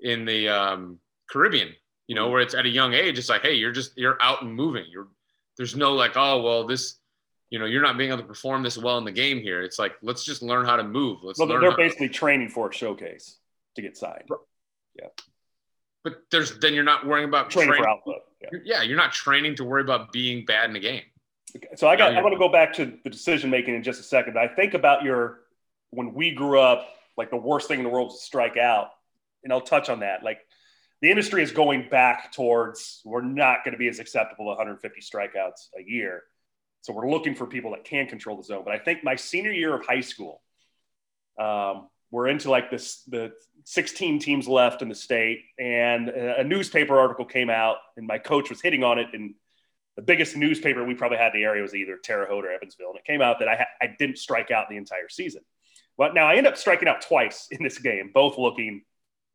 in 0.00 0.24
the 0.24 0.48
um, 0.48 0.98
Caribbean, 1.30 1.70
you 2.06 2.14
know, 2.14 2.28
where 2.30 2.40
it's 2.40 2.54
at 2.54 2.66
a 2.66 2.68
young 2.68 2.94
age, 2.94 3.18
it's 3.18 3.28
like, 3.28 3.42
hey, 3.42 3.54
you're 3.54 3.72
just 3.72 3.96
you're 3.96 4.20
out 4.20 4.42
and 4.42 4.54
moving. 4.54 4.84
You're 4.90 5.08
there's 5.56 5.76
no 5.76 5.92
like, 5.94 6.12
oh 6.16 6.42
well, 6.42 6.66
this, 6.66 6.96
you 7.50 7.58
know, 7.58 7.66
you're 7.66 7.82
not 7.82 7.98
being 7.98 8.10
able 8.10 8.22
to 8.22 8.26
perform 8.26 8.62
this 8.62 8.78
well 8.78 8.98
in 8.98 9.04
the 9.04 9.12
game 9.12 9.40
here. 9.40 9.62
It's 9.62 9.78
like 9.78 9.92
let's 10.02 10.24
just 10.24 10.42
learn 10.42 10.66
how 10.66 10.76
to 10.76 10.84
move. 10.84 11.18
Let's 11.22 11.38
well, 11.38 11.48
learn 11.48 11.60
they're 11.60 11.76
basically 11.76 12.08
training 12.08 12.48
for 12.48 12.70
a 12.70 12.72
showcase 12.72 13.38
to 13.76 13.82
get 13.82 13.96
signed. 13.96 14.28
Yeah. 14.98 15.08
But 16.04 16.22
there's 16.30 16.58
then 16.58 16.74
you're 16.74 16.84
not 16.84 17.06
worrying 17.06 17.28
about 17.28 17.50
Training 17.50 17.70
train- 17.70 17.82
for 17.82 17.88
output. 17.88 18.16
Yeah. 18.40 18.58
yeah, 18.64 18.82
you're 18.82 18.96
not 18.96 19.12
training 19.12 19.54
to 19.56 19.64
worry 19.64 19.82
about 19.82 20.10
being 20.10 20.44
bad 20.44 20.64
in 20.64 20.72
the 20.72 20.80
game. 20.80 21.02
So 21.76 21.88
I 21.88 21.96
got. 21.96 22.14
I 22.14 22.22
want 22.22 22.32
to 22.34 22.38
go 22.38 22.48
back 22.48 22.74
to 22.74 22.98
the 23.02 23.10
decision 23.10 23.50
making 23.50 23.74
in 23.74 23.82
just 23.82 24.00
a 24.00 24.04
second. 24.04 24.34
But 24.34 24.42
I 24.42 24.48
think 24.48 24.74
about 24.74 25.02
your 25.02 25.40
when 25.90 26.14
we 26.14 26.32
grew 26.32 26.60
up, 26.60 26.88
like 27.16 27.30
the 27.30 27.36
worst 27.36 27.68
thing 27.68 27.78
in 27.78 27.84
the 27.84 27.90
world 27.90 28.08
was 28.08 28.22
strike 28.22 28.56
out, 28.56 28.88
and 29.44 29.52
I'll 29.52 29.60
touch 29.60 29.88
on 29.88 30.00
that. 30.00 30.22
Like 30.22 30.38
the 31.00 31.10
industry 31.10 31.42
is 31.42 31.52
going 31.52 31.88
back 31.88 32.32
towards 32.32 33.00
we're 33.04 33.22
not 33.22 33.64
going 33.64 33.72
to 33.72 33.78
be 33.78 33.88
as 33.88 33.98
acceptable 33.98 34.46
150 34.46 35.00
strikeouts 35.00 35.68
a 35.78 35.82
year. 35.82 36.22
So 36.82 36.92
we're 36.92 37.10
looking 37.10 37.34
for 37.34 37.46
people 37.46 37.72
that 37.72 37.84
can 37.84 38.06
control 38.06 38.36
the 38.36 38.44
zone. 38.44 38.62
But 38.64 38.74
I 38.74 38.78
think 38.78 39.04
my 39.04 39.16
senior 39.16 39.52
year 39.52 39.74
of 39.74 39.86
high 39.86 40.00
school, 40.00 40.42
um, 41.38 41.88
we're 42.10 42.28
into 42.28 42.50
like 42.50 42.70
this 42.70 43.02
the 43.04 43.32
16 43.64 44.18
teams 44.18 44.48
left 44.48 44.82
in 44.82 44.88
the 44.88 44.94
state, 44.94 45.44
and 45.58 46.08
a 46.08 46.40
a 46.40 46.44
newspaper 46.44 46.98
article 46.98 47.24
came 47.24 47.50
out, 47.50 47.76
and 47.96 48.06
my 48.06 48.18
coach 48.18 48.48
was 48.48 48.60
hitting 48.60 48.84
on 48.84 48.98
it 48.98 49.08
and 49.12 49.34
the 49.96 50.02
biggest 50.02 50.36
newspaper 50.36 50.84
we 50.84 50.94
probably 50.94 51.18
had 51.18 51.34
in 51.34 51.40
the 51.40 51.44
area 51.44 51.62
was 51.62 51.74
either 51.74 51.98
Terre 52.02 52.26
Haute 52.26 52.44
or 52.44 52.50
Evansville, 52.50 52.90
and 52.90 52.98
it 52.98 53.04
came 53.04 53.20
out 53.20 53.38
that 53.40 53.48
I, 53.48 53.56
ha- 53.56 53.64
I 53.80 53.94
didn't 53.98 54.18
strike 54.18 54.50
out 54.50 54.68
the 54.68 54.76
entire 54.76 55.08
season. 55.08 55.42
Well, 55.96 56.14
now 56.14 56.26
I 56.26 56.36
end 56.36 56.46
up 56.46 56.56
striking 56.56 56.88
out 56.88 57.02
twice 57.02 57.48
in 57.50 57.62
this 57.62 57.78
game, 57.78 58.10
both 58.14 58.38
looking, 58.38 58.82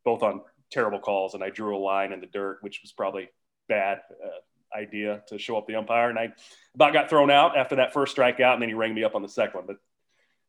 both 0.04 0.24
on 0.24 0.42
terrible 0.72 1.00
calls, 1.00 1.34
and 1.36 1.44
I 1.44 1.50
drew 1.50 1.78
a 1.78 1.80
line 1.80 2.12
in 2.12 2.20
the 2.20 2.28
dirt, 2.28 2.58
which 2.62 2.82
was 2.82 2.92
probably 2.92 3.30
bad 3.70 4.00
uh, 4.24 4.78
idea 4.78 5.22
to 5.28 5.38
show 5.38 5.58
up 5.58 5.68
the 5.68 5.76
umpire, 5.76 6.10
and 6.10 6.18
I 6.18 6.34
about 6.76 6.94
got 6.94 7.10
thrown 7.10 7.32
out 7.32 7.58
after 7.58 7.76
that 7.78 7.94
first 7.94 8.16
strikeout, 8.16 8.54
and 8.54 8.62
then 8.62 8.70
he 8.70 8.76
rang 8.76 8.94
me 8.94 9.04
up 9.04 9.16
on 9.16 9.22
the 9.22 9.30
second 9.30 9.56
one, 9.60 9.68
but 9.68 9.78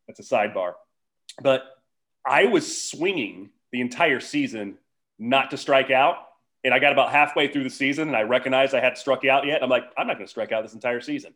that's 0.06 0.20
a 0.20 0.22
sidebar. 0.22 0.72
But 1.42 1.64
I 2.26 2.46
was 2.46 2.88
swinging 2.90 3.50
the 3.72 3.80
entire 3.80 4.20
season 4.20 4.78
not 5.18 5.50
to 5.50 5.56
strike 5.56 5.90
out. 5.90 6.16
And 6.64 6.74
I 6.74 6.78
got 6.78 6.92
about 6.92 7.12
halfway 7.12 7.48
through 7.48 7.64
the 7.64 7.70
season 7.70 8.08
and 8.08 8.16
I 8.16 8.22
recognized 8.22 8.74
I 8.74 8.80
hadn't 8.80 8.98
struck 8.98 9.24
out 9.24 9.46
yet. 9.46 9.62
I'm 9.62 9.70
like, 9.70 9.84
I'm 9.96 10.06
not 10.06 10.16
going 10.16 10.26
to 10.26 10.30
strike 10.30 10.52
out 10.52 10.62
this 10.64 10.74
entire 10.74 11.00
season. 11.00 11.34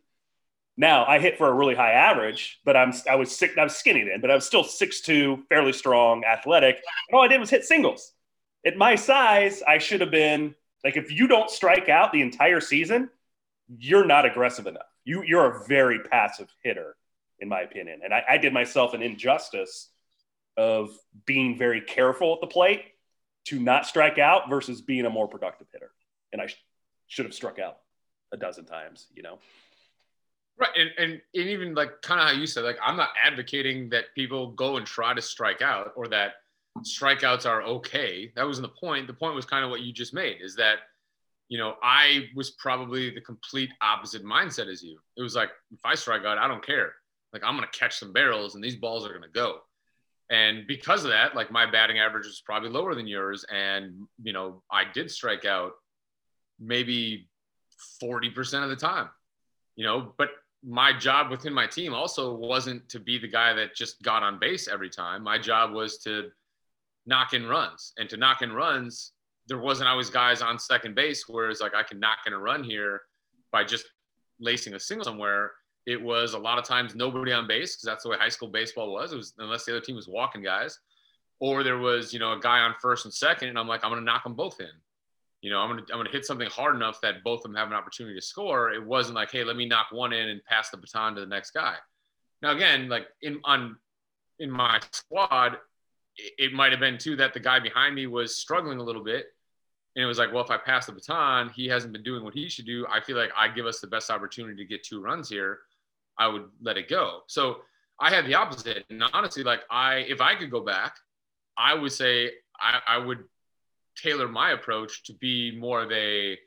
Now 0.75 1.05
I 1.05 1.19
hit 1.19 1.37
for 1.37 1.47
a 1.47 1.53
really 1.53 1.75
high 1.75 1.91
average, 1.91 2.59
but 2.65 2.75
I'm 2.75 2.93
I 3.09 3.15
was 3.15 3.35
sick, 3.35 3.57
I 3.57 3.63
was 3.63 3.75
skinny 3.75 4.03
then, 4.03 4.21
but 4.21 4.31
I 4.31 4.35
was 4.35 4.45
still 4.45 4.63
six 4.63 5.01
two, 5.01 5.43
fairly 5.47 5.73
strong, 5.73 6.23
athletic. 6.23 6.75
And 6.75 7.15
all 7.15 7.23
I 7.23 7.27
did 7.27 7.39
was 7.39 7.49
hit 7.49 7.63
singles. 7.63 8.11
At 8.65 8.77
my 8.77 8.95
size, 8.95 9.61
I 9.67 9.77
should 9.77 10.01
have 10.01 10.11
been 10.11 10.55
like 10.83 10.97
if 10.97 11.11
you 11.11 11.27
don't 11.27 11.49
strike 11.49 11.89
out 11.89 12.11
the 12.11 12.21
entire 12.21 12.59
season, 12.59 13.09
you're 13.77 14.05
not 14.05 14.25
aggressive 14.25 14.65
enough. 14.65 14.87
You 15.05 15.23
you're 15.23 15.45
a 15.45 15.65
very 15.67 15.99
passive 15.99 16.47
hitter, 16.63 16.95
in 17.39 17.49
my 17.49 17.61
opinion. 17.61 17.99
And 18.03 18.13
I, 18.13 18.23
I 18.27 18.37
did 18.37 18.51
myself 18.51 18.95
an 18.95 19.03
injustice 19.03 19.89
of 20.57 20.89
being 21.25 21.57
very 21.57 21.81
careful 21.81 22.33
at 22.33 22.41
the 22.41 22.47
plate 22.47 22.81
to 23.45 23.59
not 23.59 23.85
strike 23.85 24.17
out 24.17 24.49
versus 24.49 24.81
being 24.81 25.05
a 25.05 25.09
more 25.09 25.27
productive 25.27 25.67
hitter. 25.71 25.91
And 26.31 26.41
I 26.41 26.47
sh- 26.47 26.63
should 27.07 27.25
have 27.25 27.33
struck 27.33 27.59
out 27.59 27.77
a 28.31 28.37
dozen 28.37 28.65
times, 28.65 29.07
you 29.15 29.21
know? 29.21 29.39
Right. 30.57 30.69
And, 30.77 30.89
and, 30.97 31.11
and 31.33 31.49
even 31.49 31.73
like 31.73 32.01
kind 32.01 32.21
of 32.21 32.27
how 32.27 32.33
you 32.33 32.45
said, 32.45 32.63
like, 32.63 32.77
I'm 32.83 32.97
not 32.97 33.09
advocating 33.21 33.89
that 33.89 34.05
people 34.15 34.51
go 34.51 34.77
and 34.77 34.85
try 34.85 35.13
to 35.13 35.21
strike 35.21 35.61
out 35.61 35.93
or 35.95 36.07
that 36.09 36.33
strikeouts 36.81 37.45
are 37.45 37.63
okay. 37.63 38.31
That 38.35 38.45
wasn't 38.45 38.67
the 38.67 38.79
point. 38.79 39.07
The 39.07 39.13
point 39.13 39.35
was 39.35 39.45
kind 39.45 39.63
of 39.63 39.71
what 39.71 39.81
you 39.81 39.91
just 39.91 40.13
made 40.13 40.37
is 40.41 40.55
that, 40.55 40.77
you 41.49 41.57
know, 41.57 41.75
I 41.83 42.27
was 42.35 42.51
probably 42.51 43.09
the 43.09 43.21
complete 43.21 43.71
opposite 43.81 44.23
mindset 44.23 44.71
as 44.71 44.81
you. 44.81 44.99
It 45.17 45.21
was 45.21 45.35
like, 45.35 45.49
if 45.71 45.79
I 45.83 45.95
strike 45.95 46.23
out, 46.23 46.37
I 46.37 46.47
don't 46.47 46.65
care. 46.65 46.93
Like, 47.31 47.43
I'm 47.43 47.57
going 47.57 47.67
to 47.71 47.79
catch 47.79 47.97
some 47.97 48.13
barrels 48.13 48.55
and 48.55 48.63
these 48.63 48.75
balls 48.75 49.05
are 49.05 49.09
going 49.09 49.23
to 49.23 49.27
go. 49.29 49.59
And 50.33 50.65
because 50.65 51.05
of 51.05 51.11
that, 51.11 51.35
like 51.35 51.51
my 51.51 51.69
batting 51.69 51.99
average 51.99 52.25
was 52.25 52.41
probably 52.43 52.69
lower 52.69 52.95
than 52.95 53.05
yours. 53.05 53.45
And, 53.53 54.07
you 54.23 54.33
know, 54.33 54.63
I 54.71 54.83
did 54.91 55.11
strike 55.11 55.45
out 55.45 55.73
maybe 56.59 57.29
40% 58.01 58.63
of 58.63 58.69
the 58.71 58.75
time, 58.75 59.09
you 59.75 59.85
know, 59.85 60.11
but 60.17 60.29
my 60.65 60.91
job 60.91 61.29
within 61.29 61.53
my 61.53 61.67
team 61.67 61.93
also 61.93 62.33
wasn't 62.33 62.89
to 62.89 62.99
be 62.99 63.19
the 63.19 63.27
guy 63.27 63.53
that 63.53 63.75
just 63.75 64.01
got 64.01 64.23
on 64.23 64.39
base 64.39 64.67
every 64.67 64.89
time. 64.89 65.21
My 65.21 65.37
job 65.37 65.71
was 65.71 65.99
to 65.99 66.31
knock 67.05 67.33
in 67.33 67.45
runs. 67.45 67.93
And 67.99 68.09
to 68.09 68.17
knock 68.17 68.41
in 68.41 68.51
runs, 68.51 69.11
there 69.47 69.59
wasn't 69.59 69.87
always 69.87 70.09
guys 70.09 70.41
on 70.41 70.57
second 70.57 70.95
base, 70.95 71.25
whereas 71.27 71.61
like 71.61 71.75
I 71.75 71.83
can 71.83 71.99
knock 71.99 72.19
in 72.25 72.33
a 72.33 72.39
run 72.39 72.63
here 72.63 73.01
by 73.51 73.65
just 73.65 73.85
lacing 74.39 74.73
a 74.73 74.79
single 74.79 75.05
somewhere 75.05 75.51
it 75.85 76.01
was 76.01 76.33
a 76.33 76.39
lot 76.39 76.57
of 76.57 76.65
times 76.65 76.95
nobody 76.95 77.31
on 77.31 77.47
base 77.47 77.75
because 77.75 77.85
that's 77.85 78.03
the 78.03 78.09
way 78.09 78.17
high 78.17 78.29
school 78.29 78.47
baseball 78.47 78.91
was. 78.91 79.11
It 79.11 79.17
was 79.17 79.33
unless 79.37 79.65
the 79.65 79.73
other 79.73 79.81
team 79.81 79.95
was 79.95 80.07
walking 80.07 80.41
guys, 80.41 80.79
or 81.39 81.63
there 81.63 81.77
was 81.77 82.13
you 82.13 82.19
know 82.19 82.33
a 82.33 82.39
guy 82.39 82.59
on 82.59 82.75
first 82.81 83.05
and 83.05 83.13
second, 83.13 83.49
and 83.49 83.59
I'm 83.59 83.67
like 83.67 83.83
I'm 83.83 83.91
gonna 83.91 84.01
knock 84.01 84.23
them 84.23 84.33
both 84.33 84.59
in. 84.59 84.69
You 85.41 85.49
know, 85.49 85.59
I'm 85.59 85.69
gonna 85.69 85.83
I'm 85.91 85.99
gonna 85.99 86.09
hit 86.09 86.25
something 86.25 86.49
hard 86.49 86.75
enough 86.75 87.01
that 87.01 87.23
both 87.23 87.39
of 87.39 87.43
them 87.43 87.55
have 87.55 87.67
an 87.67 87.73
opportunity 87.73 88.15
to 88.15 88.25
score. 88.25 88.71
It 88.71 88.83
wasn't 88.83 89.15
like 89.15 89.31
hey, 89.31 89.43
let 89.43 89.57
me 89.57 89.67
knock 89.67 89.87
one 89.91 90.13
in 90.13 90.29
and 90.29 90.43
pass 90.45 90.69
the 90.69 90.77
baton 90.77 91.15
to 91.15 91.21
the 91.21 91.27
next 91.27 91.51
guy. 91.51 91.75
Now 92.41 92.51
again, 92.51 92.87
like 92.87 93.07
in 93.21 93.41
on 93.43 93.75
in 94.39 94.49
my 94.49 94.79
squad, 94.91 95.57
it, 96.17 96.33
it 96.37 96.53
might 96.53 96.71
have 96.71 96.79
been 96.79 96.97
too 96.97 97.17
that 97.17 97.33
the 97.33 97.39
guy 97.39 97.59
behind 97.59 97.95
me 97.95 98.07
was 98.07 98.37
struggling 98.37 98.79
a 98.79 98.83
little 98.83 99.03
bit. 99.03 99.27
And 99.95 100.03
it 100.03 100.07
was 100.07 100.17
like, 100.17 100.33
well, 100.33 100.43
if 100.43 100.49
I 100.49 100.57
pass 100.57 100.87
the 100.87 100.91
baton, 100.91 101.49
he 101.49 101.67
hasn't 101.67 101.93
been 101.93 102.01
doing 102.01 102.23
what 102.23 102.33
he 102.33 102.49
should 102.49 102.65
do. 102.65 102.87
I 102.89 102.99
feel 102.99 103.15
like 103.15 103.29
I 103.37 103.47
give 103.47 103.67
us 103.67 103.79
the 103.79 103.85
best 103.85 104.09
opportunity 104.09 104.55
to 104.55 104.65
get 104.65 104.83
two 104.83 105.01
runs 105.01 105.29
here. 105.29 105.59
I 106.17 106.27
would 106.27 106.45
let 106.61 106.77
it 106.77 106.89
go. 106.89 107.21
So 107.27 107.57
I 107.99 108.09
had 108.09 108.25
the 108.25 108.35
opposite. 108.35 108.85
And 108.89 109.03
honestly, 109.13 109.43
like 109.43 109.61
I, 109.69 109.97
if 110.07 110.21
I 110.21 110.35
could 110.35 110.51
go 110.51 110.61
back, 110.61 110.95
I 111.57 111.73
would 111.73 111.91
say 111.91 112.31
I, 112.59 112.79
I 112.87 112.97
would 112.97 113.23
tailor 113.95 114.27
my 114.27 114.51
approach 114.51 115.03
to 115.03 115.13
be 115.13 115.55
more 115.57 115.83
of 115.83 115.91
a, 115.91 116.37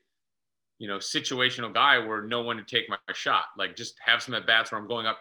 you 0.79 0.89
know, 0.89 0.99
situational 0.99 1.73
guy 1.73 1.99
where 1.99 2.23
no 2.23 2.43
one 2.43 2.57
to 2.57 2.65
take 2.65 2.89
my 2.89 2.97
shot. 3.15 3.45
Like 3.57 3.77
just 3.77 3.95
have 4.05 4.23
some 4.23 4.35
at 4.35 4.47
bats 4.47 4.73
where 4.73 4.81
I'm 4.81 4.89
going 4.89 5.07
up, 5.07 5.19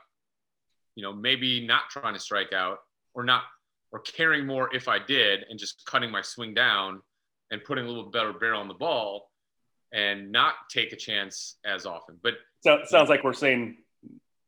you 0.95 1.03
know, 1.03 1.13
maybe 1.13 1.65
not 1.65 1.89
trying 1.89 2.13
to 2.13 2.19
strike 2.19 2.53
out 2.53 2.79
or 3.13 3.23
not, 3.23 3.43
or 3.91 3.99
caring 3.99 4.45
more 4.45 4.73
if 4.75 4.87
I 4.87 4.99
did 4.99 5.45
and 5.49 5.57
just 5.57 5.85
cutting 5.85 6.11
my 6.11 6.21
swing 6.21 6.53
down 6.53 7.01
and 7.51 7.63
putting 7.63 7.85
a 7.85 7.87
little 7.87 8.09
better 8.09 8.33
barrel 8.33 8.59
on 8.59 8.67
the 8.67 8.73
ball 8.73 9.29
and 9.93 10.31
not 10.31 10.55
take 10.69 10.91
a 10.91 10.95
chance 10.97 11.55
as 11.63 11.85
often. 11.85 12.17
But 12.21 12.33
so 12.61 12.79
sounds 12.85 13.09
like 13.09 13.23
we're 13.23 13.33
saying 13.33 13.77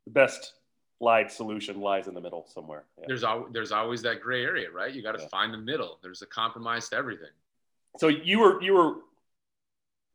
the 0.08 0.13
best 0.13 0.54
lied 1.00 1.32
solution 1.32 1.80
lies 1.80 2.08
in 2.08 2.13
the 2.13 2.22
middle 2.22 2.48
somewhere. 2.48 2.86
Yeah. 2.98 3.06
There's 3.08 3.24
always 3.24 3.54
there's 3.54 3.72
always 3.72 4.02
that 4.04 4.22
gray 4.22 4.43
area, 4.43 4.72
right? 4.72 4.93
You 4.93 5.04
got 5.04 5.13
to 5.13 5.22
yeah. 5.22 5.28
find 5.28 5.54
the 5.54 5.58
middle. 5.58 6.00
There's 6.02 6.22
a 6.22 6.26
compromise 6.26 6.89
to 6.89 6.96
everything. 6.96 7.30
So 7.98 8.08
you 8.08 8.39
were 8.39 8.62
you 8.62 8.74
were 8.74 8.96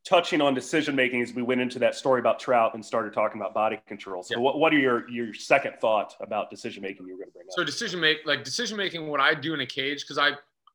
touching 0.05 0.41
on 0.41 0.53
decision 0.53 0.95
making 0.95 1.21
as 1.21 1.33
we 1.33 1.41
went 1.41 1.61
into 1.61 1.79
that 1.79 1.95
story 1.95 2.19
about 2.19 2.39
Trout 2.39 2.73
and 2.73 2.83
started 2.83 3.13
talking 3.13 3.39
about 3.39 3.53
body 3.53 3.79
control. 3.87 4.21
So 4.23 4.35
yeah. 4.35 4.41
what, 4.41 4.59
what 4.59 4.73
are 4.73 4.79
your 4.79 5.09
your 5.09 5.33
second 5.33 5.75
thought 5.79 6.15
about 6.19 6.49
decision 6.49 6.81
making 6.81 7.05
you 7.07 7.13
were 7.13 7.19
going 7.19 7.29
to 7.29 7.33
bring 7.33 7.47
up? 7.47 7.53
So 7.55 7.63
decision 7.63 7.99
make 7.99 8.19
like 8.25 8.43
decision 8.43 8.75
making 8.75 9.07
what 9.07 9.21
I 9.21 9.33
do 9.35 9.53
in 9.53 9.61
a 9.61 9.65
cage 9.65 10.01
because 10.01 10.17
I 10.17 10.31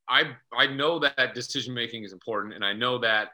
I 0.09 0.33
I 0.57 0.69
know 0.69 0.99
that 1.01 1.35
decision 1.35 1.75
making 1.75 2.05
is 2.05 2.13
important 2.13 2.55
and 2.55 2.65
I 2.65 2.73
know 2.73 2.99
that 2.99 3.33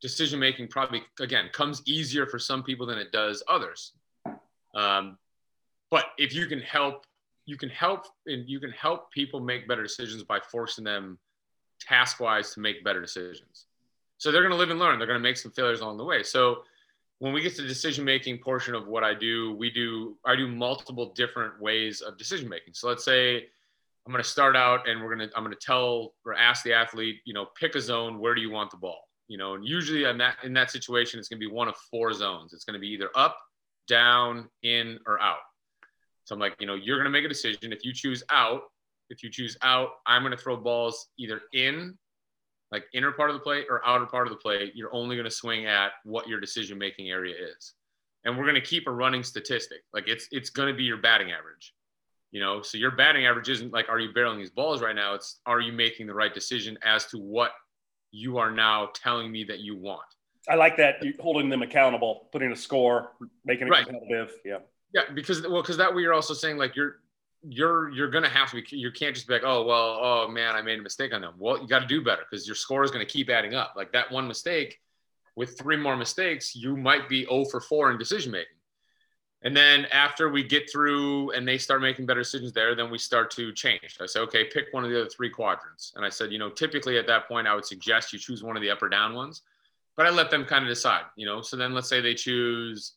decision 0.00 0.40
making 0.40 0.68
probably 0.68 1.02
again 1.20 1.50
comes 1.52 1.82
easier 1.86 2.26
for 2.26 2.38
some 2.38 2.62
people 2.62 2.86
than 2.86 2.98
it 2.98 3.12
does 3.12 3.42
others. 3.48 3.92
Um, 4.74 5.16
but 5.90 6.06
if 6.18 6.34
you 6.34 6.46
can 6.46 6.60
help 6.60 7.06
you 7.48 7.56
can 7.56 7.68
help 7.68 8.06
and 8.26 8.48
you 8.48 8.58
can 8.58 8.72
help 8.72 9.10
people 9.12 9.38
make 9.38 9.68
better 9.68 9.82
decisions 9.82 10.24
by 10.24 10.40
forcing 10.50 10.84
them 10.84 11.18
task 11.80 12.18
wise 12.18 12.52
to 12.54 12.60
make 12.60 12.82
better 12.82 13.00
decisions. 13.00 13.66
So 14.18 14.32
they're 14.32 14.42
going 14.42 14.50
to 14.52 14.58
live 14.58 14.70
and 14.70 14.80
learn. 14.80 14.98
They're 14.98 15.06
going 15.06 15.18
to 15.18 15.22
make 15.22 15.36
some 15.36 15.52
failures 15.52 15.80
along 15.80 15.98
the 15.98 16.04
way. 16.04 16.24
So 16.24 16.62
when 17.18 17.32
we 17.32 17.40
get 17.40 17.54
to 17.56 17.62
the 17.62 17.68
decision 17.68 18.04
making 18.04 18.38
portion 18.38 18.74
of 18.74 18.86
what 18.86 19.02
i 19.02 19.14
do 19.14 19.54
we 19.54 19.70
do 19.70 20.16
i 20.24 20.36
do 20.36 20.46
multiple 20.46 21.12
different 21.14 21.58
ways 21.60 22.00
of 22.00 22.18
decision 22.18 22.48
making 22.48 22.74
so 22.74 22.88
let's 22.88 23.04
say 23.04 23.36
i'm 24.06 24.12
going 24.12 24.22
to 24.22 24.28
start 24.28 24.56
out 24.56 24.88
and 24.88 25.00
we're 25.00 25.14
going 25.14 25.28
to 25.28 25.36
i'm 25.36 25.42
going 25.42 25.56
to 25.56 25.66
tell 25.66 26.14
or 26.24 26.34
ask 26.34 26.62
the 26.62 26.72
athlete 26.72 27.16
you 27.24 27.34
know 27.34 27.46
pick 27.58 27.74
a 27.74 27.80
zone. 27.80 28.18
Where 28.18 28.34
do 28.34 28.40
you 28.40 28.50
want 28.50 28.70
the 28.70 28.76
ball? 28.76 29.08
You 29.28 29.38
know 29.38 29.54
and 29.54 29.66
usually 29.66 30.04
in 30.04 30.18
that 30.18 30.36
in 30.44 30.52
that 30.54 30.70
situation 30.70 31.18
it's 31.18 31.28
going 31.28 31.40
to 31.40 31.46
be 31.46 31.52
one 31.52 31.68
of 31.68 31.76
four 31.90 32.12
zones. 32.12 32.52
It's 32.52 32.64
going 32.64 32.74
to 32.74 32.80
be 32.80 32.88
either 32.88 33.10
up 33.14 33.38
down 33.88 34.48
in 34.62 34.98
or 35.06 35.20
out 35.20 35.38
so 36.26 36.34
I'm 36.34 36.40
like, 36.40 36.56
you 36.58 36.66
know, 36.66 36.74
you're 36.74 36.96
going 36.96 37.04
to 37.04 37.10
make 37.10 37.24
a 37.24 37.28
decision. 37.28 37.72
If 37.72 37.84
you 37.84 37.92
choose 37.92 38.24
out, 38.30 38.62
if 39.10 39.22
you 39.22 39.30
choose 39.30 39.56
out, 39.62 39.90
I'm 40.06 40.22
going 40.22 40.36
to 40.36 40.42
throw 40.42 40.56
balls 40.56 41.06
either 41.18 41.42
in, 41.52 41.96
like 42.72 42.84
inner 42.92 43.12
part 43.12 43.30
of 43.30 43.34
the 43.34 43.40
plate, 43.40 43.66
or 43.70 43.86
outer 43.86 44.06
part 44.06 44.26
of 44.26 44.32
the 44.32 44.38
plate. 44.38 44.72
You're 44.74 44.92
only 44.92 45.14
going 45.14 45.24
to 45.24 45.30
swing 45.30 45.66
at 45.66 45.92
what 46.02 46.28
your 46.28 46.40
decision 46.40 46.78
making 46.78 47.10
area 47.10 47.36
is, 47.56 47.74
and 48.24 48.36
we're 48.36 48.44
going 48.44 48.56
to 48.56 48.60
keep 48.60 48.88
a 48.88 48.90
running 48.90 49.22
statistic. 49.22 49.78
Like 49.94 50.08
it's 50.08 50.26
it's 50.32 50.50
going 50.50 50.68
to 50.68 50.76
be 50.76 50.82
your 50.82 50.96
batting 50.96 51.30
average. 51.30 51.72
You 52.32 52.40
know, 52.40 52.60
so 52.60 52.76
your 52.76 52.90
batting 52.90 53.24
average 53.24 53.48
isn't 53.48 53.72
like, 53.72 53.88
are 53.88 54.00
you 54.00 54.12
barreling 54.12 54.38
these 54.38 54.50
balls 54.50 54.82
right 54.82 54.96
now? 54.96 55.14
It's 55.14 55.38
are 55.46 55.60
you 55.60 55.72
making 55.72 56.08
the 56.08 56.14
right 56.14 56.34
decision 56.34 56.76
as 56.82 57.06
to 57.06 57.18
what 57.18 57.52
you 58.10 58.38
are 58.38 58.50
now 58.50 58.90
telling 58.94 59.30
me 59.30 59.44
that 59.44 59.60
you 59.60 59.76
want. 59.76 60.06
I 60.48 60.56
like 60.56 60.76
that. 60.78 61.02
You're 61.02 61.14
holding 61.20 61.48
them 61.48 61.62
accountable, 61.62 62.28
putting 62.32 62.50
a 62.52 62.56
score, 62.56 63.12
making 63.44 63.68
it 63.68 63.70
right. 63.70 63.86
competitive. 63.86 64.32
Yeah. 64.44 64.58
Yeah, 64.92 65.02
because 65.14 65.42
well, 65.42 65.62
because 65.62 65.76
that 65.76 65.94
way 65.94 66.02
you're 66.02 66.14
also 66.14 66.34
saying 66.34 66.56
like 66.56 66.76
you're 66.76 66.96
you're 67.42 67.90
you're 67.90 68.10
gonna 68.10 68.28
have 68.28 68.50
to 68.50 68.56
be 68.56 68.76
you 68.76 68.90
can't 68.90 69.14
just 69.14 69.26
be 69.28 69.34
like 69.34 69.42
oh 69.44 69.64
well 69.64 69.98
oh 70.00 70.28
man 70.28 70.54
I 70.54 70.62
made 70.62 70.78
a 70.78 70.82
mistake 70.82 71.12
on 71.12 71.20
them. 71.20 71.34
Well, 71.38 71.60
you 71.60 71.68
got 71.68 71.80
to 71.80 71.86
do 71.86 72.02
better 72.02 72.22
because 72.28 72.46
your 72.46 72.56
score 72.56 72.84
is 72.84 72.90
gonna 72.90 73.04
keep 73.04 73.28
adding 73.28 73.54
up. 73.54 73.74
Like 73.76 73.92
that 73.92 74.10
one 74.10 74.26
mistake, 74.26 74.80
with 75.36 75.58
three 75.58 75.76
more 75.76 75.96
mistakes, 75.96 76.56
you 76.56 76.76
might 76.76 77.08
be 77.08 77.24
0 77.26 77.44
for 77.44 77.60
4 77.60 77.92
in 77.92 77.98
decision 77.98 78.32
making. 78.32 78.56
And 79.42 79.56
then 79.56 79.84
after 79.92 80.30
we 80.30 80.42
get 80.42 80.70
through 80.72 81.30
and 81.32 81.46
they 81.46 81.58
start 81.58 81.82
making 81.82 82.06
better 82.06 82.20
decisions 82.20 82.52
there, 82.52 82.74
then 82.74 82.90
we 82.90 82.98
start 82.98 83.30
to 83.32 83.52
change. 83.52 83.98
I 84.00 84.06
say, 84.06 84.20
okay, 84.20 84.44
pick 84.44 84.66
one 84.72 84.82
of 84.82 84.90
the 84.90 85.02
other 85.02 85.10
three 85.10 85.30
quadrants. 85.30 85.92
And 85.94 86.04
I 86.04 86.08
said, 86.08 86.32
you 86.32 86.38
know, 86.38 86.48
typically 86.50 86.98
at 86.98 87.06
that 87.06 87.28
point, 87.28 87.46
I 87.46 87.54
would 87.54 87.66
suggest 87.66 88.12
you 88.12 88.18
choose 88.18 88.42
one 88.42 88.56
of 88.56 88.62
the 88.62 88.70
up 88.70 88.82
or 88.82 88.88
down 88.88 89.14
ones, 89.14 89.42
but 89.96 90.06
I 90.06 90.10
let 90.10 90.30
them 90.30 90.46
kind 90.46 90.64
of 90.64 90.68
decide, 90.68 91.04
you 91.16 91.26
know. 91.26 91.42
So 91.42 91.56
then 91.56 91.74
let's 91.74 91.88
say 91.88 92.00
they 92.00 92.14
choose 92.14 92.94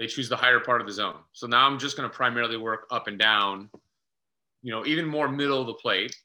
they 0.00 0.06
choose 0.06 0.30
the 0.30 0.36
higher 0.36 0.60
part 0.60 0.80
of 0.80 0.86
the 0.86 0.92
zone. 0.94 1.16
So 1.32 1.46
now 1.46 1.66
I'm 1.66 1.78
just 1.78 1.94
going 1.94 2.08
to 2.08 2.16
primarily 2.16 2.56
work 2.56 2.86
up 2.90 3.06
and 3.06 3.18
down, 3.18 3.68
you 4.62 4.72
know, 4.72 4.86
even 4.86 5.04
more 5.04 5.28
middle 5.28 5.60
of 5.60 5.66
the 5.66 5.74
plate 5.74 6.16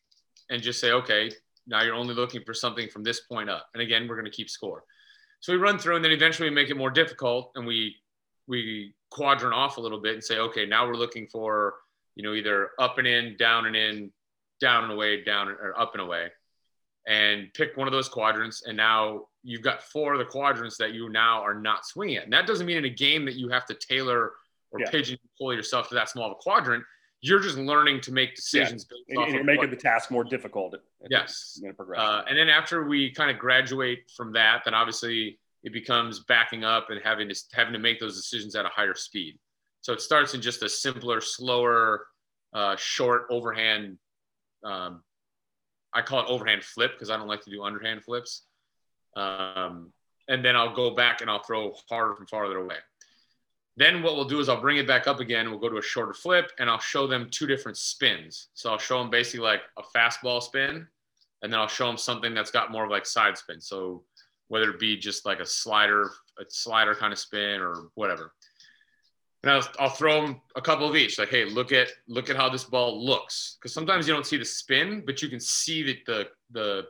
and 0.49 0.63
just 0.63 0.79
say, 0.79 0.93
okay, 0.93 1.29
now 1.67 1.83
you're 1.83 1.93
only 1.93 2.15
looking 2.15 2.41
for 2.45 2.53
something 2.53 2.87
from 2.87 3.03
this 3.03 3.19
point 3.19 3.49
up. 3.49 3.67
And 3.73 3.83
again, 3.83 4.07
we're 4.07 4.15
going 4.15 4.31
to 4.31 4.31
keep 4.31 4.49
score. 4.49 4.85
So 5.41 5.51
we 5.51 5.59
run 5.59 5.77
through 5.77 5.97
and 5.97 6.05
then 6.05 6.13
eventually 6.13 6.47
we 6.47 6.55
make 6.55 6.69
it 6.69 6.77
more 6.77 6.89
difficult 6.89 7.51
and 7.55 7.67
we 7.67 7.97
we 8.47 8.93
quadrant 9.11 9.53
off 9.53 9.75
a 9.75 9.81
little 9.81 9.99
bit 9.99 10.13
and 10.13 10.23
say, 10.23 10.37
okay, 10.37 10.65
now 10.65 10.87
we're 10.87 10.95
looking 10.95 11.27
for, 11.27 11.73
you 12.15 12.23
know, 12.23 12.33
either 12.33 12.69
up 12.79 12.97
and 12.97 13.07
in, 13.07 13.35
down 13.35 13.65
and 13.65 13.75
in, 13.75 14.09
down 14.61 14.85
and 14.85 14.93
away, 14.93 15.21
down 15.21 15.49
or 15.49 15.77
up 15.77 15.91
and 15.95 16.01
away. 16.01 16.29
And 17.07 17.53
pick 17.53 17.77
one 17.77 17.87
of 17.87 17.93
those 17.93 18.09
quadrants. 18.09 18.63
And 18.65 18.75
now 18.75 19.27
you've 19.43 19.61
got 19.61 19.83
four 19.83 20.13
of 20.13 20.19
the 20.19 20.25
quadrants 20.25 20.77
that 20.77 20.93
you 20.93 21.09
now 21.09 21.41
are 21.41 21.53
not 21.53 21.85
swinging 21.85 22.17
at. 22.17 22.23
And 22.23 22.33
that 22.33 22.47
doesn't 22.47 22.65
mean 22.65 22.77
in 22.77 22.85
a 22.85 22.89
game 22.89 23.25
that 23.25 23.35
you 23.35 23.49
have 23.49 23.65
to 23.67 23.75
tailor 23.75 24.33
or 24.71 24.79
yeah. 24.79 24.89
pigeonhole 24.89 25.53
yourself 25.53 25.87
to 25.89 25.95
that 25.95 26.09
small 26.09 26.25
of 26.25 26.31
a 26.31 26.35
quadrant. 26.35 26.83
You're 27.21 27.39
just 27.39 27.57
learning 27.57 28.01
to 28.01 28.11
make 28.11 28.35
decisions. 28.35 28.87
Yeah. 29.07 29.23
And, 29.23 29.33
you're 29.33 29.43
making 29.43 29.69
the 29.69 29.75
task 29.75 30.09
more 30.09 30.23
difficult. 30.23 30.75
Yes. 31.09 31.61
Uh, 31.95 32.23
and 32.27 32.37
then 32.37 32.49
after 32.49 32.83
we 32.83 33.11
kind 33.11 33.29
of 33.29 33.37
graduate 33.37 34.11
from 34.15 34.33
that, 34.33 34.63
then 34.65 34.73
obviously 34.73 35.39
it 35.63 35.73
becomes 35.73 36.21
backing 36.21 36.63
up 36.63 36.89
and 36.89 37.01
having 37.03 37.27
to 37.29 37.35
having 37.53 37.73
to 37.73 37.79
make 37.79 37.99
those 37.99 38.15
decisions 38.15 38.55
at 38.55 38.65
a 38.65 38.69
higher 38.69 38.93
speed. 38.93 39.37
So 39.81 39.93
it 39.93 40.01
starts 40.01 40.33
in 40.33 40.41
just 40.41 40.63
a 40.63 40.69
simpler, 40.69 41.21
slower, 41.21 42.07
uh, 42.53 42.75
short 42.75 43.27
overhand. 43.29 43.97
Um, 44.63 45.03
I 45.95 46.01
call 46.01 46.19
it 46.19 46.25
overhand 46.27 46.63
flip 46.63 46.91
because 46.93 47.09
I 47.09 47.17
don't 47.17 47.27
like 47.27 47.41
to 47.45 47.49
do 47.49 47.63
underhand 47.63 48.03
flips. 48.03 48.43
Um, 49.15 49.91
and 50.27 50.43
then 50.43 50.55
I'll 50.55 50.75
go 50.75 50.93
back 50.93 51.21
and 51.21 51.29
I'll 51.29 51.43
throw 51.43 51.73
harder 51.89 52.15
from 52.15 52.27
farther 52.27 52.57
away. 52.57 52.75
Then 53.77 54.03
what 54.03 54.15
we'll 54.15 54.25
do 54.25 54.39
is 54.39 54.49
I'll 54.49 54.61
bring 54.61 54.77
it 54.77 54.87
back 54.87 55.07
up 55.07 55.19
again. 55.19 55.49
We'll 55.49 55.59
go 55.59 55.69
to 55.69 55.77
a 55.77 55.81
shorter 55.81 56.13
flip 56.13 56.51
and 56.59 56.69
I'll 56.69 56.79
show 56.79 57.07
them 57.07 57.29
two 57.29 57.47
different 57.47 57.77
spins. 57.77 58.49
So 58.53 58.69
I'll 58.69 58.77
show 58.77 58.99
them 58.99 59.09
basically 59.09 59.45
like 59.45 59.61
a 59.77 59.83
fastball 59.97 60.41
spin, 60.41 60.87
and 61.41 61.51
then 61.51 61.59
I'll 61.59 61.67
show 61.67 61.87
them 61.87 61.97
something 61.97 62.33
that's 62.33 62.51
got 62.51 62.71
more 62.71 62.85
of 62.85 62.91
like 62.91 63.05
side 63.05 63.37
spin. 63.37 63.59
So 63.59 64.03
whether 64.47 64.69
it 64.69 64.79
be 64.79 64.97
just 64.97 65.25
like 65.25 65.39
a 65.39 65.45
slider, 65.45 66.11
a 66.39 66.43
slider 66.47 66.95
kind 66.95 67.11
of 67.11 67.19
spin 67.19 67.61
or 67.61 67.89
whatever. 67.95 68.33
And 69.45 69.53
I'll, 69.53 69.67
I'll 69.79 69.89
throw 69.89 70.25
them 70.25 70.41
a 70.55 70.61
couple 70.61 70.89
of 70.89 70.95
each. 70.95 71.19
Like, 71.19 71.29
hey, 71.29 71.45
look 71.45 71.71
at 71.71 71.89
look 72.07 72.31
at 72.31 72.35
how 72.35 72.49
this 72.49 72.63
ball 72.63 73.05
looks. 73.05 73.57
Because 73.59 73.73
sometimes 73.73 74.07
you 74.07 74.13
don't 74.13 74.25
see 74.25 74.37
the 74.37 74.45
spin, 74.45 75.03
but 75.05 75.21
you 75.21 75.29
can 75.29 75.39
see 75.39 75.83
that 75.83 76.05
the 76.07 76.27
the 76.51 76.87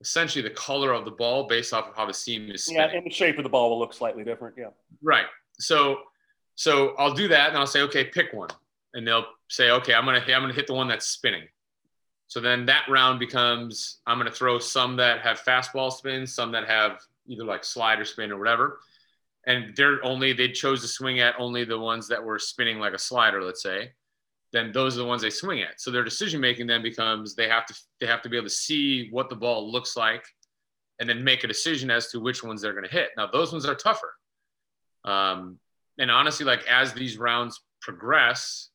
essentially 0.00 0.42
the 0.42 0.54
color 0.54 0.92
of 0.92 1.04
the 1.04 1.10
ball 1.10 1.48
based 1.48 1.74
off 1.74 1.88
of 1.88 1.96
how 1.96 2.06
the 2.06 2.14
seam 2.14 2.50
is 2.52 2.64
spinning. 2.64 2.82
Yeah, 2.82 2.96
and 2.96 3.04
the 3.04 3.10
shape 3.10 3.36
of 3.36 3.42
the 3.42 3.50
ball 3.50 3.70
will 3.70 3.80
look 3.80 3.92
slightly 3.92 4.22
different. 4.22 4.54
Yeah. 4.56 4.68
Right. 5.02 5.26
So 5.58 5.98
so 6.54 6.94
I'll 6.98 7.14
do 7.14 7.26
that 7.28 7.48
and 7.48 7.58
I'll 7.58 7.66
say, 7.66 7.82
okay, 7.82 8.04
pick 8.04 8.32
one. 8.32 8.50
And 8.94 9.04
they'll 9.04 9.26
say, 9.48 9.70
okay, 9.72 9.92
I'm 9.92 10.04
gonna 10.04 10.20
I'm 10.20 10.42
gonna 10.42 10.52
hit 10.52 10.68
the 10.68 10.74
one 10.74 10.86
that's 10.86 11.08
spinning. 11.08 11.48
So 12.28 12.40
then 12.40 12.64
that 12.66 12.84
round 12.88 13.18
becomes 13.18 13.98
I'm 14.06 14.18
gonna 14.18 14.30
throw 14.30 14.60
some 14.60 14.94
that 14.96 15.22
have 15.22 15.40
fastball 15.40 15.92
spins, 15.92 16.32
some 16.32 16.52
that 16.52 16.68
have 16.68 17.00
either 17.26 17.44
like 17.44 17.64
slider 17.64 18.04
spin 18.04 18.30
or 18.30 18.38
whatever. 18.38 18.78
And 19.46 19.74
they're 19.76 20.04
only 20.04 20.32
they 20.32 20.48
chose 20.48 20.80
to 20.82 20.88
swing 20.88 21.20
at 21.20 21.34
only 21.38 21.64
the 21.64 21.78
ones 21.78 22.06
that 22.08 22.22
were 22.22 22.38
spinning 22.38 22.78
like 22.78 22.92
a 22.92 22.98
slider, 22.98 23.42
let's 23.42 23.62
say. 23.62 23.92
Then 24.52 24.70
those 24.70 24.96
are 24.96 25.00
the 25.00 25.06
ones 25.06 25.22
they 25.22 25.30
swing 25.30 25.62
at. 25.62 25.80
So 25.80 25.90
their 25.90 26.04
decision 26.04 26.40
making 26.40 26.66
then 26.66 26.82
becomes 26.82 27.34
they 27.34 27.48
have 27.48 27.66
to 27.66 27.74
they 28.00 28.06
have 28.06 28.22
to 28.22 28.28
be 28.28 28.36
able 28.36 28.48
to 28.48 28.54
see 28.54 29.08
what 29.10 29.28
the 29.30 29.36
ball 29.36 29.70
looks 29.70 29.96
like 29.96 30.24
and 31.00 31.08
then 31.08 31.24
make 31.24 31.42
a 31.42 31.48
decision 31.48 31.90
as 31.90 32.08
to 32.08 32.20
which 32.20 32.44
ones 32.44 32.62
they're 32.62 32.72
going 32.72 32.84
to 32.84 32.90
hit. 32.90 33.10
Now 33.16 33.26
those 33.26 33.50
ones 33.50 33.66
are 33.66 33.74
tougher 33.74 34.14
um, 35.04 35.58
and 35.98 36.10
honestly, 36.10 36.46
like 36.46 36.66
as 36.66 36.92
these 36.92 37.18
rounds 37.18 37.60
progress, 37.80 38.70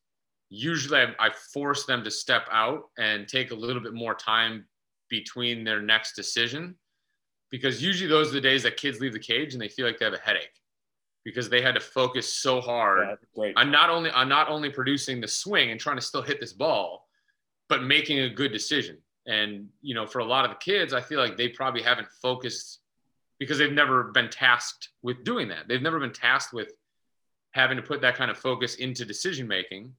usually 0.50 1.00
I, 1.00 1.28
I 1.28 1.30
force 1.54 1.86
them 1.86 2.04
to 2.04 2.12
step 2.12 2.48
out 2.52 2.84
and 2.98 3.28
take 3.28 3.52
a 3.52 3.56
little 3.56 3.82
bit 3.82 3.94
more 3.94 4.14
time 4.14 4.66
between 5.10 5.64
their 5.64 5.82
next 5.82 6.16
decision 6.16 6.76
because 7.50 7.82
usually 7.82 8.10
those 8.10 8.30
are 8.30 8.34
the 8.34 8.42
days 8.42 8.64
that 8.64 8.78
kids 8.78 9.00
leave 9.00 9.14
the 9.14 9.20
cage 9.20 9.54
and 9.54 9.62
they 9.62 9.70
feel 9.70 9.86
like 9.86 10.00
they 10.00 10.06
have 10.06 10.14
a 10.14 10.20
headache 10.20 10.62
because 11.24 11.50
they 11.50 11.62
had 11.62 11.76
to 11.76 11.82
focus 11.82 12.32
so 12.32 12.62
hard 12.62 13.18
yeah, 13.36 13.52
on 13.58 13.70
not 13.70 13.90
only 13.90 14.10
on 14.12 14.30
not 14.30 14.50
only 14.50 14.70
producing 14.70 15.20
the 15.20 15.28
swing 15.28 15.72
and 15.72 15.80
trying 15.80 15.98
to 15.98 16.02
still 16.02 16.22
hit 16.22 16.40
this 16.40 16.54
ball, 16.54 17.08
but 17.70 17.84
making 17.84 18.20
a 18.20 18.30
good 18.30 18.52
decision. 18.52 18.98
And 19.26 19.68
you 19.82 19.94
know, 19.94 20.08
for 20.08 20.20
a 20.20 20.26
lot 20.26 20.46
of 20.46 20.52
the 20.52 20.58
kids, 20.58 20.94
I 20.94 21.02
feel 21.02 21.20
like 21.20 21.36
they 21.36 21.50
probably 21.50 21.82
haven't 21.82 22.08
focused 22.22 22.80
because 23.40 23.58
they've 23.58 23.72
never 23.72 24.06
been 24.06 24.30
tasked 24.30 24.90
with 25.02 25.24
doing 25.24 25.50
that. 25.50 25.68
They've 25.68 25.82
never 25.82 26.00
been 26.00 26.14
tasked 26.14 26.54
with 26.54 26.72
having 27.52 27.78
to 27.78 27.84
put 27.84 28.02
that 28.02 28.16
kind 28.16 28.32
of 28.32 28.38
focus 28.38 28.76
into 28.76 29.06
decision 29.06 29.48
making. 29.48 29.94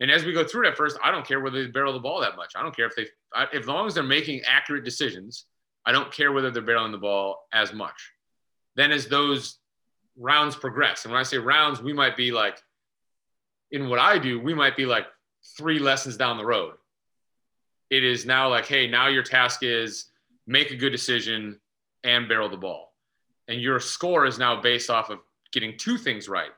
And 0.00 0.10
as 0.10 0.24
we 0.24 0.32
go 0.32 0.44
through 0.44 0.66
it 0.66 0.72
at 0.72 0.76
first, 0.76 0.98
I 1.02 1.10
don't 1.10 1.26
care 1.26 1.40
whether 1.40 1.64
they 1.64 1.70
barrel 1.70 1.92
the 1.92 2.00
ball 2.00 2.20
that 2.20 2.36
much. 2.36 2.52
I 2.54 2.62
don't 2.62 2.76
care 2.76 2.86
if 2.86 2.94
they, 2.94 3.06
as 3.56 3.66
long 3.66 3.86
as 3.86 3.94
they're 3.94 4.02
making 4.02 4.42
accurate 4.46 4.84
decisions, 4.84 5.46
I 5.86 5.92
don't 5.92 6.12
care 6.12 6.32
whether 6.32 6.50
they're 6.50 6.62
barreling 6.62 6.92
the 6.92 6.98
ball 6.98 7.46
as 7.52 7.72
much. 7.72 8.12
Then 8.74 8.92
as 8.92 9.06
those 9.06 9.58
rounds 10.18 10.56
progress, 10.56 11.04
and 11.04 11.12
when 11.12 11.20
I 11.20 11.24
say 11.24 11.38
rounds, 11.38 11.80
we 11.80 11.92
might 11.92 12.16
be 12.16 12.32
like, 12.32 12.60
in 13.70 13.88
what 13.88 13.98
I 13.98 14.18
do, 14.18 14.40
we 14.40 14.52
might 14.52 14.76
be 14.76 14.84
like 14.84 15.06
three 15.56 15.78
lessons 15.78 16.16
down 16.16 16.36
the 16.36 16.44
road. 16.44 16.74
It 17.88 18.04
is 18.04 18.26
now 18.26 18.48
like, 18.48 18.66
hey, 18.66 18.88
now 18.88 19.08
your 19.08 19.22
task 19.22 19.62
is 19.62 20.06
make 20.46 20.70
a 20.70 20.76
good 20.76 20.90
decision, 20.90 21.58
and 22.04 22.28
barrel 22.28 22.48
the 22.48 22.56
ball. 22.56 22.92
And 23.48 23.60
your 23.60 23.80
score 23.80 24.26
is 24.26 24.38
now 24.38 24.60
based 24.60 24.90
off 24.90 25.10
of 25.10 25.18
getting 25.52 25.76
two 25.76 25.98
things 25.98 26.28
right. 26.28 26.50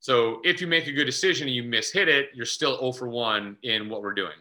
So 0.00 0.40
if 0.44 0.60
you 0.60 0.66
make 0.66 0.86
a 0.86 0.92
good 0.92 1.04
decision 1.04 1.46
and 1.46 1.54
you 1.54 1.62
miss 1.62 1.92
hit 1.92 2.08
it, 2.08 2.30
you're 2.34 2.46
still 2.46 2.78
0 2.78 2.92
for 2.92 3.08
1 3.08 3.58
in 3.62 3.88
what 3.88 4.02
we're 4.02 4.14
doing. 4.14 4.32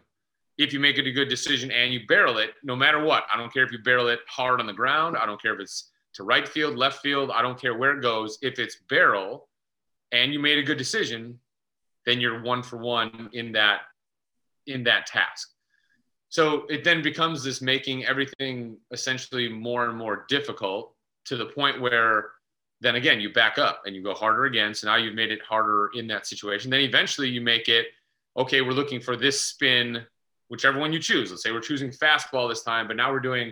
If 0.60 0.74
you 0.74 0.80
make 0.80 0.98
it 0.98 1.08
a 1.08 1.12
good 1.12 1.30
decision 1.30 1.72
and 1.72 1.94
you 1.94 2.02
barrel 2.06 2.38
it, 2.38 2.52
no 2.64 2.76
matter 2.76 3.02
what, 3.02 3.24
I 3.34 3.38
don't 3.38 3.52
care 3.52 3.64
if 3.64 3.72
you 3.72 3.80
barrel 3.80 4.10
it 4.10 4.20
hard 4.28 4.60
on 4.60 4.68
the 4.68 4.74
ground, 4.74 5.16
I 5.18 5.26
don't 5.26 5.42
care 5.42 5.54
if 5.54 5.60
it's 5.62 5.90
to 6.16 6.24
right 6.24 6.48
field, 6.48 6.76
left 6.76 7.02
field, 7.02 7.32
I 7.32 7.42
don't 7.42 7.60
care 7.60 7.78
where 7.78 7.98
it 7.98 8.02
goes. 8.02 8.38
If 8.42 8.60
it's 8.60 8.76
barrel 8.90 9.48
and 10.12 10.34
you 10.34 10.40
made 10.40 10.58
a 10.58 10.64
good 10.64 10.78
decision, 10.78 11.40
then 12.06 12.20
you're 12.20 12.42
one 12.42 12.62
for 12.62 12.78
one 12.78 13.30
in 13.34 13.54
that 13.54 13.82
in 14.68 14.84
that 14.84 15.08
task. 15.08 15.50
So 16.28 16.66
it 16.68 16.84
then 16.84 17.02
becomes 17.02 17.44
this 17.44 17.62
making 17.62 18.06
everything 18.06 18.78
essentially 18.92 19.48
more 19.50 19.86
and 19.86 19.98
more 19.98 20.26
difficult 20.28 20.94
to 21.26 21.38
the 21.38 21.46
point 21.46 21.80
where 21.80 22.32
then 22.82 22.96
again 22.96 23.22
you 23.22 23.32
back 23.32 23.58
up 23.58 23.84
and 23.86 23.96
you 23.96 24.04
go 24.04 24.14
harder 24.14 24.46
again. 24.46 24.74
So 24.74 24.88
now 24.88 24.98
you've 24.98 25.16
made 25.16 25.32
it 25.32 25.42
harder 25.42 25.90
in 25.96 26.06
that 26.08 26.28
situation. 26.28 26.70
Then 26.70 26.82
eventually 26.82 27.30
you 27.30 27.40
make 27.40 27.70
it 27.70 27.88
okay 28.36 28.62
we're 28.62 28.72
looking 28.72 29.00
for 29.00 29.16
this 29.16 29.42
spin 29.42 30.06
whichever 30.50 30.80
one 30.80 30.94
you 30.94 31.00
choose 31.00 31.32
let's 31.32 31.44
say 31.44 31.52
we're 31.52 31.60
choosing 31.60 31.90
fastball 31.90 32.50
this 32.50 32.64
time 32.64 32.88
but 32.88 32.96
now 32.96 33.12
we're 33.12 33.20
doing 33.20 33.52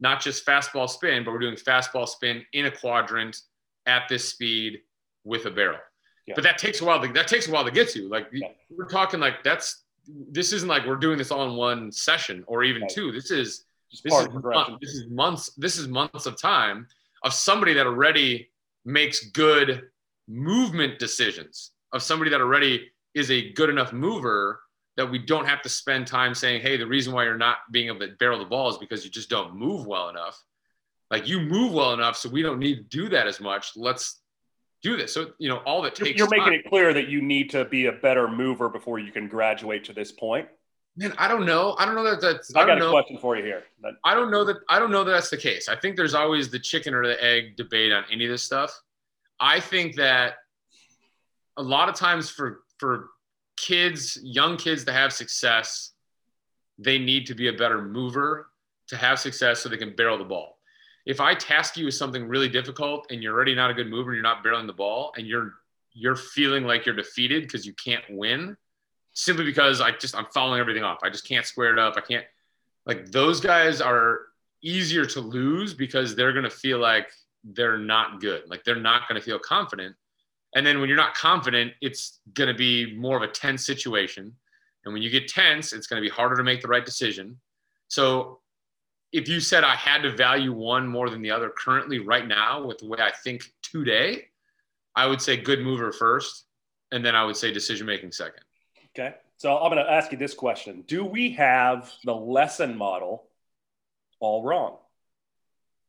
not 0.00 0.20
just 0.20 0.46
fastball 0.46 0.88
spin 0.88 1.24
but 1.24 1.32
we're 1.32 1.38
doing 1.38 1.56
fastball 1.56 2.06
spin 2.06 2.44
in 2.52 2.66
a 2.66 2.70
quadrant 2.70 3.40
at 3.86 4.02
this 4.08 4.28
speed 4.28 4.80
with 5.24 5.46
a 5.46 5.50
barrel 5.50 5.78
yeah. 6.26 6.34
but 6.34 6.44
that 6.44 6.58
takes 6.58 6.80
a 6.80 6.84
while 6.84 7.00
to, 7.00 7.08
that 7.12 7.26
takes 7.26 7.48
a 7.48 7.50
while 7.50 7.64
to 7.64 7.70
get 7.70 7.88
to 7.88 8.08
like 8.08 8.28
yeah. 8.32 8.48
we're 8.70 8.86
talking 8.86 9.18
like 9.18 9.42
that's 9.42 9.84
this 10.30 10.52
isn't 10.52 10.68
like 10.68 10.86
we're 10.86 10.96
doing 10.96 11.18
this 11.18 11.30
all 11.30 11.48
in 11.48 11.56
one 11.56 11.92
session 11.92 12.44
or 12.46 12.64
even 12.64 12.82
right. 12.82 12.90
two. 12.90 13.12
This 13.12 13.30
is 13.30 13.64
this 13.90 14.00
is, 14.04 14.28
months, 14.32 14.70
this 14.80 14.94
is 14.94 15.06
months. 15.08 15.50
This 15.56 15.78
is 15.78 15.88
months 15.88 16.26
of 16.26 16.40
time 16.40 16.86
of 17.24 17.32
somebody 17.32 17.72
that 17.74 17.86
already 17.86 18.50
makes 18.84 19.30
good 19.30 19.88
movement 20.28 20.98
decisions. 20.98 21.72
Of 21.92 22.02
somebody 22.02 22.30
that 22.30 22.40
already 22.40 22.90
is 23.14 23.30
a 23.30 23.52
good 23.52 23.70
enough 23.70 23.92
mover 23.92 24.60
that 24.98 25.10
we 25.10 25.18
don't 25.18 25.46
have 25.46 25.62
to 25.62 25.68
spend 25.68 26.06
time 26.06 26.34
saying, 26.34 26.60
"Hey, 26.60 26.76
the 26.76 26.86
reason 26.86 27.14
why 27.14 27.24
you're 27.24 27.38
not 27.38 27.58
being 27.70 27.86
able 27.86 28.00
to 28.00 28.08
barrel 28.18 28.38
the 28.38 28.44
ball 28.44 28.68
is 28.68 28.76
because 28.76 29.04
you 29.04 29.10
just 29.10 29.30
don't 29.30 29.54
move 29.54 29.86
well 29.86 30.10
enough." 30.10 30.42
Like 31.10 31.26
you 31.26 31.40
move 31.40 31.72
well 31.72 31.94
enough, 31.94 32.16
so 32.16 32.28
we 32.28 32.42
don't 32.42 32.58
need 32.58 32.76
to 32.76 32.82
do 32.82 33.08
that 33.10 33.26
as 33.26 33.40
much. 33.40 33.76
Let's 33.76 34.20
do 34.82 34.96
this. 34.96 35.14
So, 35.14 35.30
you 35.38 35.48
know, 35.48 35.58
all 35.58 35.82
that 35.82 35.94
takes 35.94 36.18
You're 36.18 36.28
making 36.28 36.52
it 36.52 36.68
clear 36.68 36.92
that 36.92 37.08
you 37.08 37.22
need 37.22 37.50
to 37.50 37.64
be 37.64 37.86
a 37.86 37.92
better 37.92 38.28
mover 38.28 38.68
before 38.68 38.98
you 38.98 39.10
can 39.10 39.28
graduate 39.28 39.84
to 39.84 39.92
this 39.92 40.12
point. 40.12 40.48
Man, 40.96 41.14
I 41.16 41.28
don't 41.28 41.46
know. 41.46 41.76
I 41.78 41.84
don't 41.84 41.94
know 41.94 42.04
that 42.04 42.20
that's. 42.20 42.54
I, 42.56 42.62
I 42.62 42.66
got 42.66 42.78
a 42.78 42.80
know. 42.80 42.90
question 42.90 43.18
for 43.18 43.36
you 43.36 43.44
here. 43.44 43.62
But... 43.80 43.94
I 44.04 44.14
don't 44.14 44.30
know 44.32 44.44
that. 44.44 44.56
I 44.68 44.80
don't 44.80 44.90
know 44.90 45.04
that 45.04 45.12
that's 45.12 45.30
the 45.30 45.36
case. 45.36 45.68
I 45.68 45.76
think 45.76 45.96
there's 45.96 46.14
always 46.14 46.50
the 46.50 46.58
chicken 46.58 46.92
or 46.92 47.06
the 47.06 47.22
egg 47.24 47.56
debate 47.56 47.92
on 47.92 48.04
any 48.10 48.24
of 48.24 48.30
this 48.30 48.42
stuff. 48.42 48.78
I 49.38 49.60
think 49.60 49.94
that 49.94 50.34
a 51.56 51.62
lot 51.62 51.88
of 51.88 51.94
times 51.94 52.28
for 52.28 52.62
for 52.78 53.10
kids, 53.60 54.18
young 54.22 54.56
kids 54.56 54.84
to 54.84 54.92
have 54.92 55.12
success, 55.12 55.92
they 56.78 56.98
need 56.98 57.26
to 57.26 57.34
be 57.34 57.48
a 57.48 57.52
better 57.52 57.82
mover 57.82 58.50
to 58.88 58.96
have 58.96 59.18
success 59.18 59.60
so 59.60 59.68
they 59.68 59.76
can 59.76 59.94
barrel 59.94 60.18
the 60.18 60.24
ball 60.24 60.58
if 61.08 61.22
I 61.22 61.34
task 61.34 61.78
you 61.78 61.86
with 61.86 61.94
something 61.94 62.28
really 62.28 62.50
difficult 62.50 63.06
and 63.10 63.22
you're 63.22 63.34
already 63.34 63.54
not 63.54 63.70
a 63.70 63.74
good 63.74 63.88
mover 63.88 64.10
and 64.10 64.16
you're 64.16 64.22
not 64.22 64.44
barreling 64.44 64.66
the 64.66 64.74
ball 64.74 65.12
and 65.16 65.26
you're 65.26 65.54
you're 65.94 66.14
feeling 66.14 66.64
like 66.64 66.84
you're 66.84 66.94
defeated 66.94 67.44
because 67.44 67.66
you 67.66 67.72
can't 67.82 68.04
win 68.10 68.54
simply 69.14 69.46
because 69.46 69.80
I 69.80 69.92
just 69.92 70.14
I'm 70.14 70.26
following 70.34 70.60
everything 70.60 70.84
off. 70.84 70.98
I 71.02 71.08
just 71.08 71.26
can't 71.26 71.46
square 71.46 71.72
it 71.72 71.78
up. 71.78 71.94
I 71.96 72.02
can't 72.02 72.26
like 72.84 73.10
those 73.10 73.40
guys 73.40 73.80
are 73.80 74.20
easier 74.62 75.06
to 75.06 75.20
lose 75.20 75.72
because 75.72 76.14
they're 76.14 76.32
going 76.32 76.44
to 76.44 76.50
feel 76.50 76.78
like 76.78 77.10
they're 77.42 77.78
not 77.78 78.20
good. 78.20 78.42
Like 78.46 78.62
they're 78.64 78.76
not 78.76 79.08
going 79.08 79.18
to 79.18 79.24
feel 79.24 79.38
confident. 79.38 79.96
And 80.54 80.66
then 80.66 80.80
when 80.80 80.88
you're 80.88 80.96
not 80.96 81.14
confident, 81.14 81.72
it's 81.80 82.20
going 82.34 82.48
to 82.48 82.54
be 82.54 82.96
more 82.96 83.16
of 83.16 83.22
a 83.22 83.32
tense 83.32 83.66
situation. 83.66 84.34
And 84.84 84.94
when 84.94 85.02
you 85.02 85.10
get 85.10 85.28
tense, 85.28 85.72
it's 85.72 85.86
going 85.86 86.02
to 86.02 86.08
be 86.08 86.12
harder 86.12 86.36
to 86.36 86.42
make 86.42 86.62
the 86.62 86.68
right 86.68 86.84
decision. 86.84 87.38
So 87.88 88.40
if 89.12 89.28
you 89.28 89.40
said 89.40 89.64
I 89.64 89.74
had 89.74 90.02
to 90.02 90.10
value 90.10 90.52
one 90.52 90.86
more 90.86 91.10
than 91.10 91.22
the 91.22 91.30
other 91.30 91.50
currently 91.50 91.98
right 91.98 92.26
now 92.26 92.64
with 92.64 92.78
the 92.78 92.86
way 92.86 92.98
I 93.00 93.12
think 93.12 93.42
today, 93.62 94.26
I 94.94 95.06
would 95.06 95.20
say 95.20 95.36
good 95.36 95.60
mover 95.60 95.92
first, 95.92 96.44
and 96.92 97.04
then 97.04 97.14
I 97.14 97.24
would 97.24 97.36
say 97.36 97.52
decision 97.52 97.86
making 97.86 98.12
second. 98.12 98.42
Okay. 98.98 99.14
So 99.36 99.56
I'm 99.56 99.70
going 99.70 99.84
to 99.84 99.90
ask 99.90 100.10
you 100.10 100.18
this 100.18 100.34
question 100.34 100.82
Do 100.86 101.04
we 101.04 101.30
have 101.32 101.92
the 102.04 102.14
lesson 102.14 102.76
model 102.76 103.24
all 104.20 104.42
wrong? 104.42 104.76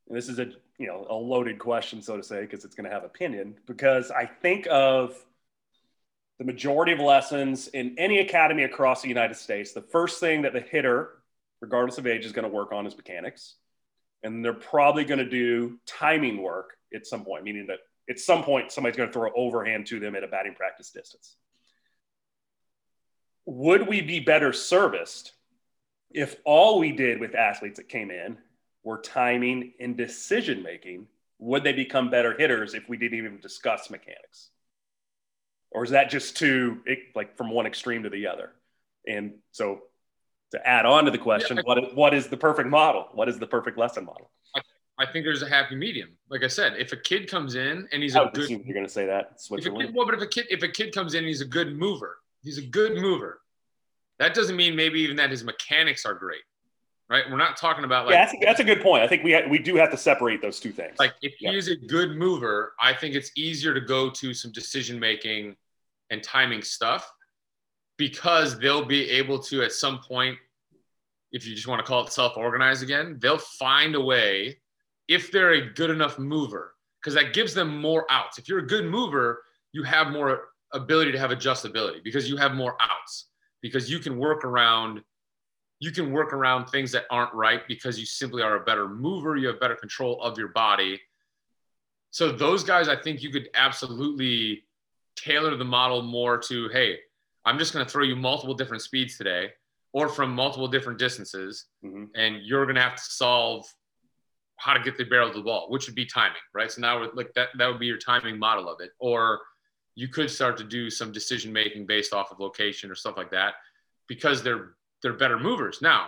And 0.07 0.17
this 0.17 0.29
is 0.29 0.39
a 0.39 0.51
you 0.79 0.87
know 0.87 1.05
a 1.09 1.13
loaded 1.13 1.59
question, 1.59 2.01
so 2.01 2.17
to 2.17 2.23
say, 2.23 2.41
because 2.41 2.65
it's 2.65 2.73
going 2.73 2.89
to 2.89 2.95
have 2.95 3.03
opinion. 3.03 3.55
Because 3.67 4.09
I 4.09 4.25
think 4.25 4.67
of 4.71 5.13
the 6.39 6.45
majority 6.45 6.93
of 6.93 6.99
lessons 6.99 7.67
in 7.67 7.95
any 7.99 8.19
academy 8.19 8.63
across 8.63 9.03
the 9.03 9.09
United 9.09 9.35
States, 9.35 9.73
the 9.73 9.81
first 9.81 10.19
thing 10.19 10.41
that 10.43 10.53
the 10.53 10.61
hitter 10.61 11.19
regardless 11.61 11.97
of 11.97 12.07
age, 12.07 12.25
is 12.25 12.31
going 12.31 12.43
to 12.43 12.53
work 12.53 12.71
on 12.71 12.85
is 12.85 12.95
mechanics. 12.95 13.55
And 14.23 14.43
they're 14.43 14.53
probably 14.53 15.05
going 15.05 15.19
to 15.19 15.29
do 15.29 15.79
timing 15.85 16.41
work 16.41 16.75
at 16.93 17.05
some 17.05 17.23
point, 17.23 17.43
meaning 17.43 17.67
that 17.67 17.79
at 18.09 18.19
some 18.19 18.43
point 18.43 18.71
somebody's 18.71 18.97
going 18.97 19.09
to 19.09 19.13
throw 19.13 19.27
an 19.27 19.33
overhand 19.35 19.85
to 19.87 19.99
them 19.99 20.15
at 20.15 20.23
a 20.23 20.27
batting 20.27 20.55
practice 20.55 20.91
distance. 20.91 21.35
Would 23.45 23.87
we 23.87 24.01
be 24.01 24.19
better 24.19 24.53
serviced 24.53 25.33
if 26.11 26.35
all 26.43 26.79
we 26.79 26.91
did 26.91 27.19
with 27.19 27.35
athletes 27.35 27.77
that 27.77 27.87
came 27.87 28.11
in 28.11 28.37
were 28.83 28.99
timing 28.99 29.73
and 29.79 29.97
decision 29.97 30.63
making? 30.63 31.07
Would 31.39 31.63
they 31.63 31.73
become 31.73 32.09
better 32.09 32.35
hitters 32.37 32.73
if 32.73 32.89
we 32.89 32.97
didn't 32.97 33.17
even 33.17 33.39
discuss 33.39 33.89
mechanics? 33.89 34.49
Or 35.71 35.83
is 35.83 35.91
that 35.91 36.09
just 36.09 36.37
too 36.37 36.79
like 37.15 37.37
from 37.37 37.51
one 37.51 37.65
extreme 37.65 38.03
to 38.03 38.09
the 38.09 38.27
other? 38.27 38.51
And 39.07 39.35
so 39.51 39.81
to 40.51 40.67
add 40.67 40.85
on 40.85 41.05
to 41.05 41.11
the 41.11 41.17
question, 41.17 41.57
yeah, 41.57 41.63
what, 41.63 41.95
what 41.95 42.13
is 42.13 42.27
the 42.27 42.37
perfect 42.37 42.69
model? 42.69 43.07
What 43.13 43.29
is 43.29 43.37
the 43.37 43.47
perfect 43.47 43.77
lesson 43.77 44.05
model? 44.05 44.31
I, 44.55 44.61
I, 44.97 45.11
think 45.11 45.25
there's 45.25 45.43
a 45.43 45.49
happy 45.49 45.75
medium. 45.75 46.09
Like 46.29 46.43
I 46.43 46.47
said, 46.47 46.73
if 46.77 46.91
a 46.91 46.97
kid 46.97 47.29
comes 47.29 47.55
in 47.55 47.87
and 47.91 48.01
he's 48.01 48.15
a 48.15 48.29
good, 48.33 48.49
you're 48.49 48.73
going 48.73 48.85
to 48.85 48.91
say 48.91 49.05
that. 49.05 49.39
If 49.51 49.65
a 49.65 49.71
kid, 49.71 49.93
well, 49.93 50.05
but 50.05 50.15
if 50.15 50.21
a 50.21 50.27
kid, 50.27 50.47
if 50.49 50.63
a 50.63 50.67
kid 50.67 50.93
comes 50.93 51.13
in 51.13 51.19
and 51.19 51.27
he's 51.27 51.41
a 51.41 51.45
good 51.45 51.77
mover, 51.77 52.17
he's 52.41 52.57
a 52.57 52.65
good 52.65 52.95
mover. 52.95 53.41
That 54.17 54.33
doesn't 54.33 54.55
mean 54.55 54.75
maybe 54.75 54.99
even 55.01 55.15
that 55.17 55.29
his 55.29 55.43
mechanics 55.43 56.05
are 56.05 56.13
great, 56.13 56.41
right? 57.09 57.23
We're 57.29 57.37
not 57.37 57.57
talking 57.57 57.83
about 57.83 58.05
like. 58.05 58.13
Yeah, 58.13 58.25
that's, 58.25 58.37
that's 58.41 58.59
a 58.59 58.63
good 58.63 58.81
point. 58.81 59.03
I 59.03 59.07
think 59.07 59.23
we 59.23 59.33
ha- 59.33 59.47
we 59.49 59.59
do 59.59 59.75
have 59.75 59.91
to 59.91 59.97
separate 59.97 60.41
those 60.41 60.59
two 60.59 60.71
things. 60.71 60.95
Like 60.99 61.13
if 61.21 61.41
yeah. 61.41 61.51
he 61.51 61.57
is 61.57 61.67
a 61.67 61.75
good 61.75 62.17
mover, 62.17 62.73
I 62.79 62.93
think 62.93 63.15
it's 63.15 63.31
easier 63.35 63.73
to 63.73 63.81
go 63.81 64.09
to 64.09 64.33
some 64.33 64.51
decision 64.51 64.99
making 64.99 65.55
and 66.09 66.23
timing 66.23 66.61
stuff 66.61 67.11
because 67.97 68.57
they'll 68.57 68.85
be 68.85 69.09
able 69.09 69.37
to 69.37 69.61
at 69.61 69.71
some 69.71 69.99
point 69.99 70.37
if 71.31 71.45
you 71.45 71.53
just 71.53 71.67
want 71.67 71.79
to 71.79 71.85
call 71.85 72.05
it 72.05 72.11
self-organized 72.11 72.81
again 72.81 73.17
they'll 73.21 73.37
find 73.37 73.93
a 73.93 74.01
way 74.01 74.57
if 75.07 75.31
they're 75.31 75.53
a 75.53 75.73
good 75.73 75.89
enough 75.89 76.17
mover 76.17 76.73
because 76.99 77.13
that 77.13 77.33
gives 77.33 77.53
them 77.53 77.79
more 77.79 78.05
outs 78.09 78.39
if 78.39 78.47
you're 78.47 78.59
a 78.59 78.67
good 78.67 78.85
mover 78.85 79.43
you 79.73 79.83
have 79.83 80.07
more 80.11 80.45
ability 80.73 81.11
to 81.11 81.19
have 81.19 81.29
adjustability 81.29 82.03
because 82.03 82.27
you 82.29 82.37
have 82.37 82.53
more 82.53 82.75
outs 82.79 83.27
because 83.61 83.91
you 83.91 83.99
can 83.99 84.17
work 84.17 84.43
around 84.43 85.01
you 85.79 85.91
can 85.91 86.11
work 86.11 86.33
around 86.33 86.67
things 86.67 86.91
that 86.91 87.05
aren't 87.09 87.33
right 87.33 87.61
because 87.67 87.99
you 87.99 88.05
simply 88.05 88.41
are 88.41 88.57
a 88.57 88.59
better 88.61 88.87
mover 88.87 89.37
you 89.37 89.47
have 89.47 89.59
better 89.59 89.75
control 89.75 90.21
of 90.21 90.37
your 90.37 90.49
body. 90.49 90.99
So 92.11 92.31
those 92.31 92.63
guys 92.63 92.87
i 92.89 92.95
think 92.95 93.21
you 93.21 93.31
could 93.31 93.49
absolutely 93.53 94.63
tailor 95.15 95.55
the 95.55 95.65
model 95.65 96.01
more 96.01 96.37
to 96.37 96.69
hey 96.69 96.97
i'm 97.45 97.59
just 97.59 97.73
going 97.73 97.85
to 97.85 97.91
throw 97.91 98.03
you 98.03 98.15
multiple 98.15 98.55
different 98.55 98.81
speeds 98.81 99.17
today 99.17 99.51
or 99.93 100.07
from 100.07 100.33
multiple 100.33 100.67
different 100.67 100.97
distances 100.97 101.65
mm-hmm. 101.83 102.05
and 102.15 102.37
you're 102.43 102.65
going 102.65 102.75
to 102.75 102.81
have 102.81 102.95
to 102.95 103.03
solve 103.03 103.65
how 104.59 104.73
to 104.73 104.79
get 104.81 104.97
the 104.97 105.03
barrel 105.05 105.31
to 105.31 105.37
the 105.37 105.43
ball 105.43 105.67
which 105.69 105.87
would 105.87 105.95
be 105.95 106.05
timing 106.05 106.41
right? 106.53 106.71
So 106.71 106.81
now 106.81 107.09
like 107.13 107.33
that 107.33 107.49
that 107.57 107.67
would 107.67 107.79
be 107.79 107.87
your 107.87 107.97
timing 107.97 108.37
model 108.37 108.69
of 108.69 108.81
it. 108.81 108.91
Or 108.99 109.39
you 109.95 110.07
could 110.07 110.29
start 110.29 110.57
to 110.57 110.63
do 110.63 110.89
some 110.89 111.11
decision 111.11 111.51
making 111.51 111.85
based 111.85 112.13
off 112.13 112.31
of 112.31 112.39
location 112.39 112.91
or 112.91 112.95
stuff 112.95 113.17
like 113.17 113.31
that 113.31 113.55
because 114.07 114.43
they're 114.43 114.75
they're 115.01 115.13
better 115.13 115.39
movers 115.39 115.81
now 115.81 116.07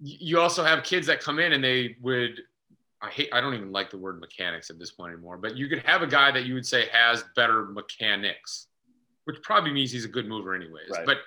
you 0.00 0.40
also 0.40 0.64
have 0.64 0.82
kids 0.84 1.06
that 1.06 1.20
come 1.20 1.38
in 1.38 1.52
and 1.52 1.62
they 1.62 1.96
would 2.00 2.40
I 3.04 3.10
hate 3.10 3.28
I 3.32 3.40
don't 3.40 3.54
even 3.54 3.70
like 3.70 3.90
the 3.90 3.98
word 3.98 4.18
mechanics 4.18 4.70
at 4.70 4.78
this 4.78 4.90
point 4.90 5.12
anymore, 5.12 5.36
but 5.36 5.56
you 5.56 5.68
could 5.68 5.80
have 5.80 6.02
a 6.02 6.06
guy 6.06 6.30
that 6.30 6.46
you 6.46 6.54
would 6.54 6.66
say 6.66 6.88
has 6.90 7.22
better 7.36 7.66
mechanics, 7.66 8.68
which 9.24 9.42
probably 9.42 9.72
means 9.72 9.92
he's 9.92 10.06
a 10.06 10.08
good 10.08 10.26
mover 10.26 10.54
anyways. 10.54 10.90
Right. 10.90 11.04
But 11.04 11.18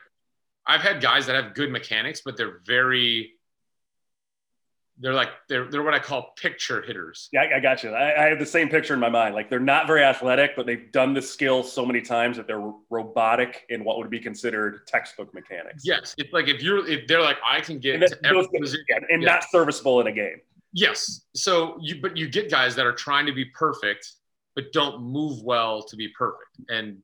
I've 0.66 0.82
had 0.82 1.02
guys 1.02 1.28
that 1.28 1.36
have 1.36 1.54
good 1.54 1.72
mechanics, 1.72 2.22
but 2.26 2.36
they're 2.36 2.60
very 2.66 3.34
they're 5.00 5.14
like 5.14 5.30
they're 5.48 5.70
they're 5.70 5.84
what 5.84 5.94
I 5.94 6.00
call 6.00 6.34
picture 6.38 6.82
hitters. 6.82 7.30
Yeah, 7.32 7.42
I, 7.42 7.58
I 7.58 7.60
got 7.60 7.84
you. 7.84 7.92
I, 7.92 8.26
I, 8.26 8.30
have 8.30 8.40
the 8.40 8.46
same 8.46 8.68
picture 8.68 8.94
in 8.94 9.00
my 9.00 9.10
mind. 9.10 9.36
Like 9.36 9.50
they're 9.50 9.60
not 9.60 9.86
very 9.86 10.04
athletic, 10.04 10.56
but 10.56 10.66
they've 10.66 10.92
done 10.92 11.14
the 11.14 11.22
skill 11.22 11.64
so 11.64 11.86
many 11.86 12.02
times 12.02 12.38
that 12.38 12.48
they're 12.48 12.72
robotic 12.90 13.66
in 13.70 13.84
what 13.84 13.98
would 13.98 14.10
be 14.10 14.20
considered 14.20 14.88
textbook 14.88 15.34
mechanics. 15.34 15.84
Yes, 15.86 16.16
it's 16.18 16.34
like 16.34 16.48
if 16.48 16.64
you're 16.64 16.88
if 16.88 17.08
they're 17.08 17.22
like 17.22 17.38
I 17.46 17.62
can 17.62 17.80
get 17.80 18.02
and, 18.02 18.14
every 18.24 18.48
position, 18.60 18.86
and 19.10 19.22
not 19.22 19.44
serviceable 19.44 20.02
in 20.02 20.08
a 20.08 20.12
game. 20.12 20.38
Yes. 20.74 21.26
So 21.34 21.78
you, 21.82 22.02
but 22.02 22.18
you 22.18 22.30
get 22.30 22.52
guys 22.52 22.76
that 22.76 22.86
are 22.86 22.94
trying 22.94 23.26
to 23.28 23.34
be 23.34 23.46
perfect, 23.46 24.12
but 24.56 24.72
don't 24.74 25.02
move 25.02 25.42
well 25.44 25.84
to 25.84 25.96
be 25.96 26.10
perfect. 26.10 26.60
And 26.70 26.98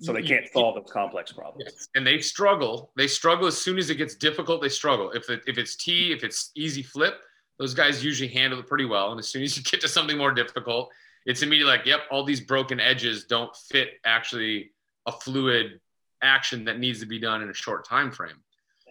so 0.00 0.12
they 0.12 0.22
can't 0.22 0.46
solve 0.52 0.76
those 0.76 0.90
complex 0.90 1.32
problems. 1.32 1.64
Yes. 1.66 1.88
And 1.94 2.06
they 2.06 2.20
struggle. 2.20 2.92
They 2.96 3.08
struggle 3.08 3.46
as 3.46 3.58
soon 3.58 3.78
as 3.78 3.90
it 3.90 3.96
gets 3.96 4.14
difficult. 4.14 4.62
They 4.62 4.68
struggle. 4.68 5.10
If 5.10 5.28
it, 5.28 5.42
if 5.46 5.58
it's 5.58 5.76
T, 5.76 6.12
if 6.12 6.22
it's 6.22 6.52
easy 6.54 6.82
flip, 6.82 7.14
those 7.58 7.74
guys 7.74 8.04
usually 8.04 8.28
handle 8.28 8.60
it 8.60 8.66
pretty 8.66 8.84
well. 8.84 9.10
And 9.10 9.18
as 9.18 9.28
soon 9.28 9.42
as 9.42 9.56
you 9.56 9.62
get 9.70 9.80
to 9.80 9.88
something 9.88 10.16
more 10.16 10.32
difficult, 10.32 10.90
it's 11.26 11.42
immediately 11.42 11.76
like, 11.76 11.86
yep, 11.86 12.00
all 12.10 12.24
these 12.24 12.40
broken 12.40 12.78
edges 12.78 13.24
don't 13.24 13.54
fit 13.56 13.94
actually 14.04 14.70
a 15.06 15.12
fluid 15.12 15.80
action 16.22 16.64
that 16.64 16.78
needs 16.78 17.00
to 17.00 17.06
be 17.06 17.18
done 17.18 17.42
in 17.42 17.50
a 17.50 17.54
short 17.54 17.86
time 17.86 18.10
frame. 18.12 18.36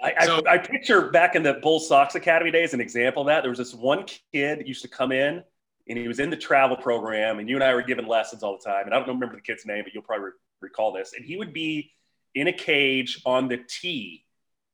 I, 0.03 0.25
so, 0.25 0.43
I, 0.45 0.53
I, 0.53 0.57
picture 0.59 1.09
back 1.09 1.35
in 1.35 1.41
the 1.41 1.55
Bull 1.55 1.79
Sox 1.79 2.13
Academy 2.13 2.51
days 2.51 2.75
an 2.75 2.81
example 2.81 3.23
of 3.23 3.27
that. 3.27 3.41
There 3.41 3.49
was 3.49 3.57
this 3.57 3.73
one 3.73 4.05
kid 4.31 4.59
that 4.59 4.67
used 4.67 4.83
to 4.83 4.87
come 4.87 5.11
in 5.11 5.43
and 5.89 5.97
he 5.97 6.07
was 6.07 6.19
in 6.19 6.29
the 6.29 6.37
travel 6.37 6.77
program, 6.77 7.39
and 7.39 7.49
you 7.49 7.55
and 7.55 7.63
I 7.63 7.73
were 7.73 7.81
given 7.81 8.05
lessons 8.05 8.43
all 8.43 8.57
the 8.57 8.69
time. 8.69 8.85
And 8.85 8.93
I 8.93 8.99
don't 8.99 9.07
remember 9.07 9.35
the 9.35 9.41
kid's 9.41 9.65
name, 9.65 9.83
but 9.83 9.93
you'll 9.93 10.03
probably 10.03 10.25
re- 10.25 10.31
recall 10.61 10.91
this. 10.91 11.13
And 11.15 11.25
he 11.25 11.37
would 11.37 11.53
be 11.53 11.91
in 12.35 12.47
a 12.47 12.53
cage 12.53 13.21
on 13.25 13.47
the 13.47 13.57
tee 13.57 14.25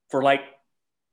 for 0.09 0.23
like 0.23 0.41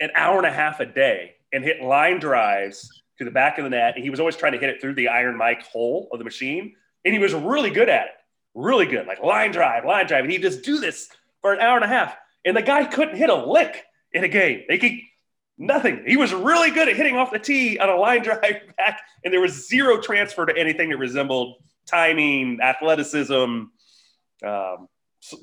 an 0.01 0.11
hour 0.15 0.39
and 0.39 0.47
a 0.47 0.53
half 0.53 0.81
a 0.81 0.87
day 0.87 1.35
and 1.53 1.65
hit 1.65 1.83
line 1.83 2.19
drives 2.19 2.89
to 3.19 3.25
the 3.25 3.31
back 3.31 3.59
of 3.59 3.65
the 3.65 3.71
net. 3.71 3.95
And 3.95 4.05
he 4.05 4.11
was 4.11 4.21
always 4.21 4.37
trying 4.37 4.53
to 4.53 4.59
hit 4.59 4.71
it 4.71 4.81
through 4.81 4.95
the 4.95 5.09
Iron 5.09 5.37
Mike 5.37 5.63
hole 5.63 6.09
of 6.13 6.19
the 6.19 6.25
machine. 6.25 6.75
And 7.05 7.15
he 7.15 7.21
was 7.21 7.35
really 7.35 7.71
good 7.71 7.89
at 7.89 8.07
it, 8.07 8.13
really 8.55 8.87
good, 8.87 9.07
like 9.07 9.23
line 9.23 9.53
drive, 9.53 9.85
line 9.85 10.07
drive. 10.07 10.25
And 10.25 10.33
he'd 10.33 10.43
just 10.43 10.63
do 10.63 10.81
this 10.81 11.09
for 11.41 11.53
an 11.53 11.61
hour 11.61 11.77
and 11.77 11.85
a 11.85 11.89
half. 11.89 12.17
And 12.45 12.57
the 12.57 12.63
guy 12.63 12.85
couldn't 12.85 13.17
hit 13.17 13.31
a 13.31 13.35
lick 13.35 13.85
in 14.13 14.25
a 14.25 14.29
game. 14.29 14.63
They 14.69 14.79
could 14.79 14.93
nothing. 15.61 16.03
He 16.07 16.17
was 16.17 16.33
really 16.33 16.71
good 16.71 16.89
at 16.89 16.97
hitting 16.97 17.17
off 17.17 17.31
the 17.31 17.39
tee 17.39 17.79
on 17.79 17.89
a 17.89 17.97
line 17.97 18.23
drive 18.25 18.41
back, 18.77 19.01
and 19.25 19.33
there 19.33 19.41
was 19.41 19.69
zero 19.69 20.01
transfer 20.01 20.47
to 20.47 20.57
anything 20.57 20.91
that 20.91 20.97
resembled 20.97 21.57
timing, 21.87 22.59
athleticism, 22.61 23.65
um, 24.47 24.89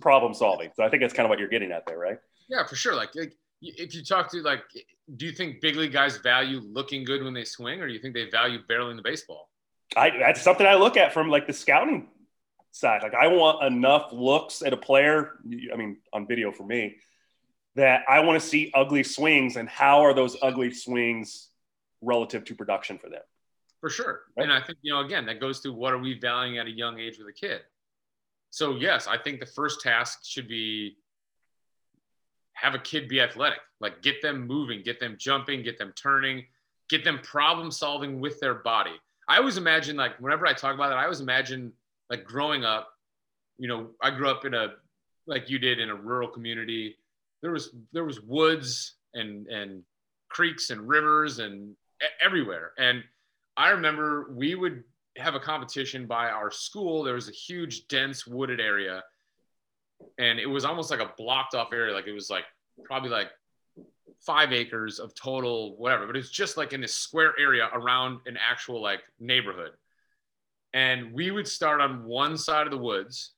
problem 0.01 0.33
solving. 0.33 0.71
So 0.75 0.83
I 0.83 0.89
think 0.89 1.01
that's 1.01 1.13
kind 1.13 1.25
of 1.25 1.29
what 1.29 1.39
you're 1.39 1.47
getting 1.47 1.71
at 1.71 1.85
there, 1.85 1.97
right? 1.97 2.17
Yeah, 2.49 2.65
for 2.65 2.75
sure. 2.75 2.95
Like, 2.95 3.15
like 3.15 3.33
if 3.61 3.93
you 3.93 4.03
talk 4.03 4.31
to 4.31 4.41
like, 4.41 4.63
do 5.15 5.25
you 5.25 5.31
think 5.31 5.61
big 5.61 5.75
league 5.75 5.93
guys 5.93 6.17
value 6.17 6.61
looking 6.63 7.03
good 7.03 7.23
when 7.23 7.33
they 7.33 7.43
swing, 7.43 7.81
or 7.81 7.87
do 7.87 7.93
you 7.93 7.99
think 7.99 8.13
they 8.13 8.29
value 8.29 8.59
barreling 8.69 8.95
the 8.95 9.01
baseball? 9.01 9.49
I, 9.95 10.11
that's 10.17 10.41
something 10.41 10.67
I 10.67 10.75
look 10.75 10.97
at 10.97 11.13
from 11.13 11.29
like 11.29 11.47
the 11.47 11.53
scouting 11.53 12.09
side. 12.71 13.03
Like 13.03 13.13
I 13.13 13.27
want 13.27 13.63
enough 13.63 14.11
looks 14.11 14.61
at 14.61 14.73
a 14.73 14.77
player. 14.77 15.39
I 15.73 15.75
mean, 15.75 15.97
on 16.13 16.27
video 16.27 16.51
for 16.51 16.65
me, 16.65 16.97
that 17.75 18.03
I 18.09 18.19
want 18.21 18.41
to 18.41 18.45
see 18.45 18.71
ugly 18.73 19.03
swings 19.03 19.55
and 19.55 19.69
how 19.69 20.01
are 20.01 20.13
those 20.13 20.35
ugly 20.41 20.73
swings 20.73 21.49
relative 22.01 22.43
to 22.45 22.55
production 22.55 22.97
for 22.97 23.09
them. 23.09 23.21
For 23.79 23.89
sure. 23.89 24.21
Right? 24.35 24.43
And 24.43 24.51
I 24.51 24.61
think, 24.61 24.79
you 24.81 24.91
know, 24.91 25.01
again, 25.01 25.25
that 25.27 25.39
goes 25.39 25.61
to 25.61 25.71
what 25.71 25.93
are 25.93 25.99
we 25.99 26.19
valuing 26.19 26.57
at 26.57 26.65
a 26.65 26.71
young 26.71 26.99
age 26.99 27.17
with 27.19 27.27
a 27.27 27.33
kid? 27.33 27.61
So, 28.49 28.75
yes, 28.75 29.07
I 29.07 29.17
think 29.17 29.39
the 29.39 29.45
first 29.45 29.81
task 29.81 30.19
should 30.23 30.47
be 30.47 30.97
have 32.53 32.73
a 32.73 32.79
kid 32.79 33.07
be 33.07 33.21
athletic, 33.21 33.59
like 33.79 34.01
get 34.01 34.21
them 34.21 34.47
moving, 34.47 34.81
get 34.81 34.99
them 34.99 35.15
jumping, 35.19 35.61
get 35.61 35.77
them 35.77 35.93
turning, 35.95 36.43
get 36.89 37.03
them 37.03 37.19
problem 37.21 37.69
solving 37.69 38.19
with 38.19 38.39
their 38.39 38.55
body. 38.55 38.95
I 39.29 39.37
always 39.37 39.57
imagine, 39.57 39.97
like, 39.97 40.17
whenever 40.19 40.47
I 40.47 40.53
talk 40.53 40.73
about 40.73 40.89
that, 40.89 40.97
I 40.97 41.03
always 41.03 41.19
imagine, 41.19 41.73
like, 42.09 42.23
growing 42.23 42.63
up, 42.63 42.87
you 43.57 43.67
know, 43.67 43.89
I 44.01 44.09
grew 44.09 44.29
up 44.29 44.45
in 44.45 44.53
a, 44.53 44.69
like 45.27 45.49
you 45.49 45.59
did, 45.59 45.79
in 45.79 45.89
a 45.89 45.95
rural 45.95 46.29
community 46.29 46.95
there 47.41 47.51
was 47.51 47.73
there 47.93 48.03
was 48.03 48.21
woods 48.21 48.95
and 49.13 49.47
and 49.47 49.83
creeks 50.29 50.69
and 50.69 50.87
rivers 50.87 51.39
and 51.39 51.75
everywhere. 52.21 52.73
And 52.77 53.03
I 53.55 53.69
remember 53.69 54.31
we 54.31 54.55
would 54.55 54.83
have 55.17 55.35
a 55.35 55.39
competition 55.39 56.05
by 56.05 56.29
our 56.29 56.51
school. 56.51 57.03
There 57.03 57.15
was 57.15 57.29
a 57.29 57.33
huge, 57.33 57.87
dense, 57.87 58.27
wooded 58.27 58.59
area, 58.59 59.03
and 60.17 60.39
it 60.39 60.45
was 60.45 60.65
almost 60.65 60.91
like 60.91 60.99
a 60.99 61.11
blocked 61.17 61.55
off 61.55 61.73
area. 61.73 61.93
Like 61.93 62.07
it 62.07 62.13
was 62.13 62.29
like 62.29 62.45
probably 62.83 63.09
like 63.09 63.29
five 64.19 64.51
acres 64.51 64.99
of 64.99 65.13
total 65.15 65.77
whatever, 65.77 66.07
but 66.07 66.15
it's 66.15 66.29
just 66.29 66.57
like 66.57 66.73
in 66.73 66.81
this 66.81 66.93
square 66.93 67.33
area 67.39 67.69
around 67.73 68.19
an 68.25 68.37
actual 68.37 68.81
like 68.81 69.01
neighborhood. 69.19 69.71
And 70.73 71.13
we 71.13 71.31
would 71.31 71.47
start 71.47 71.81
on 71.81 72.03
one 72.03 72.37
side 72.37 72.67
of 72.67 72.71
the 72.71 72.77
woods 72.77 73.31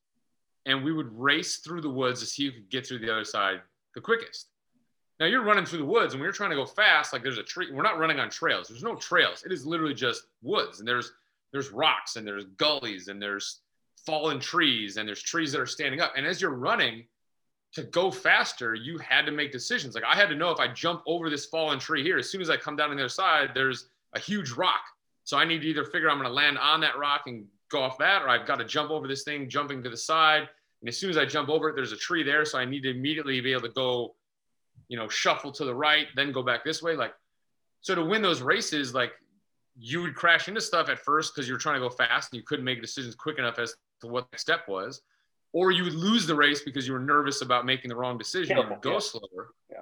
and 0.66 0.84
we 0.84 0.92
would 0.92 1.18
race 1.18 1.58
through 1.58 1.82
the 1.82 1.90
woods 1.90 2.20
to 2.20 2.26
see 2.26 2.46
who 2.46 2.52
could 2.52 2.70
get 2.70 2.88
through 2.88 3.00
the 3.00 3.12
other 3.12 3.26
side 3.26 3.62
the 3.96 4.02
quickest. 4.02 4.48
Now 5.20 5.26
you're 5.26 5.44
running 5.44 5.66
through 5.66 5.80
the 5.80 5.86
woods 5.86 6.14
and 6.14 6.22
when 6.22 6.26
you're 6.26 6.34
trying 6.34 6.52
to 6.52 6.56
go 6.56 6.66
fast, 6.66 7.12
like 7.12 7.24
there's 7.24 7.38
a 7.38 7.44
tree, 7.44 7.72
we're 7.72 7.84
not 7.84 8.00
running 8.00 8.20
on 8.20 8.30
trails. 8.30 8.68
There's 8.68 8.84
no 8.84 8.96
trails. 8.96 9.44
It 9.46 9.52
is 9.52 9.66
literally 9.66 9.94
just 9.94 10.24
woods 10.42 10.80
and 10.80 10.88
there's 10.88 11.12
there's 11.52 11.72
rocks 11.72 12.16
and 12.16 12.28
there's 12.28 12.46
gullies 12.58 13.08
and 13.08 13.22
there's 13.22 13.62
fallen 14.06 14.40
trees 14.40 14.98
and 14.98 15.08
there's 15.08 15.22
trees 15.22 15.52
that 15.52 15.62
are 15.62 15.66
standing 15.66 16.02
up. 16.02 16.14
And 16.16 16.26
as 16.26 16.42
you're 16.42 16.52
running, 16.52 17.06
to 17.74 17.84
go 17.84 18.10
faster, 18.10 18.74
you 18.74 18.98
had 18.98 19.26
to 19.26 19.32
make 19.32 19.52
decisions. 19.52 19.94
Like 19.94 20.04
I 20.04 20.16
had 20.16 20.30
to 20.30 20.36
know 20.36 20.50
if 20.50 20.60
I 20.60 20.68
jump 20.68 21.04
over 21.06 21.30
this 21.30 21.46
fallen 21.46 21.80
tree 21.80 22.04
here, 22.04 22.18
as 22.18 22.30
soon 22.30 22.42
as 22.42 22.50
I 22.50 22.58
come 22.58 22.76
down 22.76 22.90
on 22.90 22.98
the 22.98 23.04
other 23.04 23.10
side, 23.10 23.52
there's 23.54 23.90
a 24.14 24.20
huge 24.20 24.52
rock. 24.52 24.82
So 25.24 25.38
I 25.38 25.46
need 25.46 25.62
to 25.62 25.68
either 25.68 25.84
figure 25.84 26.10
I'm 26.10 26.18
going 26.18 26.28
to 26.28 26.34
land 26.34 26.58
on 26.58 26.82
that 26.82 26.98
rock 26.98 27.24
and 27.28 27.46
go 27.70 27.82
off 27.82 28.00
that, 28.00 28.24
or 28.24 28.30
I've 28.30 28.48
got 28.48 28.58
to 28.58 28.66
jump 28.66 28.90
over 28.90 29.08
this 29.08 29.24
thing, 29.24 29.48
jumping 29.48 29.84
to 29.84 29.90
the 29.90 29.98
side. 29.98 30.50
And 30.82 30.90
as 30.90 30.98
soon 30.98 31.12
as 31.12 31.18
I 31.18 31.26
jump 31.26 31.50
over 31.50 31.70
it, 31.70 31.76
there's 31.76 31.92
a 31.92 31.98
tree 31.98 32.24
there. 32.24 32.46
So 32.46 32.58
I 32.58 32.66
need 32.66 32.82
to 32.82 32.90
immediately 32.90 33.40
be 33.42 33.52
able 33.52 33.64
to 33.64 33.70
go, 33.70 34.16
you 34.88 34.98
know, 34.98 35.08
shuffle 35.08 35.52
to 35.52 35.66
the 35.66 35.76
right, 35.76 36.08
then 36.16 36.32
go 36.32 36.42
back 36.42 36.64
this 36.64 36.82
way. 36.82 36.96
Like, 36.96 37.14
so 37.82 37.94
to 37.94 38.04
win 38.04 38.24
those 38.24 38.42
races, 38.42 38.96
like 38.96 39.12
you 39.80 40.02
would 40.02 40.14
crash 40.14 40.48
into 40.48 40.62
stuff 40.62 40.90
at 40.90 41.00
first 41.00 41.34
because 41.34 41.48
you're 41.48 41.58
trying 41.58 41.76
to 41.76 41.88
go 41.88 41.90
fast 41.90 42.34
and 42.34 42.38
you 42.40 42.44
couldn't 42.46 42.66
make 42.66 42.82
decisions 42.82 43.16
quick 43.16 43.40
enough 43.40 43.58
as 43.60 43.76
to 44.02 44.08
what 44.08 44.30
the 44.32 44.38
step 44.38 44.68
was 44.68 45.02
or 45.54 45.72
you 45.72 45.84
would 45.84 45.94
lose 45.94 46.28
the 46.28 46.36
race 46.36 46.62
because 46.62 46.88
you 46.88 46.94
were 46.94 47.00
nervous 47.00 47.42
about 47.42 47.66
making 47.66 47.90
the 47.90 47.96
wrong 47.96 48.18
decision 48.18 48.58
or 48.58 48.78
go 48.82 48.94
yeah. 48.94 49.00
slower. 49.00 49.54
Yeah. 49.70 49.82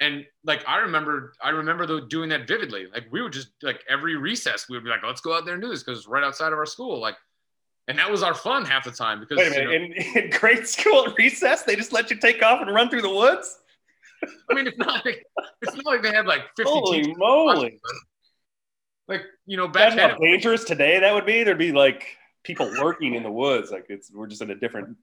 And 0.00 0.26
like 0.44 0.66
I 0.66 0.78
remember, 0.78 1.34
I 1.42 1.50
remember 1.50 1.86
though 1.86 2.00
doing 2.00 2.28
that 2.30 2.46
vividly. 2.46 2.86
Like 2.92 3.06
we 3.10 3.22
would 3.22 3.32
just 3.32 3.48
like 3.62 3.82
every 3.88 4.16
recess, 4.16 4.68
we 4.68 4.76
would 4.76 4.84
be 4.84 4.90
like, 4.90 5.02
let's 5.04 5.20
go 5.20 5.34
out 5.34 5.44
there 5.44 5.54
and 5.54 5.62
do 5.62 5.68
this 5.68 5.82
because 5.82 6.00
it's 6.00 6.08
right 6.08 6.24
outside 6.24 6.52
of 6.52 6.58
our 6.58 6.66
school. 6.66 7.00
Like, 7.00 7.16
and 7.88 7.98
that 7.98 8.10
was 8.10 8.22
our 8.22 8.34
fun 8.34 8.64
half 8.64 8.84
the 8.84 8.90
time. 8.90 9.20
Because 9.20 9.38
wait 9.38 9.48
a 9.48 9.50
minute, 9.50 9.70
you 9.70 9.78
know, 9.78 10.14
in, 10.14 10.24
in 10.24 10.30
grade 10.30 10.66
school 10.66 11.06
at 11.06 11.16
recess, 11.18 11.62
they 11.62 11.76
just 11.76 11.92
let 11.92 12.10
you 12.10 12.16
take 12.16 12.42
off 12.42 12.62
and 12.62 12.74
run 12.74 12.88
through 12.88 13.02
the 13.02 13.10
woods. 13.10 13.58
I 14.50 14.54
mean, 14.54 14.66
it's 14.66 14.78
not 14.78 15.04
like 15.04 15.24
it's 15.62 15.74
not 15.74 15.86
like 15.86 16.02
they 16.02 16.12
had 16.12 16.26
like 16.26 16.42
fifty. 16.56 16.70
Holy 16.70 17.14
moly! 17.16 17.80
Like 19.10 19.24
you 19.44 19.56
know, 19.56 19.66
back 19.66 19.92
Imagine 19.92 20.10
how 20.10 20.18
dangerous 20.18 20.62
today 20.62 21.00
that 21.00 21.12
would 21.12 21.26
be. 21.26 21.42
There'd 21.42 21.58
be 21.58 21.72
like 21.72 22.16
people 22.44 22.70
lurking 22.70 23.16
in 23.16 23.24
the 23.24 23.30
woods. 23.30 23.72
Like 23.72 23.86
it's 23.88 24.10
we're 24.12 24.28
just 24.28 24.40
in 24.40 24.50
a 24.50 24.54
different 24.54 24.96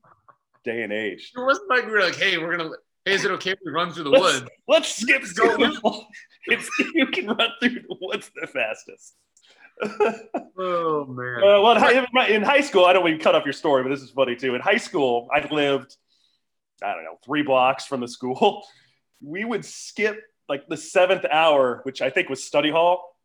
day 0.63 0.83
and 0.83 0.93
age. 0.93 1.33
It 1.35 1.41
wasn't 1.41 1.69
like 1.69 1.85
we 1.85 1.91
were 1.91 1.99
like, 1.99 2.15
hey, 2.15 2.37
we're 2.37 2.55
gonna. 2.55 2.69
Hey, 3.03 3.13
is 3.15 3.25
it 3.25 3.31
okay 3.31 3.51
if 3.51 3.59
we 3.65 3.71
run 3.71 3.91
through 3.91 4.05
the 4.05 4.09
let's, 4.09 4.23
woods? 4.23 4.51
Let's 4.65 4.95
skip 4.95 5.25
school. 5.25 6.07
it's 6.45 6.69
you 6.95 7.07
can 7.07 7.27
run 7.27 7.49
through 7.59 7.81
the 7.81 7.95
woods 7.99 8.31
the 8.33 8.47
fastest. 8.47 9.15
oh 10.57 11.05
man. 11.05 11.43
Uh, 11.43 11.61
well, 11.61 11.89
in, 11.89 12.33
in 12.33 12.41
high 12.43 12.61
school, 12.61 12.85
I 12.85 12.93
don't 12.93 13.03
want 13.03 13.17
to 13.17 13.23
cut 13.23 13.35
off 13.35 13.43
your 13.43 13.53
story, 13.53 13.83
but 13.83 13.89
this 13.89 14.01
is 14.01 14.09
funny 14.11 14.37
too. 14.37 14.55
In 14.55 14.61
high 14.61 14.77
school, 14.77 15.27
I 15.35 15.45
lived, 15.53 15.97
I 16.81 16.93
don't 16.93 17.03
know, 17.03 17.19
three 17.25 17.43
blocks 17.43 17.85
from 17.85 17.99
the 17.99 18.07
school. 18.07 18.65
We 19.19 19.43
would 19.43 19.65
skip 19.65 20.21
like 20.47 20.67
the 20.67 20.77
seventh 20.77 21.25
hour, 21.25 21.79
which 21.81 22.03
I 22.03 22.11
think 22.11 22.29
was 22.29 22.43
study 22.43 22.69
hall, 22.69 23.16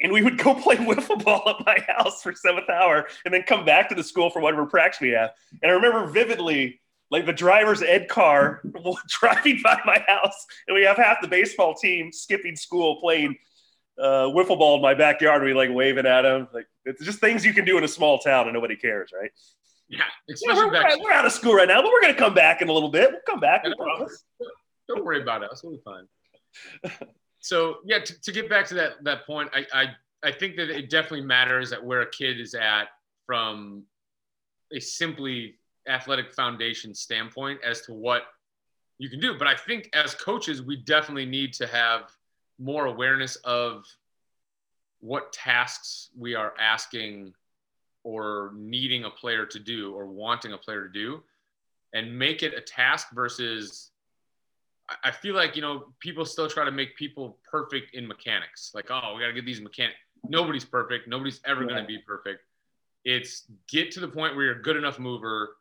and 0.00 0.12
we 0.12 0.22
would 0.22 0.38
go 0.38 0.54
play 0.62 0.76
wiffle 0.76 1.22
ball 1.22 1.42
at 1.48 1.66
my 1.66 1.78
house 1.88 2.22
for 2.22 2.32
seventh 2.32 2.68
hour 2.68 3.08
and 3.24 3.32
then 3.32 3.42
come 3.42 3.64
back 3.64 3.88
to 3.88 3.94
the 3.94 4.04
school 4.04 4.30
for 4.30 4.40
whatever 4.40 4.66
practice 4.66 5.00
we 5.00 5.10
have. 5.10 5.30
And 5.62 5.70
I 5.70 5.74
remember 5.74 6.06
vividly 6.06 6.80
like 7.10 7.26
the 7.26 7.32
driver's 7.32 7.82
ed 7.82 8.08
car 8.08 8.62
driving 9.20 9.60
by 9.62 9.80
my 9.84 10.02
house 10.06 10.46
and 10.68 10.74
we 10.74 10.84
have 10.84 10.96
half 10.96 11.20
the 11.20 11.28
baseball 11.28 11.74
team 11.74 12.12
skipping 12.12 12.56
school 12.56 13.00
playing 13.00 13.36
uh, 13.98 14.26
wiffle 14.28 14.58
ball 14.58 14.76
in 14.76 14.82
my 14.82 14.94
backyard. 14.94 15.42
We 15.42 15.54
like 15.54 15.70
waving 15.72 16.06
at 16.06 16.22
them. 16.22 16.48
Like 16.52 16.66
it's 16.84 17.04
just 17.04 17.18
things 17.18 17.44
you 17.44 17.52
can 17.52 17.64
do 17.64 17.76
in 17.78 17.84
a 17.84 17.88
small 17.88 18.18
town 18.18 18.46
and 18.46 18.54
nobody 18.54 18.76
cares, 18.76 19.10
right? 19.18 19.30
Yeah, 19.88 20.04
yeah 20.28 20.54
we're, 20.54 21.02
we're, 21.02 21.12
out 21.12 21.26
of 21.26 21.32
school 21.32 21.54
right 21.54 21.66
now, 21.66 21.82
but 21.82 21.90
we're 21.92 22.00
going 22.00 22.14
to 22.14 22.18
come 22.18 22.32
back 22.32 22.62
in 22.62 22.68
a 22.68 22.72
little 22.72 22.90
bit. 22.90 23.10
We'll 23.10 23.20
come 23.26 23.40
back. 23.40 23.64
Don't, 23.64 23.76
don't 24.88 25.04
worry 25.04 25.20
about 25.20 25.42
us. 25.42 25.64
We'll 25.64 25.72
be 25.72 25.82
fine. 25.84 26.06
so 27.40 27.76
yeah, 27.84 27.98
to, 27.98 28.20
to, 28.20 28.32
get 28.32 28.48
back 28.48 28.66
to 28.66 28.74
that 28.74 29.02
that 29.04 29.26
point, 29.26 29.50
I, 29.54 29.66
I 29.72 29.86
I 30.22 30.32
think 30.32 30.56
that 30.56 30.70
it 30.70 30.90
definitely 30.90 31.22
matters 31.22 31.72
at 31.72 31.82
where 31.82 32.02
a 32.02 32.10
kid 32.10 32.40
is 32.40 32.54
at 32.54 32.88
from 33.26 33.84
a 34.72 34.80
simply 34.80 35.56
athletic 35.88 36.32
foundation 36.32 36.94
standpoint 36.94 37.60
as 37.66 37.80
to 37.82 37.94
what 37.94 38.22
you 38.98 39.08
can 39.08 39.20
do. 39.20 39.36
But 39.38 39.48
I 39.48 39.56
think 39.56 39.88
as 39.94 40.14
coaches, 40.14 40.62
we 40.62 40.76
definitely 40.76 41.26
need 41.26 41.52
to 41.54 41.66
have 41.66 42.14
more 42.58 42.86
awareness 42.86 43.36
of 43.36 43.84
what 45.00 45.32
tasks 45.32 46.10
we 46.16 46.34
are 46.34 46.52
asking 46.60 47.32
or 48.04 48.52
needing 48.54 49.04
a 49.04 49.10
player 49.10 49.46
to 49.46 49.58
do 49.58 49.94
or 49.94 50.06
wanting 50.06 50.52
a 50.52 50.58
player 50.58 50.86
to 50.86 50.92
do 50.92 51.22
and 51.94 52.16
make 52.16 52.42
it 52.42 52.54
a 52.54 52.60
task 52.60 53.08
versus 53.12 53.89
I 55.04 55.10
feel 55.10 55.34
like 55.34 55.56
you 55.56 55.62
know 55.62 55.92
people 56.00 56.24
still 56.24 56.48
try 56.48 56.64
to 56.64 56.70
make 56.70 56.96
people 56.96 57.38
perfect 57.48 57.94
in 57.94 58.06
mechanics. 58.06 58.72
Like, 58.74 58.86
oh, 58.90 59.14
we 59.14 59.20
got 59.20 59.28
to 59.28 59.32
get 59.32 59.46
these 59.46 59.60
mechanics. 59.60 59.98
Nobody's 60.28 60.64
perfect. 60.64 61.08
Nobody's 61.08 61.40
ever 61.46 61.64
going 61.64 61.80
to 61.80 61.86
be 61.86 61.98
perfect. 61.98 62.42
It's 63.04 63.44
get 63.68 63.90
to 63.92 64.00
the 64.00 64.08
point 64.08 64.36
where 64.36 64.46
you're 64.46 64.58
a 64.58 64.62
good 64.62 64.76
enough 64.76 64.98
mover 64.98 65.56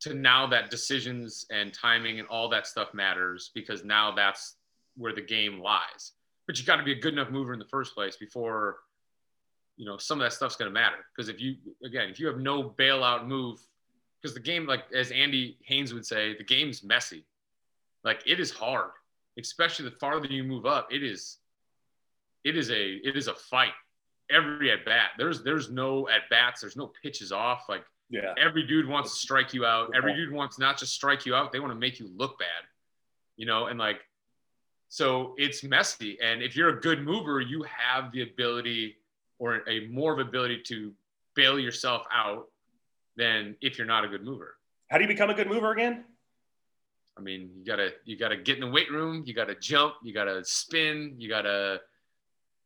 to 0.00 0.14
now 0.14 0.46
that 0.46 0.70
decisions 0.70 1.44
and 1.50 1.74
timing 1.74 2.18
and 2.20 2.28
all 2.28 2.48
that 2.48 2.66
stuff 2.66 2.94
matters 2.94 3.50
because 3.54 3.84
now 3.84 4.12
that's 4.14 4.56
where 4.96 5.14
the 5.14 5.20
game 5.20 5.60
lies. 5.60 6.12
But 6.46 6.58
you 6.58 6.64
got 6.64 6.76
to 6.76 6.82
be 6.82 6.92
a 6.92 7.00
good 7.00 7.12
enough 7.12 7.30
mover 7.30 7.52
in 7.52 7.58
the 7.58 7.66
first 7.66 7.94
place 7.94 8.16
before 8.16 8.78
you 9.76 9.86
know 9.86 9.96
some 9.96 10.20
of 10.20 10.24
that 10.24 10.32
stuff's 10.32 10.56
going 10.56 10.70
to 10.70 10.74
matter. 10.74 10.96
Because 11.14 11.28
if 11.28 11.40
you 11.40 11.56
again, 11.84 12.08
if 12.10 12.18
you 12.18 12.26
have 12.26 12.38
no 12.38 12.62
bailout 12.70 13.26
move, 13.26 13.60
because 14.20 14.34
the 14.34 14.40
game, 14.40 14.66
like 14.66 14.84
as 14.94 15.10
Andy 15.10 15.58
Haines 15.64 15.92
would 15.92 16.06
say, 16.06 16.36
the 16.36 16.44
game's 16.44 16.82
messy 16.82 17.24
like 18.08 18.22
it 18.26 18.40
is 18.40 18.50
hard, 18.50 18.90
especially 19.38 19.84
the 19.84 19.96
farther 19.96 20.26
you 20.26 20.42
move 20.42 20.64
up. 20.64 20.88
It 20.90 21.04
is, 21.04 21.36
it 22.42 22.56
is 22.56 22.70
a, 22.70 22.94
it 23.04 23.16
is 23.16 23.28
a 23.28 23.34
fight 23.34 23.76
every 24.30 24.70
at 24.70 24.84
bat. 24.86 25.10
There's, 25.18 25.42
there's 25.42 25.70
no 25.70 26.08
at 26.08 26.22
bats. 26.30 26.62
There's 26.62 26.76
no 26.76 26.90
pitches 27.02 27.32
off. 27.32 27.66
Like 27.68 27.84
yeah, 28.08 28.32
every 28.38 28.66
dude 28.66 28.88
wants 28.88 29.10
to 29.12 29.16
strike 29.18 29.52
you 29.52 29.66
out. 29.66 29.90
Every 29.94 30.14
dude 30.14 30.32
wants 30.32 30.58
not 30.58 30.78
just 30.78 30.94
strike 30.94 31.26
you 31.26 31.34
out. 31.34 31.52
They 31.52 31.60
want 31.60 31.72
to 31.72 31.78
make 31.78 32.00
you 32.00 32.08
look 32.16 32.38
bad, 32.38 32.64
you 33.36 33.44
know. 33.44 33.66
And 33.66 33.78
like, 33.78 34.00
so 34.88 35.34
it's 35.36 35.62
messy. 35.62 36.18
And 36.22 36.42
if 36.42 36.56
you're 36.56 36.70
a 36.70 36.80
good 36.80 37.02
mover, 37.02 37.42
you 37.42 37.64
have 37.64 38.10
the 38.10 38.22
ability 38.22 38.96
or 39.38 39.68
a 39.68 39.86
more 39.88 40.14
of 40.14 40.18
ability 40.18 40.62
to 40.68 40.92
bail 41.34 41.58
yourself 41.58 42.06
out 42.12 42.46
than 43.16 43.54
if 43.60 43.76
you're 43.76 43.86
not 43.86 44.04
a 44.04 44.08
good 44.08 44.24
mover. 44.24 44.56
How 44.88 44.96
do 44.96 45.04
you 45.04 45.08
become 45.08 45.28
a 45.28 45.34
good 45.34 45.48
mover 45.48 45.72
again? 45.72 46.04
I 47.18 47.20
mean, 47.20 47.50
you 47.56 47.64
gotta 47.64 47.90
you 48.04 48.16
gotta 48.16 48.36
get 48.36 48.56
in 48.56 48.60
the 48.60 48.70
weight 48.70 48.90
room, 48.90 49.24
you 49.26 49.34
gotta 49.34 49.54
jump, 49.56 49.94
you 50.02 50.14
gotta 50.14 50.44
spin, 50.44 51.14
you 51.18 51.28
gotta 51.28 51.80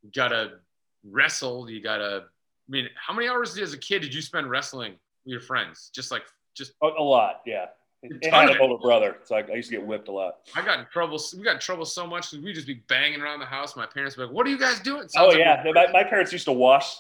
you 0.03 0.11
gotta 0.15 0.59
wrestle, 1.05 1.71
you 1.71 1.83
gotta. 1.83 2.25
I 2.27 2.71
mean, 2.71 2.89
how 2.95 3.15
many 3.15 3.29
hours 3.29 3.59
as 3.59 3.73
a 3.73 3.79
kid 3.79 4.01
did 4.01 4.15
you 4.15 4.23
spend 4.23 4.49
wrestling 4.51 4.93
with 5.25 5.33
your 5.33 5.41
friends? 5.41 5.91
Just 5.95 6.11
like 6.11 6.23
just 6.55 6.73
a, 6.83 6.87
a 6.87 7.03
lot, 7.03 7.41
yeah. 7.47 7.67
And 8.03 8.21
I 8.33 8.43
had 8.43 8.51
an 8.51 8.59
older 8.61 8.81
brother, 8.83 9.19
so 9.25 9.37
I, 9.37 9.43
I, 9.43 9.55
used 9.55 9.71
to 9.71 9.77
get 9.77 9.87
whipped 9.87 10.09
a 10.09 10.13
lot. 10.13 10.39
I 10.57 10.63
got 10.63 10.81
in 10.81 10.87
trouble. 10.93 11.21
We 11.37 11.45
got 11.45 11.55
in 11.55 11.61
trouble 11.61 11.85
so 11.85 12.05
much 12.05 12.31
because 12.31 12.45
we 12.45 12.53
just 12.53 12.67
be 12.67 12.83
banging 12.89 13.21
around 13.23 13.39
the 13.39 13.47
house. 13.47 13.77
My 13.77 13.87
parents 13.87 14.17
would 14.17 14.25
be 14.25 14.27
like, 14.27 14.37
"What 14.37 14.47
are 14.47 14.51
you 14.51 14.59
guys 14.59 14.81
doing?" 14.81 15.09
Sounds 15.09 15.13
oh 15.17 15.29
like 15.29 15.39
yeah, 15.39 15.63
my, 15.73 15.87
my, 15.93 16.05
parents 16.05 16.33
used 16.33 16.47
to 16.47 16.53
wash. 16.53 16.97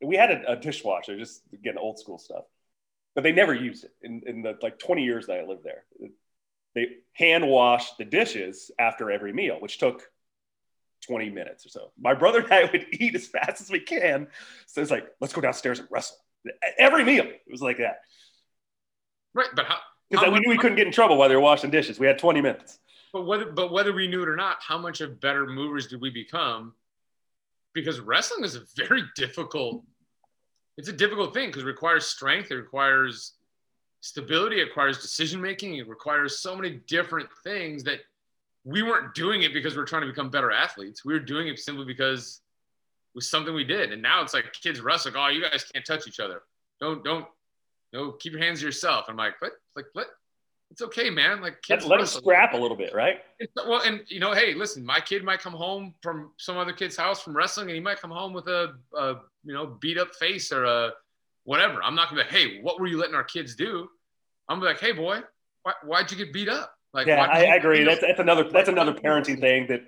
We 0.00 0.16
had 0.16 0.30
a, 0.30 0.52
a 0.52 0.56
dishwasher, 0.56 1.18
just 1.18 1.42
again 1.52 1.76
old 1.76 1.98
school 1.98 2.18
stuff, 2.18 2.44
but 3.14 3.24
they 3.24 3.32
never 3.32 3.54
used 3.54 3.84
it 3.84 3.92
in, 4.02 4.22
in 4.26 4.42
the 4.42 4.58
like 4.62 4.78
20 4.78 5.04
years 5.04 5.26
that 5.26 5.38
I 5.38 5.44
lived 5.44 5.64
there 5.64 5.84
they 6.78 6.88
hand 7.12 7.46
wash 7.46 7.92
the 7.96 8.04
dishes 8.04 8.70
after 8.78 9.10
every 9.10 9.32
meal, 9.32 9.56
which 9.60 9.78
took 9.78 10.02
20 11.06 11.30
minutes 11.30 11.66
or 11.66 11.70
so. 11.70 11.90
My 11.98 12.14
brother 12.14 12.40
and 12.40 12.52
I 12.52 12.70
would 12.70 12.86
eat 12.92 13.14
as 13.14 13.26
fast 13.26 13.60
as 13.60 13.70
we 13.70 13.80
can. 13.80 14.28
So 14.66 14.80
it's 14.80 14.90
like, 14.90 15.06
let's 15.20 15.32
go 15.32 15.40
downstairs 15.40 15.80
and 15.80 15.88
wrestle. 15.90 16.16
Every 16.78 17.04
meal, 17.04 17.24
it 17.24 17.50
was 17.50 17.62
like 17.62 17.78
that. 17.78 18.00
Right, 19.34 19.48
but 19.54 19.66
how? 19.66 19.78
Because 20.10 20.32
we 20.32 20.40
knew 20.40 20.48
we 20.48 20.56
couldn't 20.56 20.76
get 20.76 20.86
in 20.86 20.92
trouble 20.92 21.18
while 21.18 21.28
they 21.28 21.34
were 21.34 21.42
washing 21.42 21.70
dishes. 21.70 21.98
We 21.98 22.06
had 22.06 22.18
20 22.18 22.40
minutes. 22.40 22.78
But 23.12 23.26
whether, 23.26 23.50
but 23.52 23.72
whether 23.72 23.92
we 23.92 24.08
knew 24.08 24.22
it 24.22 24.28
or 24.28 24.36
not, 24.36 24.58
how 24.60 24.78
much 24.78 25.00
of 25.00 25.20
better 25.20 25.46
movers 25.46 25.86
did 25.86 26.00
we 26.00 26.10
become? 26.10 26.74
Because 27.74 28.00
wrestling 28.00 28.44
is 28.44 28.54
a 28.54 28.62
very 28.76 29.02
difficult. 29.16 29.84
It's 30.78 30.88
a 30.88 30.92
difficult 30.92 31.34
thing 31.34 31.48
because 31.48 31.64
it 31.64 31.66
requires 31.66 32.06
strength. 32.06 32.50
It 32.50 32.54
requires 32.54 33.34
stability, 34.00 34.60
requires 34.60 35.00
decision 35.00 35.40
making, 35.40 35.76
it 35.76 35.88
requires 35.88 36.38
so 36.40 36.54
many 36.54 36.80
different 36.86 37.28
things 37.42 37.84
that 37.84 38.00
we 38.64 38.82
weren't 38.82 39.14
doing 39.14 39.42
it 39.42 39.52
because 39.52 39.76
we 39.76 39.82
are 39.82 39.86
trying 39.86 40.02
to 40.02 40.08
become 40.08 40.30
better 40.30 40.50
athletes. 40.50 41.04
We 41.04 41.14
were 41.14 41.20
doing 41.20 41.48
it 41.48 41.58
simply 41.58 41.84
because 41.84 42.40
it 43.14 43.16
was 43.16 43.30
something 43.30 43.54
we 43.54 43.64
did. 43.64 43.92
And 43.92 44.02
now 44.02 44.22
it's 44.22 44.34
like 44.34 44.52
kids 44.52 44.80
wrestle, 44.80 45.12
like, 45.12 45.20
oh, 45.20 45.28
you 45.32 45.42
guys 45.42 45.64
can't 45.72 45.84
touch 45.84 46.06
each 46.06 46.20
other. 46.20 46.42
Don't, 46.80 47.02
don't, 47.02 47.26
no, 47.92 48.12
keep 48.12 48.32
your 48.32 48.42
hands 48.42 48.60
to 48.60 48.66
yourself. 48.66 49.06
And 49.08 49.18
I'm 49.18 49.24
like, 49.24 49.40
what? 49.40 49.52
Like, 49.74 49.86
what? 49.94 50.08
It's 50.70 50.82
okay, 50.82 51.08
man. 51.08 51.40
Like 51.40 51.54
Let, 51.54 51.80
kids 51.80 51.86
let 51.86 51.96
them 51.96 52.06
scrap 52.06 52.52
a 52.52 52.56
little 52.56 52.76
bit, 52.76 52.94
right? 52.94 53.20
It's- 53.40 53.66
well, 53.66 53.80
and 53.80 54.02
you 54.08 54.20
know, 54.20 54.34
hey, 54.34 54.52
listen, 54.54 54.84
my 54.84 55.00
kid 55.00 55.24
might 55.24 55.40
come 55.40 55.54
home 55.54 55.94
from 56.02 56.32
some 56.36 56.58
other 56.58 56.74
kid's 56.74 56.96
house 56.96 57.22
from 57.22 57.34
wrestling, 57.34 57.68
and 57.68 57.74
he 57.74 57.80
might 57.80 58.00
come 58.00 58.10
home 58.10 58.34
with 58.34 58.48
a, 58.48 58.74
a 58.94 59.16
you 59.44 59.54
know 59.54 59.66
beat 59.80 59.98
up 59.98 60.14
face 60.16 60.52
or 60.52 60.64
a 60.64 60.92
whatever. 61.48 61.82
I'm 61.82 61.94
not 61.94 62.10
gonna 62.10 62.24
be 62.24 62.24
like, 62.26 62.32
hey, 62.32 62.60
what 62.60 62.78
were 62.78 62.86
you 62.86 62.98
letting 62.98 63.14
our 63.14 63.24
kids 63.24 63.54
do? 63.54 63.88
I'm 64.50 64.60
like, 64.60 64.80
hey, 64.80 64.92
boy, 64.92 65.20
why, 65.62 65.72
why'd 65.82 66.10
you 66.10 66.18
get 66.18 66.30
beat 66.30 66.48
up? 66.48 66.74
Like, 66.92 67.06
Yeah, 67.06 67.24
I, 67.24 67.44
I 67.44 67.54
agree. 67.56 67.84
That's 67.84 68.02
that's 68.02 68.20
another 68.20 68.50
that's 68.50 68.68
another 68.68 68.92
parenting 68.92 69.40
thing 69.40 69.66
that 69.68 69.80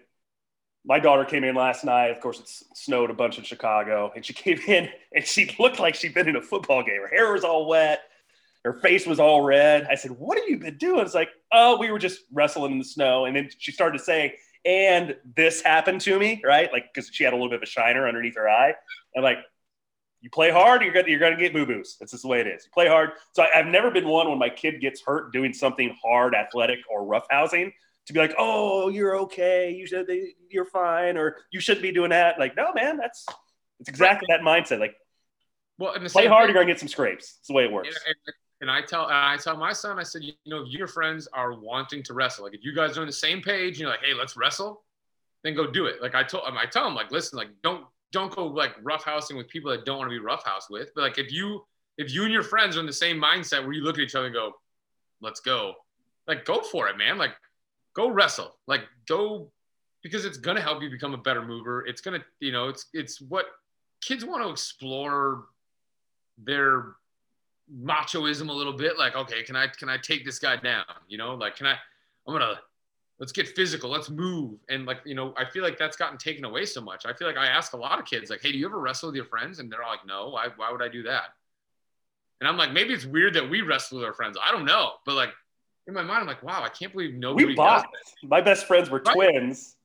my 0.87 0.99
daughter 0.99 1.27
came 1.27 1.45
in 1.45 1.55
last 1.55 1.85
night. 1.85 2.09
Of 2.13 2.21
course, 2.21 2.41
it 2.41 2.49
snowed 2.75 3.11
a 3.11 3.15
bunch 3.15 3.37
in 3.37 3.45
Chicago, 3.45 4.11
and 4.17 4.25
she 4.25 4.33
came 4.45 4.59
in 4.67 4.89
and 5.15 5.27
she 5.27 5.55
looked 5.59 5.79
like 5.79 5.95
she'd 5.95 6.15
been 6.15 6.31
in 6.31 6.37
a 6.37 6.43
football 6.43 6.83
game. 6.83 7.03
Her 7.03 7.09
hair 7.09 7.31
was 7.31 7.45
all 7.45 7.69
wet, 7.69 8.01
her 8.65 8.81
face 8.81 9.07
was 9.07 9.21
all 9.21 9.43
red. 9.43 9.87
I 9.91 9.97
said, 9.97 10.13
"What 10.13 10.39
have 10.39 10.49
you 10.49 10.59
been 10.59 10.79
doing?" 10.79 11.01
It's 11.01 11.15
like, 11.15 11.29
"Oh, 11.53 11.77
we 11.79 11.91
were 11.91 11.99
just 11.99 12.21
wrestling 12.33 12.73
in 12.73 12.79
the 12.79 12.85
snow." 12.85 13.27
And 13.27 13.37
then 13.37 13.51
she 13.59 13.71
started 13.71 13.99
to 13.99 14.05
say, 14.05 14.39
"And 14.65 15.15
this 15.37 15.61
happened 15.61 16.01
to 16.03 16.19
me," 16.19 16.41
right? 16.43 16.73
Like 16.73 16.87
because 16.95 17.11
she 17.13 17.23
had 17.23 17.35
a 17.35 17.37
little 17.37 17.51
bit 17.51 17.57
of 17.57 17.65
a 17.65 17.67
shiner 17.67 18.09
underneath 18.09 18.37
her 18.37 18.49
eye. 18.49 18.73
I'm 19.15 19.23
like, 19.23 19.39
you 20.21 20.31
play 20.31 20.51
hard, 20.51 20.83
you're 20.83 20.93
gonna 20.93 21.09
you're 21.09 21.18
gonna 21.18 21.37
get 21.37 21.53
boo 21.53 21.66
boos. 21.66 21.97
That's 21.99 22.12
just 22.12 22.23
the 22.23 22.29
way 22.29 22.41
it 22.41 22.47
is. 22.47 22.64
You 22.64 22.71
play 22.73 22.89
hard. 22.89 23.12
So 23.33 23.43
I, 23.43 23.59
I've 23.59 23.66
never 23.66 23.91
been 23.91 24.07
one 24.07 24.29
when 24.29 24.39
my 24.39 24.51
kid 24.51 24.81
gets 24.81 25.01
hurt 25.03 25.33
doing 25.33 25.53
something 25.53 25.97
hard, 26.03 26.35
athletic, 26.35 26.81
or 26.91 27.05
roughhousing 27.05 27.73
to 28.07 28.12
be 28.12 28.18
like, 28.18 28.35
oh, 28.39 28.89
you're 28.89 29.16
okay, 29.21 29.71
you 29.71 29.87
should, 29.87 30.11
you're 30.51 30.64
fine, 30.64 31.16
or 31.16 31.37
you 31.51 31.61
shouldn't 31.61 31.83
be 31.83 31.93
doing 31.93 32.11
that. 32.11 32.39
Like, 32.39 32.57
no, 32.57 32.73
man, 32.75 32.97
that's 32.97 33.27
it's 33.79 33.89
exactly 33.89 34.27
that 34.31 34.41
mindset. 34.41 34.81
Like, 34.81 34.95
well, 35.79 35.95
play 36.09 36.27
hard, 36.27 36.47
thing- 36.47 36.55
you're 36.55 36.62
gonna 36.62 36.73
get 36.73 36.81
some 36.81 36.89
scrapes. 36.89 37.37
It's 37.39 37.49
the 37.49 37.55
way 37.55 37.64
it 37.64 37.73
works. 37.73 37.89
And, 37.89 37.97
and, 38.27 38.35
and 38.62 38.71
I 38.71 38.83
tell 38.83 39.07
and 39.07 39.14
I 39.14 39.37
tell 39.39 39.57
my 39.57 39.73
son, 39.73 39.99
I 39.99 40.03
said, 40.03 40.23
you 40.23 40.35
know, 40.47 40.64
if 40.64 40.68
your 40.68 40.87
friends 40.87 41.29
are 41.33 41.59
wanting 41.59 42.03
to 42.05 42.14
wrestle, 42.14 42.45
like 42.45 42.55
if 42.55 42.62
you 42.62 42.75
guys 42.75 42.99
are 42.99 43.01
on 43.01 43.07
the 43.07 43.12
same 43.12 43.41
page, 43.41 43.81
you're 43.81 43.89
like, 43.89 44.05
hey, 44.05 44.12
let's 44.12 44.37
wrestle, 44.37 44.83
then 45.45 45.55
go 45.55 45.71
do 45.71 45.87
it. 45.87 46.03
Like 46.03 46.14
I 46.14 46.25
told, 46.25 46.45
I 46.47 46.66
tell 46.66 46.87
him, 46.87 46.95
like, 46.95 47.11
listen, 47.11 47.39
like 47.39 47.49
don't 47.62 47.87
don't 48.13 48.35
go 48.35 48.47
like 48.47 48.83
roughhousing 48.83 49.37
with 49.37 49.49
people 49.49 49.71
that 49.71 49.85
don't 49.85 49.99
want 49.99 50.11
to 50.11 50.19
be 50.19 50.25
roughhoused 50.25 50.71
with. 50.71 50.91
But 50.95 51.03
like 51.03 51.19
if 51.19 51.33
you 51.33 51.65
if 51.99 52.13
you 52.13 52.25
and 52.25 52.33
your 52.33 52.43
friends 52.43 52.77
are 52.77 52.81
in 52.81 52.87
the 52.87 52.93
same 52.93 53.21
mindset 53.21 53.63
where 53.63 53.73
you 53.73 53.83
look 53.83 53.97
at 53.97 54.01
each 54.01 54.15
other 54.15 54.27
and 54.27 54.35
go, 54.35 54.53
let's 55.21 55.41
go, 55.41 55.75
like 56.27 56.45
go 56.45 56.61
for 56.61 56.89
it, 56.89 56.97
man. 56.97 57.19
Like 57.19 57.33
go 57.95 58.11
wrestle, 58.11 58.57
like 58.67 58.83
go 59.07 59.51
because 60.03 60.25
it's 60.25 60.39
gonna 60.39 60.61
help 60.61 60.83
you 60.83 60.91
become 60.91 61.15
a 61.15 61.19
better 61.19 61.43
mover. 61.43 61.87
It's 61.87 62.01
gonna, 62.01 62.25
you 62.41 62.53
know, 62.53 62.69
it's 62.69 62.87
it's 62.93 63.21
what 63.21 63.47
kids 64.01 64.25
want 64.25 64.43
to 64.43 64.51
explore 64.51 65.45
their 66.39 66.95
machoism 67.73 68.49
a 68.49 68.53
little 68.53 68.73
bit 68.73 68.99
like 68.99 69.15
okay 69.15 69.45
can 69.45 69.55
i 69.55 69.69
can 69.69 69.89
i 69.89 69.97
take 69.97 70.25
this 70.25 70.41
guy 70.41 70.57
down 70.57 70.85
you 71.07 71.17
know 71.17 71.35
like 71.35 71.55
can 71.55 71.67
i 71.67 71.77
i'm 72.27 72.35
gonna 72.35 72.59
let's 73.21 73.33
get 73.33 73.47
physical 73.49 73.91
let's 73.91 74.11
move 74.11 74.59
and 74.68 74.87
like 74.87 74.99
you 75.05 75.14
know 75.14 75.33
i 75.37 75.45
feel 75.45 75.62
like 75.62 75.79
that's 75.79 75.97
gotten 75.97 76.18
taken 76.18 76.45
away 76.45 76.64
so 76.64 76.81
much 76.81 77.07
i 77.07 77.12
feel 77.12 77.29
like 77.29 77.37
i 77.37 77.47
ask 77.47 77.75
a 77.75 77.77
lot 77.77 77.99
of 77.99 78.05
kids 78.07 78.31
like 78.31 78.41
hey 78.43 78.51
do 78.51 78.59
you 78.59 78.66
ever 78.66 78.81
wrestle 78.81 79.09
with 79.09 79.16
your 79.16 79.27
friends 79.27 79.59
and 79.59 79.71
they're 79.71 79.83
all 79.83 79.91
like 79.91 80.07
no 80.07 80.31
why, 80.31 80.49
why 80.57 80.73
would 80.73 80.83
i 80.83 80.89
do 80.89 81.03
that 81.03 81.35
and 82.41 82.49
i'm 82.49 82.57
like 82.57 82.73
maybe 82.73 82.93
it's 82.93 83.05
weird 83.05 83.35
that 83.35 83.49
we 83.49 83.61
wrestle 83.61 83.99
with 83.99 84.07
our 84.07 84.14
friends 84.14 84.37
i 84.43 84.51
don't 84.51 84.64
know 84.64 84.93
but 85.07 85.14
like 85.14 85.31
in 85.87 85.95
my 85.95 86.03
mind 86.03 86.21
i'm 86.21 86.27
like 86.27 86.43
wow 86.43 86.62
i 86.62 86.68
can't 86.68 86.93
believe 86.93 87.14
nobody 87.14 87.45
we 87.45 87.55
does 87.55 87.83
boxed. 87.83 88.16
My 88.25 88.41
best 88.41 88.66
friends 88.66 88.91
were 88.91 89.03
Right. 89.05 89.14
twins, 89.14 89.77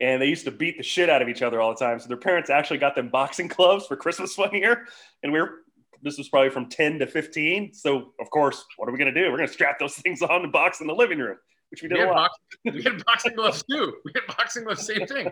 and 0.00 0.20
they 0.20 0.26
used 0.26 0.44
to 0.46 0.50
beat 0.50 0.76
the 0.76 0.82
shit 0.82 1.10
out 1.10 1.22
of 1.22 1.28
each 1.28 1.42
other 1.42 1.60
all 1.60 1.70
the 1.70 1.78
time. 1.78 1.98
So 2.00 2.08
their 2.08 2.16
parents 2.16 2.50
actually 2.50 2.78
got 2.78 2.94
them 2.94 3.08
boxing 3.08 3.48
gloves 3.56 3.86
for 3.86 3.96
Christmas 3.96 4.36
one 4.38 4.54
year, 4.54 4.86
and 5.22 5.32
we 5.32 5.40
were. 5.40 5.62
This 6.02 6.16
was 6.16 6.30
probably 6.30 6.48
from 6.48 6.70
10 6.70 7.00
to 7.00 7.06
15. 7.06 7.74
So, 7.74 8.14
of 8.18 8.30
course, 8.30 8.64
what 8.78 8.88
are 8.88 8.92
we 8.92 8.96
going 8.96 9.12
to 9.14 9.20
do? 9.22 9.30
We're 9.30 9.36
going 9.36 9.48
to 9.48 9.52
strap 9.52 9.78
those 9.78 9.94
things 9.96 10.22
on 10.22 10.44
and 10.44 10.50
box 10.50 10.80
in 10.80 10.86
the 10.86 10.94
living 10.94 11.18
room, 11.18 11.36
which 11.70 11.82
we 11.82 11.88
we 11.88 11.94
did 11.94 12.04
a 12.04 12.06
had, 12.06 12.12
lot. 12.14 12.30
boxing, 12.64 12.74
we 12.74 12.82
had 12.82 13.04
boxing 13.04 13.34
gloves 13.36 13.62
too 13.70 13.94
we 14.04 14.12
had 14.14 14.26
boxing 14.36 14.64
gloves 14.64 14.86
same 14.86 15.06
thing 15.06 15.30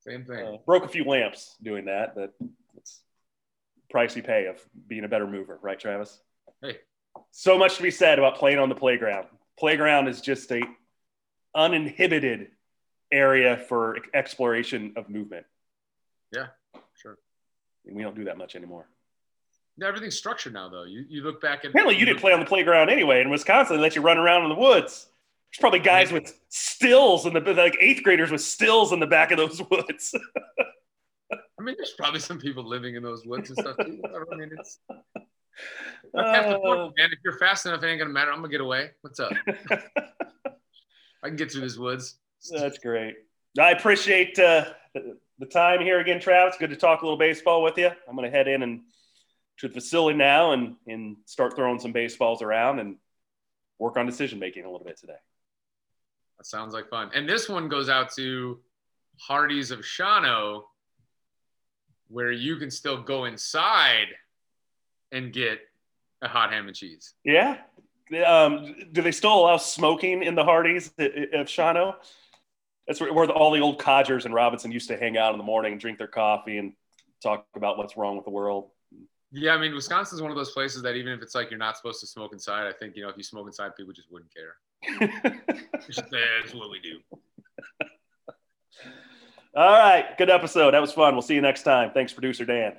same 0.00 0.24
thing 0.24 0.46
Uh, 0.46 0.56
broke 0.66 0.84
a 0.84 0.88
few 0.88 1.04
lamps 1.04 1.56
doing 1.62 1.84
that, 1.86 2.14
but 2.14 2.32
it's 2.76 3.02
price 3.90 4.16
you 4.16 4.22
pay 4.22 4.46
of 4.46 4.56
being 4.86 5.04
a 5.04 5.08
better 5.08 5.26
mover, 5.26 5.58
right, 5.62 5.78
Travis? 5.78 6.20
Hey. 6.62 6.78
So 7.32 7.58
much 7.58 7.76
to 7.76 7.82
be 7.82 7.90
said 7.90 8.18
about 8.18 8.36
playing 8.36 8.58
on 8.58 8.68
the 8.68 8.74
playground. 8.74 9.26
Playground 9.58 10.08
is 10.08 10.20
just 10.20 10.50
a 10.52 10.62
uninhibited 11.54 12.48
area 13.12 13.56
for 13.68 13.98
exploration 14.14 14.92
of 14.96 15.08
movement. 15.10 15.44
yeah 16.32 16.46
sure 16.94 17.18
And 17.84 17.96
we 17.96 18.02
don't 18.02 18.14
do 18.14 18.24
that 18.24 18.38
much 18.38 18.54
anymore. 18.56 18.86
Everything's 19.82 20.16
structured 20.16 20.52
now 20.52 20.68
though 20.68 20.84
you, 20.84 21.04
you 21.08 21.22
look 21.22 21.40
back 21.40 21.64
at 21.64 21.70
Apparently, 21.70 21.96
you 21.96 22.04
didn't 22.04 22.20
play 22.20 22.32
on 22.32 22.40
the 22.40 22.46
playground 22.46 22.90
anyway. 22.90 23.20
In 23.20 23.30
Wisconsin, 23.30 23.76
they 23.76 23.82
let 23.82 23.96
you 23.96 24.02
run 24.02 24.18
around 24.18 24.42
in 24.42 24.48
the 24.48 24.54
woods. 24.54 25.06
There's 25.50 25.60
probably 25.60 25.80
guys 25.80 26.12
with 26.12 26.38
stills 26.48 27.26
in 27.26 27.32
the 27.32 27.40
like 27.40 27.76
eighth 27.80 28.02
graders 28.02 28.30
with 28.30 28.40
stills 28.40 28.92
in 28.92 29.00
the 29.00 29.06
back 29.06 29.32
of 29.32 29.38
those 29.38 29.60
woods. 29.70 30.14
I 31.32 31.62
mean, 31.62 31.74
there's 31.76 31.94
probably 31.98 32.20
some 32.20 32.38
people 32.38 32.66
living 32.66 32.94
in 32.94 33.02
those 33.02 33.26
woods 33.26 33.50
and 33.50 33.58
stuff 33.58 33.76
too. 33.78 34.00
I 34.04 34.36
mean, 34.36 34.50
it's 34.58 34.78
that's 36.14 36.36
half 36.36 36.48
the 36.50 36.58
point, 36.58 36.94
man. 36.96 37.10
If 37.12 37.18
you're 37.24 37.38
fast 37.38 37.66
enough, 37.66 37.82
it 37.82 37.88
ain't 37.88 38.00
gonna 38.00 38.12
matter. 38.12 38.32
I'm 38.32 38.38
gonna 38.38 38.48
get 38.48 38.60
away. 38.60 38.90
What's 39.02 39.20
up? 39.20 39.32
I 41.22 41.28
can 41.28 41.36
get 41.36 41.52
through 41.52 41.62
these 41.62 41.78
woods. 41.78 42.16
That's 42.50 42.78
great. 42.78 43.14
I 43.58 43.72
appreciate 43.72 44.38
uh, 44.38 44.66
the, 44.94 45.46
time 45.46 45.80
here 45.80 46.00
again, 46.00 46.20
Travis. 46.20 46.56
Good 46.58 46.70
to 46.70 46.76
talk 46.76 47.02
a 47.02 47.04
little 47.04 47.18
baseball 47.18 47.62
with 47.62 47.76
you. 47.76 47.90
I'm 48.08 48.16
to 48.16 48.30
head 48.30 48.48
in 48.48 48.62
and 48.62 48.82
to 49.60 49.68
the 49.68 49.74
facility 49.74 50.16
now 50.16 50.52
and 50.52 50.76
and 50.86 51.16
start 51.26 51.54
throwing 51.54 51.78
some 51.78 51.92
baseballs 51.92 52.42
around 52.42 52.78
and 52.78 52.96
work 53.78 53.96
on 53.96 54.06
decision 54.06 54.38
making 54.38 54.64
a 54.64 54.70
little 54.70 54.86
bit 54.86 54.98
today. 54.98 55.18
That 56.38 56.46
sounds 56.46 56.72
like 56.72 56.88
fun. 56.88 57.10
And 57.14 57.28
this 57.28 57.48
one 57.48 57.68
goes 57.68 57.88
out 57.88 58.12
to 58.16 58.60
Hardee's 59.18 59.70
of 59.70 59.80
Shawano, 59.80 60.62
where 62.08 62.32
you 62.32 62.56
can 62.56 62.70
still 62.70 63.02
go 63.02 63.26
inside 63.26 64.08
and 65.12 65.32
get 65.32 65.60
a 66.22 66.28
hot 66.28 66.52
ham 66.52 66.66
and 66.66 66.76
cheese. 66.76 67.14
Yeah. 67.24 67.58
Um, 68.26 68.74
do 68.92 69.02
they 69.02 69.12
still 69.12 69.34
allow 69.34 69.56
smoking 69.58 70.22
in 70.22 70.34
the 70.34 70.44
Hardee's 70.44 70.88
of 70.98 71.46
Shawano? 71.46 71.94
That's 72.86 73.00
where, 73.00 73.12
where 73.12 73.30
all 73.30 73.52
the 73.52 73.60
old 73.60 73.78
codgers 73.78 74.24
and 74.24 74.34
Robinson 74.34 74.72
used 74.72 74.88
to 74.88 74.96
hang 74.96 75.16
out 75.16 75.32
in 75.32 75.38
the 75.38 75.44
morning 75.44 75.72
and 75.72 75.80
drink 75.80 75.98
their 75.98 76.08
coffee 76.08 76.58
and 76.58 76.72
talk 77.22 77.46
about 77.54 77.78
what's 77.78 77.96
wrong 77.96 78.16
with 78.16 78.24
the 78.24 78.30
world. 78.30 78.70
Yeah, 79.32 79.52
I 79.52 79.58
mean, 79.58 79.74
Wisconsin's 79.74 80.20
one 80.20 80.30
of 80.30 80.36
those 80.36 80.50
places 80.50 80.82
that 80.82 80.96
even 80.96 81.12
if 81.12 81.22
it's 81.22 81.34
like 81.34 81.50
you're 81.50 81.58
not 81.58 81.76
supposed 81.76 82.00
to 82.00 82.06
smoke 82.06 82.32
inside, 82.32 82.66
I 82.66 82.72
think 82.72 82.96
you 82.96 83.02
know 83.02 83.08
if 83.08 83.16
you 83.16 83.22
smoke 83.22 83.46
inside, 83.46 83.76
people 83.76 83.92
just 83.92 84.10
wouldn't 84.10 84.32
care. 84.34 84.56
That's 85.80 86.54
what 86.54 86.70
we 86.70 86.80
do. 86.80 86.98
All 89.54 89.70
right. 89.72 90.16
Good 90.16 90.30
episode. 90.30 90.72
That 90.72 90.80
was 90.80 90.92
fun. 90.92 91.14
We'll 91.14 91.22
see 91.22 91.34
you 91.34 91.42
next 91.42 91.62
time. 91.62 91.90
Thanks, 91.92 92.12
producer 92.12 92.44
Dan. 92.44 92.74